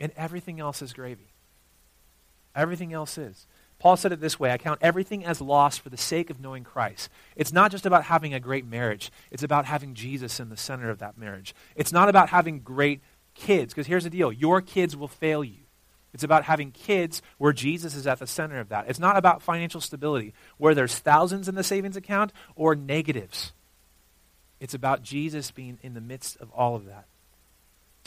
And 0.00 0.12
everything 0.16 0.60
else 0.60 0.82
is 0.82 0.92
gravy. 0.92 1.28
Everything 2.54 2.92
else 2.92 3.18
is. 3.18 3.46
Paul 3.82 3.96
said 3.96 4.12
it 4.12 4.20
this 4.20 4.38
way 4.38 4.52
I 4.52 4.58
count 4.58 4.78
everything 4.80 5.24
as 5.24 5.40
lost 5.40 5.80
for 5.80 5.88
the 5.88 5.96
sake 5.96 6.30
of 6.30 6.38
knowing 6.38 6.62
Christ. 6.62 7.08
It's 7.34 7.52
not 7.52 7.72
just 7.72 7.84
about 7.84 8.04
having 8.04 8.32
a 8.32 8.38
great 8.38 8.64
marriage, 8.64 9.10
it's 9.32 9.42
about 9.42 9.64
having 9.64 9.94
Jesus 9.94 10.38
in 10.38 10.50
the 10.50 10.56
center 10.56 10.88
of 10.88 11.00
that 11.00 11.18
marriage. 11.18 11.52
It's 11.74 11.90
not 11.90 12.08
about 12.08 12.28
having 12.28 12.60
great 12.60 13.00
kids, 13.34 13.74
because 13.74 13.88
here's 13.88 14.04
the 14.04 14.10
deal 14.10 14.32
your 14.32 14.60
kids 14.60 14.96
will 14.96 15.08
fail 15.08 15.42
you. 15.42 15.64
It's 16.14 16.22
about 16.22 16.44
having 16.44 16.70
kids 16.70 17.22
where 17.38 17.52
Jesus 17.52 17.96
is 17.96 18.06
at 18.06 18.20
the 18.20 18.26
center 18.28 18.60
of 18.60 18.68
that. 18.68 18.84
It's 18.86 19.00
not 19.00 19.16
about 19.16 19.42
financial 19.42 19.80
stability, 19.80 20.32
where 20.58 20.76
there's 20.76 20.96
thousands 20.96 21.48
in 21.48 21.56
the 21.56 21.64
savings 21.64 21.96
account 21.96 22.32
or 22.54 22.76
negatives. 22.76 23.52
It's 24.60 24.74
about 24.74 25.02
Jesus 25.02 25.50
being 25.50 25.80
in 25.82 25.94
the 25.94 26.00
midst 26.00 26.36
of 26.36 26.52
all 26.52 26.76
of 26.76 26.84
that. 26.84 27.06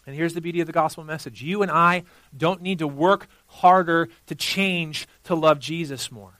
And 0.05 0.15
here's 0.15 0.33
the 0.33 0.41
beauty 0.41 0.61
of 0.61 0.67
the 0.67 0.73
gospel 0.73 1.03
message 1.03 1.41
you 1.41 1.61
and 1.61 1.71
I 1.71 2.03
don't 2.35 2.61
need 2.61 2.79
to 2.79 2.87
work 2.87 3.27
harder 3.47 4.09
to 4.27 4.35
change 4.35 5.07
to 5.23 5.35
love 5.35 5.59
Jesus 5.59 6.11
more. 6.11 6.39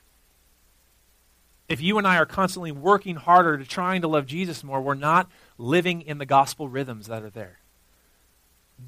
If 1.68 1.80
you 1.80 1.98
and 1.98 2.06
I 2.06 2.16
are 2.18 2.26
constantly 2.26 2.70
working 2.70 3.16
harder 3.16 3.58
to 3.58 3.64
trying 3.64 4.02
to 4.02 4.08
love 4.08 4.26
Jesus 4.26 4.62
more, 4.62 4.80
we're 4.80 4.94
not 4.94 5.28
living 5.58 6.02
in 6.02 6.18
the 6.18 6.26
gospel 6.26 6.68
rhythms 6.68 7.08
that 7.08 7.22
are 7.22 7.30
there. 7.30 7.58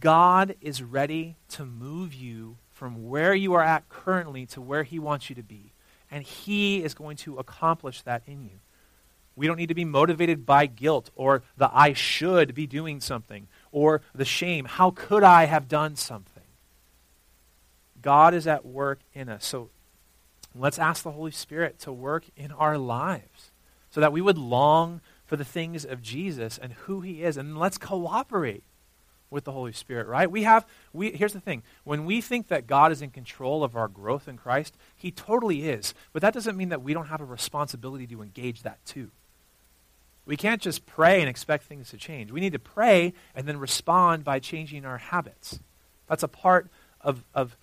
God 0.00 0.54
is 0.60 0.82
ready 0.82 1.36
to 1.50 1.64
move 1.64 2.14
you 2.14 2.58
from 2.70 3.08
where 3.08 3.34
you 3.34 3.54
are 3.54 3.62
at 3.62 3.88
currently 3.88 4.46
to 4.46 4.60
where 4.60 4.84
He 4.84 4.98
wants 4.98 5.28
you 5.28 5.34
to 5.34 5.42
be. 5.42 5.72
And 6.10 6.22
He 6.22 6.84
is 6.84 6.94
going 6.94 7.16
to 7.18 7.38
accomplish 7.38 8.02
that 8.02 8.22
in 8.26 8.42
you. 8.44 8.60
We 9.34 9.46
don't 9.46 9.56
need 9.56 9.68
to 9.68 9.74
be 9.74 9.84
motivated 9.84 10.44
by 10.44 10.66
guilt 10.66 11.10
or 11.16 11.42
the 11.56 11.70
I 11.72 11.92
should 11.92 12.54
be 12.54 12.66
doing 12.66 13.00
something 13.00 13.48
or 13.72 14.02
the 14.14 14.24
shame. 14.24 14.64
How 14.64 14.90
could 14.90 15.22
I 15.22 15.44
have 15.44 15.68
done 15.68 15.96
something? 15.96 16.42
God 18.00 18.34
is 18.34 18.46
at 18.46 18.64
work 18.64 19.00
in 19.12 19.28
us. 19.28 19.44
So 19.44 19.70
let's 20.54 20.78
ask 20.78 21.02
the 21.02 21.10
Holy 21.10 21.30
Spirit 21.30 21.78
to 21.80 21.92
work 21.92 22.24
in 22.36 22.52
our 22.52 22.78
lives 22.78 23.50
so 23.90 24.00
that 24.00 24.12
we 24.12 24.20
would 24.20 24.38
long 24.38 25.00
for 25.24 25.36
the 25.36 25.44
things 25.44 25.84
of 25.84 26.02
Jesus 26.02 26.58
and 26.58 26.72
who 26.72 27.00
he 27.00 27.22
is. 27.22 27.36
And 27.36 27.58
let's 27.58 27.78
cooperate 27.78 28.64
with 29.30 29.44
the 29.44 29.52
Holy 29.52 29.72
Spirit, 29.72 30.06
right? 30.06 30.30
We 30.30 30.44
have 30.44 30.66
we 30.92 31.10
here's 31.10 31.34
the 31.34 31.40
thing. 31.40 31.62
When 31.84 32.04
we 32.04 32.20
think 32.20 32.48
that 32.48 32.66
God 32.66 32.92
is 32.92 33.02
in 33.02 33.10
control 33.10 33.62
of 33.62 33.76
our 33.76 33.88
growth 33.88 34.26
in 34.26 34.36
Christ, 34.36 34.76
he 34.96 35.10
totally 35.10 35.68
is. 35.68 35.92
But 36.12 36.22
that 36.22 36.34
doesn't 36.34 36.56
mean 36.56 36.70
that 36.70 36.82
we 36.82 36.94
don't 36.94 37.08
have 37.08 37.20
a 37.20 37.26
responsibility 37.26 38.06
to 38.06 38.22
engage 38.22 38.62
that 38.62 38.84
too. 38.86 39.10
We 40.28 40.36
can't 40.36 40.60
just 40.60 40.84
pray 40.84 41.20
and 41.20 41.28
expect 41.28 41.64
things 41.64 41.88
to 41.88 41.96
change. 41.96 42.30
We 42.30 42.40
need 42.40 42.52
to 42.52 42.58
pray 42.58 43.14
and 43.34 43.48
then 43.48 43.56
respond 43.56 44.24
by 44.24 44.40
changing 44.40 44.84
our 44.84 44.98
habits. 44.98 45.58
That's 46.06 46.22
a 46.22 46.28
part 46.28 46.68
of, 47.00 47.24
of 47.32 47.56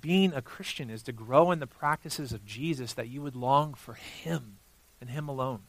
being 0.00 0.32
a 0.32 0.40
Christian 0.40 0.88
is 0.88 1.02
to 1.02 1.12
grow 1.12 1.50
in 1.50 1.58
the 1.58 1.66
practices 1.66 2.32
of 2.32 2.46
Jesus 2.46 2.94
that 2.94 3.08
you 3.08 3.20
would 3.20 3.36
long 3.36 3.74
for 3.74 3.92
him 3.94 4.56
and 4.98 5.10
him 5.10 5.28
alone. 5.28 5.64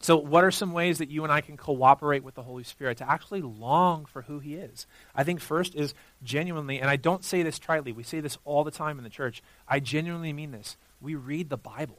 So, 0.00 0.18
what 0.18 0.44
are 0.44 0.50
some 0.50 0.74
ways 0.74 0.98
that 0.98 1.10
you 1.10 1.24
and 1.24 1.32
I 1.32 1.40
can 1.40 1.56
cooperate 1.56 2.22
with 2.22 2.34
the 2.34 2.42
Holy 2.42 2.62
Spirit 2.62 2.98
to 2.98 3.10
actually 3.10 3.40
long 3.40 4.04
for 4.04 4.22
who 4.22 4.38
He 4.38 4.54
is? 4.54 4.86
I 5.12 5.24
think 5.24 5.40
first 5.40 5.74
is 5.74 5.92
genuinely, 6.22 6.78
and 6.78 6.88
I 6.88 6.94
don't 6.94 7.24
say 7.24 7.42
this 7.42 7.58
tritely, 7.58 7.92
we 7.92 8.04
say 8.04 8.20
this 8.20 8.38
all 8.44 8.62
the 8.62 8.70
time 8.70 8.98
in 8.98 9.02
the 9.02 9.10
church. 9.10 9.42
I 9.66 9.80
genuinely 9.80 10.32
mean 10.32 10.52
this. 10.52 10.76
We 11.00 11.16
read 11.16 11.48
the 11.48 11.56
Bible. 11.56 11.98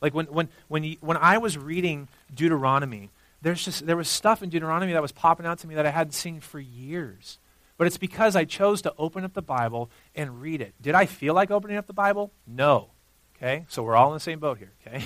Like 0.00 0.14
when, 0.14 0.26
when, 0.26 0.48
when, 0.68 0.84
you, 0.84 0.96
when 1.00 1.16
I 1.16 1.38
was 1.38 1.58
reading 1.58 2.08
Deuteronomy, 2.34 3.10
there's 3.42 3.64
just 3.64 3.86
there 3.86 3.96
was 3.96 4.08
stuff 4.08 4.42
in 4.42 4.50
Deuteronomy 4.50 4.92
that 4.92 5.02
was 5.02 5.12
popping 5.12 5.46
out 5.46 5.58
to 5.60 5.66
me 5.66 5.74
that 5.74 5.86
I 5.86 5.90
hadn't 5.90 6.12
seen 6.12 6.40
for 6.40 6.58
years. 6.58 7.38
But 7.76 7.86
it's 7.86 7.96
because 7.96 8.36
I 8.36 8.44
chose 8.44 8.82
to 8.82 8.92
open 8.98 9.24
up 9.24 9.32
the 9.32 9.42
Bible 9.42 9.90
and 10.14 10.42
read 10.42 10.60
it. 10.60 10.74
Did 10.82 10.94
I 10.94 11.06
feel 11.06 11.32
like 11.32 11.50
opening 11.50 11.78
up 11.78 11.86
the 11.86 11.94
Bible? 11.94 12.30
No. 12.46 12.90
Okay? 13.36 13.64
So 13.68 13.82
we're 13.82 13.96
all 13.96 14.08
in 14.08 14.14
the 14.14 14.20
same 14.20 14.38
boat 14.38 14.58
here, 14.58 14.72
okay? 14.86 15.02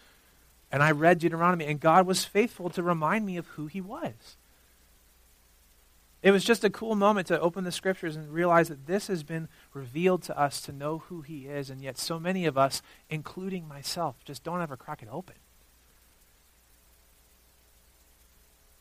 and 0.70 0.84
I 0.84 0.92
read 0.92 1.18
Deuteronomy, 1.18 1.66
and 1.66 1.80
God 1.80 2.06
was 2.06 2.24
faithful 2.24 2.70
to 2.70 2.82
remind 2.82 3.26
me 3.26 3.36
of 3.36 3.48
who 3.48 3.66
He 3.66 3.80
was. 3.80 4.36
It 6.22 6.30
was 6.30 6.44
just 6.44 6.64
a 6.64 6.70
cool 6.70 6.94
moment 6.94 7.28
to 7.28 7.40
open 7.40 7.64
the 7.64 7.72
scriptures 7.72 8.16
and 8.16 8.32
realize 8.32 8.68
that 8.68 8.86
this 8.86 9.06
has 9.06 9.22
been 9.22 9.48
revealed 9.72 10.22
to 10.24 10.38
us 10.38 10.60
to 10.62 10.72
know 10.72 10.98
who 10.98 11.20
He 11.20 11.46
is, 11.46 11.70
and 11.70 11.82
yet 11.82 11.98
so 11.98 12.18
many 12.18 12.46
of 12.46 12.58
us, 12.58 12.82
including 13.08 13.68
myself, 13.68 14.16
just 14.24 14.42
don't 14.42 14.62
ever 14.62 14.76
crack 14.76 15.02
it 15.02 15.08
open. 15.10 15.36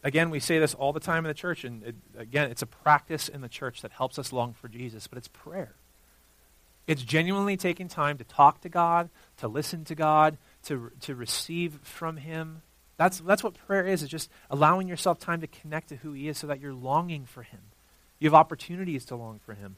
Again, 0.03 0.29
we 0.29 0.39
say 0.39 0.59
this 0.59 0.75
all 0.75 0.93
the 0.93 0.99
time 0.99 1.25
in 1.25 1.29
the 1.29 1.33
church, 1.33 1.63
and 1.63 1.83
it, 1.83 1.95
again, 2.15 2.51
it's 2.51 2.61
a 2.61 2.67
practice 2.67 3.27
in 3.27 3.41
the 3.41 3.49
church 3.49 3.81
that 3.81 3.91
helps 3.91 4.19
us 4.19 4.31
long 4.31 4.53
for 4.53 4.67
Jesus, 4.67 5.07
but 5.07 5.17
it's 5.17 5.27
prayer. 5.27 5.75
It's 6.87 7.01
genuinely 7.01 7.57
taking 7.57 7.87
time 7.87 8.19
to 8.19 8.23
talk 8.23 8.61
to 8.61 8.69
God, 8.69 9.09
to 9.37 9.47
listen 9.47 9.83
to 9.85 9.95
God, 9.95 10.37
to, 10.65 10.91
to 11.01 11.15
receive 11.15 11.79
from 11.81 12.17
Him. 12.17 12.61
That's, 12.97 13.19
that's 13.19 13.43
what 13.43 13.55
prayer 13.67 13.85
is, 13.85 14.03
it's 14.03 14.11
just 14.11 14.29
allowing 14.49 14.87
yourself 14.87 15.19
time 15.19 15.41
to 15.41 15.47
connect 15.47 15.89
to 15.89 15.97
who 15.97 16.13
He 16.13 16.27
is 16.29 16.37
so 16.37 16.47
that 16.47 16.59
you're 16.59 16.73
longing 16.73 17.25
for 17.25 17.43
Him. 17.43 17.59
You 18.19 18.27
have 18.27 18.33
opportunities 18.33 19.05
to 19.05 19.15
long 19.15 19.39
for 19.39 19.53
Him. 19.53 19.75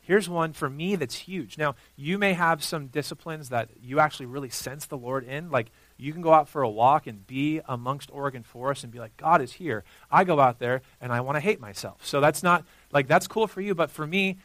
Here's 0.00 0.28
one 0.28 0.52
for 0.52 0.68
me 0.68 0.96
that's 0.96 1.14
huge. 1.14 1.56
Now, 1.56 1.76
you 1.96 2.18
may 2.18 2.34
have 2.34 2.62
some 2.62 2.88
disciplines 2.88 3.48
that 3.48 3.70
you 3.82 4.00
actually 4.00 4.26
really 4.26 4.50
sense 4.50 4.84
the 4.84 4.98
Lord 4.98 5.24
in, 5.24 5.50
like 5.50 5.70
you 5.96 6.12
can 6.12 6.20
go 6.20 6.32
out 6.34 6.48
for 6.48 6.62
a 6.62 6.68
walk 6.68 7.06
and 7.06 7.26
be 7.26 7.62
amongst 7.66 8.10
Oregon 8.12 8.42
forests 8.42 8.84
and 8.84 8.92
be 8.92 8.98
like, 8.98 9.16
God 9.16 9.40
is 9.40 9.54
here. 9.54 9.82
I 10.10 10.24
go 10.24 10.38
out 10.38 10.58
there 10.58 10.82
and 11.00 11.10
I 11.10 11.22
want 11.22 11.36
to 11.36 11.40
hate 11.40 11.58
myself. 11.58 12.04
So 12.04 12.20
that's 12.20 12.42
not, 12.42 12.66
like, 12.92 13.06
that's 13.06 13.26
cool 13.26 13.46
for 13.46 13.62
you. 13.62 13.74
But 13.74 13.90
for 13.90 14.06
me, 14.06 14.36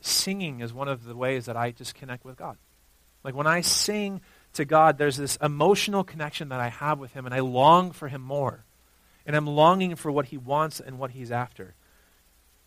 singing 0.00 0.60
is 0.60 0.72
one 0.72 0.86
of 0.86 1.04
the 1.04 1.16
ways 1.16 1.46
that 1.46 1.56
I 1.56 1.72
just 1.72 1.96
connect 1.96 2.24
with 2.24 2.36
God. 2.36 2.56
Like, 3.24 3.34
when 3.34 3.48
I 3.48 3.62
sing 3.62 4.20
to 4.54 4.64
God, 4.64 4.98
there's 4.98 5.16
this 5.16 5.36
emotional 5.36 6.04
connection 6.04 6.48
that 6.48 6.60
I 6.60 6.68
have 6.68 6.98
with 6.98 7.12
Him 7.12 7.26
and 7.26 7.34
I 7.34 7.40
long 7.40 7.92
for 7.92 8.08
Him 8.08 8.22
more. 8.22 8.64
And 9.26 9.36
I'm 9.36 9.46
longing 9.46 9.96
for 9.96 10.10
what 10.10 10.26
He 10.26 10.36
wants 10.36 10.80
and 10.80 10.98
what 10.98 11.12
He's 11.12 11.30
after. 11.30 11.74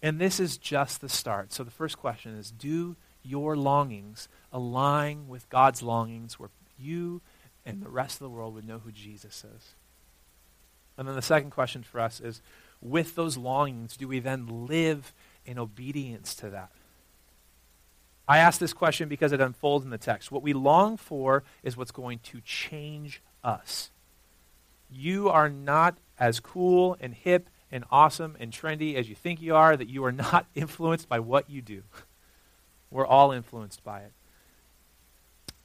And 0.02 0.20
this 0.20 0.40
is 0.40 0.58
just 0.58 1.02
the 1.02 1.10
start. 1.10 1.54
So 1.54 1.64
the 1.64 1.72
first 1.72 1.98
question 1.98 2.38
is 2.38 2.52
Do 2.52 2.96
your 3.24 3.56
longings 3.56 4.28
align 4.52 5.28
with 5.28 5.50
God's 5.50 5.82
longings 5.82 6.40
where 6.40 6.50
you 6.78 7.22
and 7.66 7.82
the 7.82 7.90
rest 7.90 8.16
of 8.16 8.26
the 8.26 8.30
world 8.30 8.54
would 8.56 8.68
know 8.68 8.80
who 8.80 8.92
Jesus 8.92 9.46
is. 9.56 9.76
And 10.98 11.08
then 11.08 11.16
the 11.16 11.22
second 11.22 11.52
question 11.52 11.84
for 11.84 12.00
us 12.00 12.20
is 12.20 12.42
with 12.82 13.16
those 13.16 13.38
longings, 13.38 13.98
do 13.98 14.08
we 14.08 14.20
then 14.20 14.68
live 14.68 15.14
in 15.46 15.58
obedience 15.58 16.36
to 16.36 16.50
that? 16.50 16.72
I 18.28 18.38
ask 18.38 18.60
this 18.60 18.74
question 18.74 19.10
because 19.10 19.32
it 19.32 19.42
unfolds 19.42 19.84
in 19.84 19.92
the 19.92 19.98
text. 19.98 20.32
What 20.32 20.44
we 20.44 20.54
long 20.54 20.98
for 20.98 21.44
is 21.62 21.76
what's 21.76 21.92
going 21.92 22.20
to 22.20 22.42
change 22.42 23.22
us. 23.44 23.92
You 24.90 25.30
are 25.30 25.50
not 25.50 25.98
as 26.18 26.40
cool 26.40 26.96
and 27.00 27.14
hip 27.14 27.50
and 27.72 27.84
awesome 27.92 28.38
and 28.40 28.52
trendy 28.52 28.96
as 28.96 29.10
you 29.10 29.16
think 29.16 29.42
you 29.42 29.56
are, 29.56 29.76
that 29.76 29.90
you 29.90 30.06
are 30.06 30.12
not 30.12 30.46
influenced 30.56 31.10
by 31.10 31.20
what 31.20 31.50
you 31.50 31.62
do. 31.62 31.84
We're 32.92 33.08
all 33.08 33.32
influenced 33.32 33.84
by 33.84 34.02
it. 34.02 34.14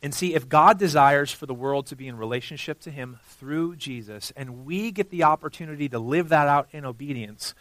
And 0.02 0.14
see, 0.14 0.34
if 0.34 0.48
God 0.48 0.78
desires 0.78 1.32
for 1.32 1.46
the 1.46 1.54
world 1.54 1.86
to 1.86 1.96
be 1.96 2.06
in 2.06 2.16
relationship 2.16 2.80
to 2.80 2.90
Him 2.90 3.18
through 3.24 3.76
Jesus, 3.76 4.32
and 4.36 4.64
we 4.64 4.92
get 4.92 5.10
the 5.10 5.24
opportunity 5.24 5.88
to 5.88 5.98
live 5.98 6.28
that 6.28 6.48
out 6.48 6.68
in 6.72 6.84
obedience, 6.84 7.54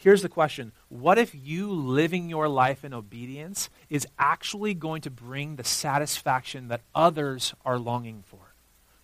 here's 0.00 0.22
the 0.22 0.28
question 0.28 0.72
What 0.88 1.18
if 1.18 1.34
you 1.34 1.70
living 1.70 2.28
your 2.28 2.48
life 2.48 2.84
in 2.84 2.92
obedience 2.92 3.70
is 3.88 4.06
actually 4.18 4.74
going 4.74 5.02
to 5.02 5.10
bring 5.10 5.56
the 5.56 5.64
satisfaction 5.64 6.68
that 6.68 6.82
others 6.94 7.54
are 7.64 7.78
longing 7.78 8.24
for? 8.26 8.38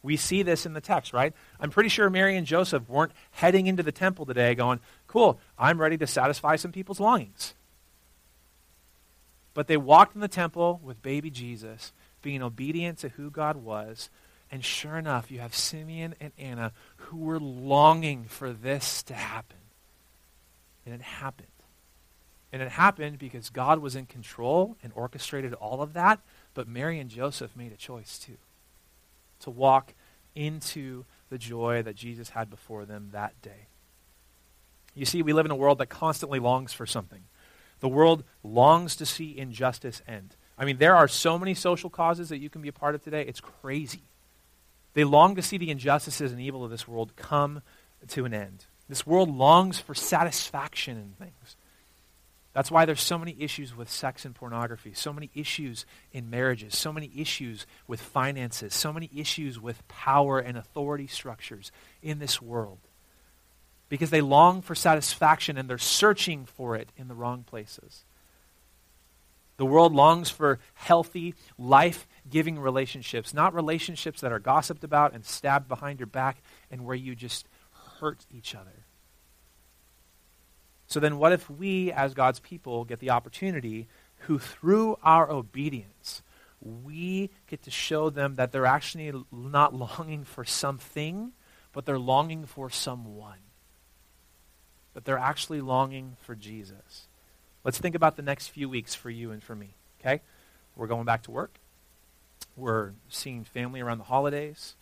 We 0.02 0.16
see 0.16 0.42
this 0.42 0.66
in 0.66 0.72
the 0.72 0.80
text, 0.80 1.12
right? 1.12 1.32
I'm 1.58 1.70
pretty 1.70 1.88
sure 1.88 2.08
Mary 2.08 2.36
and 2.36 2.46
Joseph 2.46 2.88
weren't 2.88 3.12
heading 3.32 3.66
into 3.66 3.82
the 3.82 3.92
temple 3.92 4.26
today 4.26 4.54
going, 4.54 4.80
Cool, 5.06 5.38
I'm 5.58 5.80
ready 5.80 5.96
to 5.98 6.06
satisfy 6.06 6.56
some 6.56 6.72
people's 6.72 7.00
longings. 7.00 7.54
But 9.54 9.68
they 9.68 9.76
walked 9.76 10.14
in 10.14 10.20
the 10.20 10.28
temple 10.28 10.80
with 10.82 11.02
baby 11.02 11.30
Jesus 11.30 11.92
being 12.22 12.42
obedient 12.42 12.98
to 12.98 13.08
who 13.10 13.30
God 13.30 13.56
was. 13.56 14.10
And 14.50 14.64
sure 14.64 14.96
enough, 14.96 15.30
you 15.30 15.40
have 15.40 15.54
Simeon 15.54 16.14
and 16.20 16.32
Anna 16.38 16.72
who 16.96 17.18
were 17.18 17.40
longing 17.40 18.24
for 18.24 18.52
this 18.52 19.02
to 19.04 19.14
happen. 19.14 19.56
And 20.86 20.94
it 20.94 21.02
happened. 21.02 21.48
And 22.52 22.62
it 22.62 22.70
happened 22.70 23.18
because 23.18 23.50
God 23.50 23.80
was 23.80 23.96
in 23.96 24.06
control 24.06 24.76
and 24.82 24.92
orchestrated 24.94 25.52
all 25.52 25.82
of 25.82 25.92
that, 25.92 26.20
but 26.54 26.66
Mary 26.68 26.98
and 26.98 27.10
Joseph 27.10 27.54
made 27.54 27.72
a 27.72 27.76
choice 27.76 28.18
too 28.18 28.38
to 29.40 29.50
walk 29.50 29.92
into 30.34 31.04
the 31.28 31.38
joy 31.38 31.82
that 31.82 31.96
Jesus 31.96 32.30
had 32.30 32.48
before 32.48 32.84
them 32.84 33.10
that 33.12 33.40
day. 33.42 33.66
You 34.94 35.04
see, 35.04 35.22
we 35.22 35.32
live 35.32 35.44
in 35.44 35.50
a 35.50 35.56
world 35.56 35.78
that 35.78 35.88
constantly 35.88 36.38
longs 36.38 36.72
for 36.72 36.86
something. 36.86 37.24
The 37.80 37.88
world 37.88 38.24
longs 38.42 38.96
to 38.96 39.04
see 39.04 39.36
injustice 39.36 40.00
end. 40.08 40.36
I 40.56 40.64
mean, 40.64 40.78
there 40.78 40.96
are 40.96 41.08
so 41.08 41.38
many 41.38 41.52
social 41.52 41.90
causes 41.90 42.30
that 42.30 42.38
you 42.38 42.48
can 42.48 42.62
be 42.62 42.68
a 42.68 42.72
part 42.72 42.94
of 42.94 43.02
today. 43.02 43.22
It's 43.22 43.40
crazy. 43.40 44.04
They 44.94 45.04
long 45.04 45.36
to 45.36 45.42
see 45.42 45.58
the 45.58 45.70
injustices 45.70 46.32
and 46.32 46.40
evil 46.40 46.64
of 46.64 46.70
this 46.70 46.88
world 46.88 47.14
come 47.16 47.60
to 48.08 48.24
an 48.24 48.32
end. 48.32 48.64
This 48.88 49.06
world 49.06 49.34
longs 49.34 49.78
for 49.78 49.94
satisfaction 49.94 50.96
in 50.96 51.26
things. 51.26 51.56
That's 52.52 52.70
why 52.70 52.86
there's 52.86 53.02
so 53.02 53.18
many 53.18 53.36
issues 53.38 53.76
with 53.76 53.90
sex 53.90 54.24
and 54.24 54.34
pornography, 54.34 54.94
so 54.94 55.12
many 55.12 55.30
issues 55.34 55.84
in 56.12 56.30
marriages, 56.30 56.74
so 56.74 56.90
many 56.90 57.10
issues 57.14 57.66
with 57.86 58.00
finances, 58.00 58.72
so 58.72 58.94
many 58.94 59.10
issues 59.14 59.60
with 59.60 59.86
power 59.88 60.38
and 60.38 60.56
authority 60.56 61.06
structures 61.06 61.70
in 62.02 62.18
this 62.18 62.40
world. 62.40 62.78
Because 63.90 64.08
they 64.08 64.22
long 64.22 64.62
for 64.62 64.74
satisfaction 64.74 65.58
and 65.58 65.68
they're 65.68 65.76
searching 65.76 66.46
for 66.46 66.76
it 66.76 66.88
in 66.96 67.08
the 67.08 67.14
wrong 67.14 67.42
places. 67.42 68.04
The 69.58 69.66
world 69.66 69.92
longs 69.94 70.30
for 70.30 70.58
healthy, 70.74 71.34
life 71.58 72.06
giving 72.30 72.58
relationships, 72.58 73.34
not 73.34 73.54
relationships 73.54 74.22
that 74.22 74.32
are 74.32 74.38
gossiped 74.38 74.82
about 74.82 75.12
and 75.12 75.26
stabbed 75.26 75.68
behind 75.68 76.00
your 76.00 76.06
back 76.06 76.38
and 76.70 76.86
where 76.86 76.96
you 76.96 77.14
just 77.14 77.46
hurt 78.00 78.26
each 78.30 78.54
other. 78.54 78.84
So 80.86 81.00
then, 81.00 81.18
what 81.18 81.32
if 81.32 81.50
we, 81.50 81.90
as 81.90 82.14
God's 82.14 82.40
people, 82.40 82.84
get 82.84 83.00
the 83.00 83.10
opportunity 83.10 83.88
who, 84.20 84.38
through 84.38 84.98
our 85.02 85.30
obedience, 85.30 86.22
we 86.60 87.30
get 87.48 87.62
to 87.62 87.70
show 87.70 88.08
them 88.08 88.36
that 88.36 88.52
they're 88.52 88.66
actually 88.66 89.12
not 89.32 89.74
longing 89.74 90.24
for 90.24 90.44
something, 90.44 91.32
but 91.72 91.86
they're 91.86 91.98
longing 91.98 92.46
for 92.46 92.70
someone? 92.70 93.38
That 94.94 95.04
they're 95.04 95.18
actually 95.18 95.60
longing 95.60 96.16
for 96.22 96.34
Jesus. 96.34 97.08
Let's 97.64 97.78
think 97.78 97.96
about 97.96 98.16
the 98.16 98.22
next 98.22 98.48
few 98.48 98.68
weeks 98.68 98.94
for 98.94 99.10
you 99.10 99.32
and 99.32 99.42
for 99.42 99.56
me, 99.56 99.74
okay? 100.00 100.22
We're 100.76 100.86
going 100.86 101.04
back 101.04 101.24
to 101.24 101.32
work. 101.32 101.58
We're 102.56 102.92
seeing 103.08 103.42
family 103.42 103.80
around 103.80 103.98
the 103.98 104.04
holidays. 104.04 104.76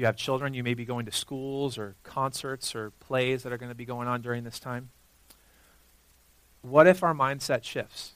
You 0.00 0.06
have 0.06 0.16
children, 0.16 0.54
you 0.54 0.64
may 0.64 0.72
be 0.72 0.86
going 0.86 1.04
to 1.04 1.12
schools 1.12 1.76
or 1.76 1.94
concerts 2.04 2.74
or 2.74 2.90
plays 3.00 3.42
that 3.42 3.52
are 3.52 3.58
going 3.58 3.68
to 3.68 3.74
be 3.74 3.84
going 3.84 4.08
on 4.08 4.22
during 4.22 4.44
this 4.44 4.58
time. 4.58 4.88
What 6.62 6.86
if 6.86 7.02
our 7.02 7.12
mindset 7.12 7.64
shifts? 7.64 8.12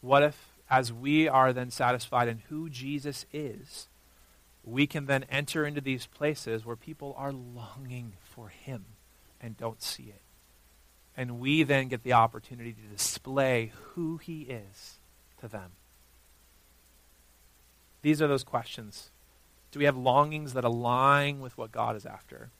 What 0.00 0.24
if, 0.24 0.48
as 0.68 0.92
we 0.92 1.28
are 1.28 1.52
then 1.52 1.70
satisfied 1.70 2.26
in 2.26 2.42
who 2.48 2.68
Jesus 2.68 3.26
is, 3.32 3.86
we 4.64 4.88
can 4.88 5.06
then 5.06 5.24
enter 5.30 5.64
into 5.64 5.80
these 5.80 6.06
places 6.06 6.66
where 6.66 6.74
people 6.74 7.14
are 7.16 7.32
longing 7.32 8.14
for 8.20 8.48
him 8.48 8.86
and 9.40 9.56
don't 9.56 9.80
see 9.80 10.08
it? 10.08 10.22
And 11.16 11.38
we 11.38 11.62
then 11.62 11.86
get 11.86 12.02
the 12.02 12.14
opportunity 12.14 12.72
to 12.72 12.92
display 12.92 13.70
who 13.92 14.16
he 14.16 14.40
is 14.40 14.98
to 15.38 15.46
them. 15.46 15.70
These 18.02 18.20
are 18.20 18.26
those 18.26 18.42
questions. 18.42 19.10
Do 19.72 19.78
we 19.78 19.84
have 19.84 19.96
longings 19.96 20.54
that 20.54 20.64
align 20.64 21.40
with 21.40 21.56
what 21.58 21.72
God 21.72 21.96
is 21.96 22.06
after? 22.06 22.50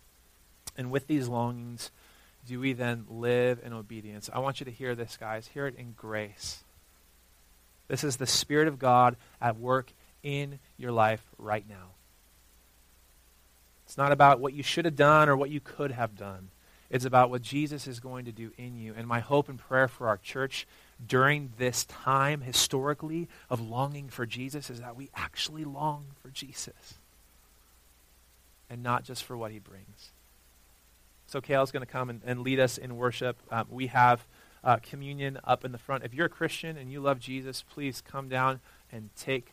And 0.76 0.90
with 0.90 1.06
these 1.06 1.28
longings, 1.28 1.90
do 2.46 2.60
we 2.60 2.72
then 2.72 3.06
live 3.08 3.60
in 3.64 3.72
obedience? 3.72 4.28
I 4.32 4.38
want 4.38 4.60
you 4.60 4.64
to 4.66 4.70
hear 4.70 4.94
this, 4.94 5.16
guys. 5.16 5.48
Hear 5.48 5.66
it 5.66 5.76
in 5.76 5.94
grace. 5.96 6.64
This 7.88 8.04
is 8.04 8.16
the 8.16 8.26
Spirit 8.26 8.68
of 8.68 8.78
God 8.78 9.16
at 9.40 9.58
work 9.58 9.92
in 10.22 10.58
your 10.76 10.92
life 10.92 11.22
right 11.38 11.64
now. 11.68 11.94
It's 13.86 13.96
not 13.96 14.12
about 14.12 14.40
what 14.40 14.52
you 14.52 14.62
should 14.62 14.84
have 14.84 14.96
done 14.96 15.28
or 15.28 15.36
what 15.36 15.50
you 15.50 15.60
could 15.60 15.92
have 15.92 16.16
done. 16.16 16.48
It's 16.90 17.04
about 17.04 17.30
what 17.30 17.42
Jesus 17.42 17.86
is 17.86 18.00
going 18.00 18.24
to 18.24 18.32
do 18.32 18.50
in 18.58 18.76
you. 18.76 18.94
And 18.96 19.06
my 19.06 19.20
hope 19.20 19.48
and 19.48 19.58
prayer 19.58 19.88
for 19.88 20.08
our 20.08 20.16
church 20.16 20.66
during 21.04 21.52
this 21.58 21.84
time, 21.84 22.40
historically, 22.40 23.28
of 23.50 23.60
longing 23.60 24.08
for 24.08 24.24
Jesus 24.24 24.70
is 24.70 24.80
that 24.80 24.96
we 24.96 25.10
actually 25.14 25.64
long 25.64 26.06
for 26.22 26.30
Jesus 26.30 26.94
and 28.70 28.82
not 28.82 29.04
just 29.04 29.24
for 29.24 29.36
what 29.36 29.50
he 29.50 29.58
brings. 29.58 30.10
So 31.26 31.40
Kale's 31.40 31.70
going 31.70 31.84
to 31.84 31.90
come 31.90 32.08
and, 32.08 32.20
and, 32.24 32.40
lead 32.40 32.60
us 32.60 32.78
in 32.78 32.96
worship. 32.96 33.36
Um, 33.50 33.66
we 33.68 33.88
have 33.88 34.26
uh, 34.62 34.78
communion 34.82 35.38
up 35.44 35.64
in 35.64 35.72
the 35.72 35.78
front. 35.78 36.04
If 36.04 36.14
you're 36.14 36.26
a 36.26 36.30
Christian 36.30 36.76
and 36.76 36.90
you 36.90 37.00
love 37.00 37.18
Jesus, 37.18 37.62
please 37.62 38.00
come 38.00 38.28
down 38.28 38.60
and 38.92 39.10
take 39.16 39.52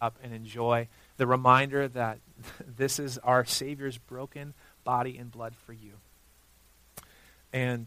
up 0.00 0.18
and 0.22 0.32
enjoy 0.32 0.88
the 1.18 1.26
reminder 1.26 1.88
that 1.88 2.18
this 2.76 2.98
is 2.98 3.18
our 3.18 3.44
Savior's 3.44 3.98
broken 3.98 4.54
body 4.82 5.16
and 5.18 5.30
blood 5.30 5.54
for 5.66 5.72
you. 5.72 5.92
And 7.52 7.86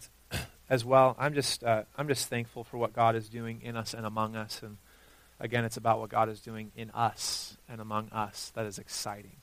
as 0.74 0.84
well, 0.84 1.16
I'm 1.20 1.36
just 1.36 1.64
uh, 1.64 1.84
I'm 1.96 2.08
just 2.08 2.30
thankful 2.30 2.64
for 2.64 2.78
what 2.80 2.94
God 2.94 3.16
is 3.16 3.30
doing 3.30 3.62
in 3.62 3.78
us 3.78 3.94
and 3.94 4.08
among 4.08 4.36
us. 4.36 4.60
And 4.64 4.78
again, 5.40 5.66
it's 5.66 5.78
about 5.78 6.00
what 6.00 6.10
God 6.10 6.30
is 6.30 6.42
doing 6.42 6.72
in 6.76 6.90
us 6.92 7.56
and 7.70 7.80
among 7.80 8.10
us 8.10 8.52
that 8.56 8.66
is 8.66 8.80
exciting. 8.80 9.36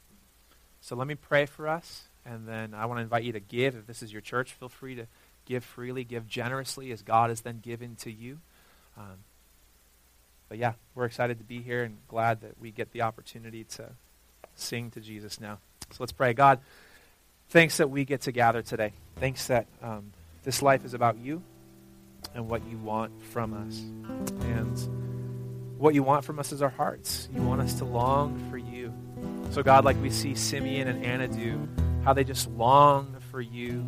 So 0.80 0.96
let 0.96 1.06
me 1.06 1.14
pray 1.14 1.46
for 1.46 1.68
us, 1.68 2.08
and 2.26 2.48
then 2.48 2.74
I 2.74 2.86
want 2.86 2.98
to 2.98 3.02
invite 3.02 3.22
you 3.22 3.32
to 3.34 3.40
give. 3.40 3.76
If 3.76 3.86
this 3.86 4.02
is 4.02 4.12
your 4.12 4.22
church, 4.22 4.54
feel 4.54 4.68
free 4.68 4.96
to 4.96 5.06
give 5.44 5.62
freely, 5.62 6.02
give 6.02 6.26
generously 6.26 6.90
as 6.90 7.02
God 7.02 7.30
has 7.30 7.42
then 7.42 7.60
given 7.60 7.94
to 7.96 8.10
you. 8.10 8.40
Um, 8.98 9.18
but 10.48 10.58
yeah, 10.58 10.72
we're 10.96 11.04
excited 11.04 11.38
to 11.38 11.44
be 11.44 11.62
here 11.62 11.84
and 11.84 11.98
glad 12.08 12.40
that 12.40 12.60
we 12.60 12.72
get 12.72 12.90
the 12.90 13.02
opportunity 13.02 13.62
to 13.76 13.90
sing 14.56 14.90
to 14.90 15.00
Jesus 15.00 15.40
now. 15.40 15.58
So 15.92 15.98
let's 16.00 16.12
pray. 16.12 16.32
God, 16.32 16.58
thanks 17.50 17.76
that 17.76 17.88
we 17.88 18.04
get 18.04 18.22
to 18.22 18.32
gather 18.32 18.62
today. 18.62 18.94
Thanks 19.20 19.46
that 19.46 19.68
um, 19.80 20.12
this 20.42 20.62
life 20.62 20.84
is 20.84 20.94
about 20.94 21.18
you 21.18 21.42
and 22.34 22.48
what 22.48 22.66
you 22.68 22.78
want 22.78 23.22
from 23.22 23.54
us. 23.54 23.78
And 24.44 25.78
what 25.78 25.94
you 25.94 26.02
want 26.02 26.24
from 26.24 26.38
us 26.38 26.52
is 26.52 26.62
our 26.62 26.70
hearts. 26.70 27.28
You 27.34 27.42
want 27.42 27.60
us 27.60 27.74
to 27.74 27.84
long 27.84 28.48
for 28.50 28.58
you. 28.58 28.92
So, 29.50 29.62
God, 29.62 29.84
like 29.84 30.00
we 30.00 30.10
see 30.10 30.34
Simeon 30.34 30.88
and 30.88 31.04
Anna 31.04 31.28
do, 31.28 31.68
how 32.04 32.12
they 32.12 32.24
just 32.24 32.48
long 32.50 33.16
for 33.30 33.40
you 33.40 33.84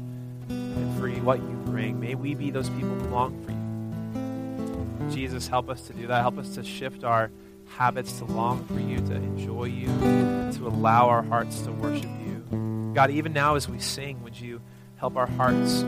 and 0.48 0.98
for 0.98 1.08
what 1.22 1.38
you 1.40 1.62
bring, 1.66 2.00
may 2.00 2.14
we 2.14 2.34
be 2.34 2.50
those 2.50 2.68
people 2.70 2.90
who 2.90 3.08
long 3.08 3.44
for 3.44 3.52
you. 3.52 5.14
Jesus, 5.14 5.48
help 5.48 5.68
us 5.68 5.82
to 5.82 5.92
do 5.92 6.06
that. 6.06 6.20
Help 6.20 6.38
us 6.38 6.54
to 6.54 6.64
shift 6.64 7.04
our 7.04 7.30
habits 7.76 8.18
to 8.18 8.24
long 8.24 8.64
for 8.66 8.80
you, 8.80 8.98
to 8.98 9.14
enjoy 9.14 9.64
you, 9.64 9.86
to 9.86 10.66
allow 10.66 11.08
our 11.08 11.22
hearts 11.22 11.60
to 11.62 11.72
worship 11.72 12.10
you. 12.26 12.92
God, 12.94 13.10
even 13.10 13.32
now 13.32 13.54
as 13.54 13.68
we 13.68 13.78
sing, 13.78 14.22
would 14.22 14.38
you 14.38 14.60
help 14.96 15.16
our 15.16 15.26
hearts 15.26 15.84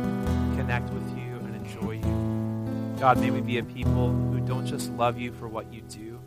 connect 0.65 0.89
with 0.95 1.07
you 1.11 1.37
and 1.45 1.55
enjoy 1.57 1.93
you? 1.93 2.99
God, 2.99 3.19
may 3.19 3.31
we 3.31 3.43
be 3.43 3.59
a 3.59 3.63
people 3.63 4.09
who 4.09 4.41
don't 4.41 4.65
just 4.65 4.91
love 4.93 5.19
you 5.19 5.31
for 5.31 5.47
what 5.47 5.71
you 5.71 5.83
do, 5.83 6.19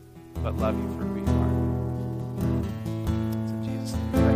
but 0.43 0.55
love 0.57 0.77
you 0.77 0.87
for 0.95 1.05
who 1.05 1.19
you 1.21 1.25
are. 1.25 2.63
It's 3.43 3.51
in 3.51 3.63
Jesus' 3.63 3.97
name. 4.13 4.26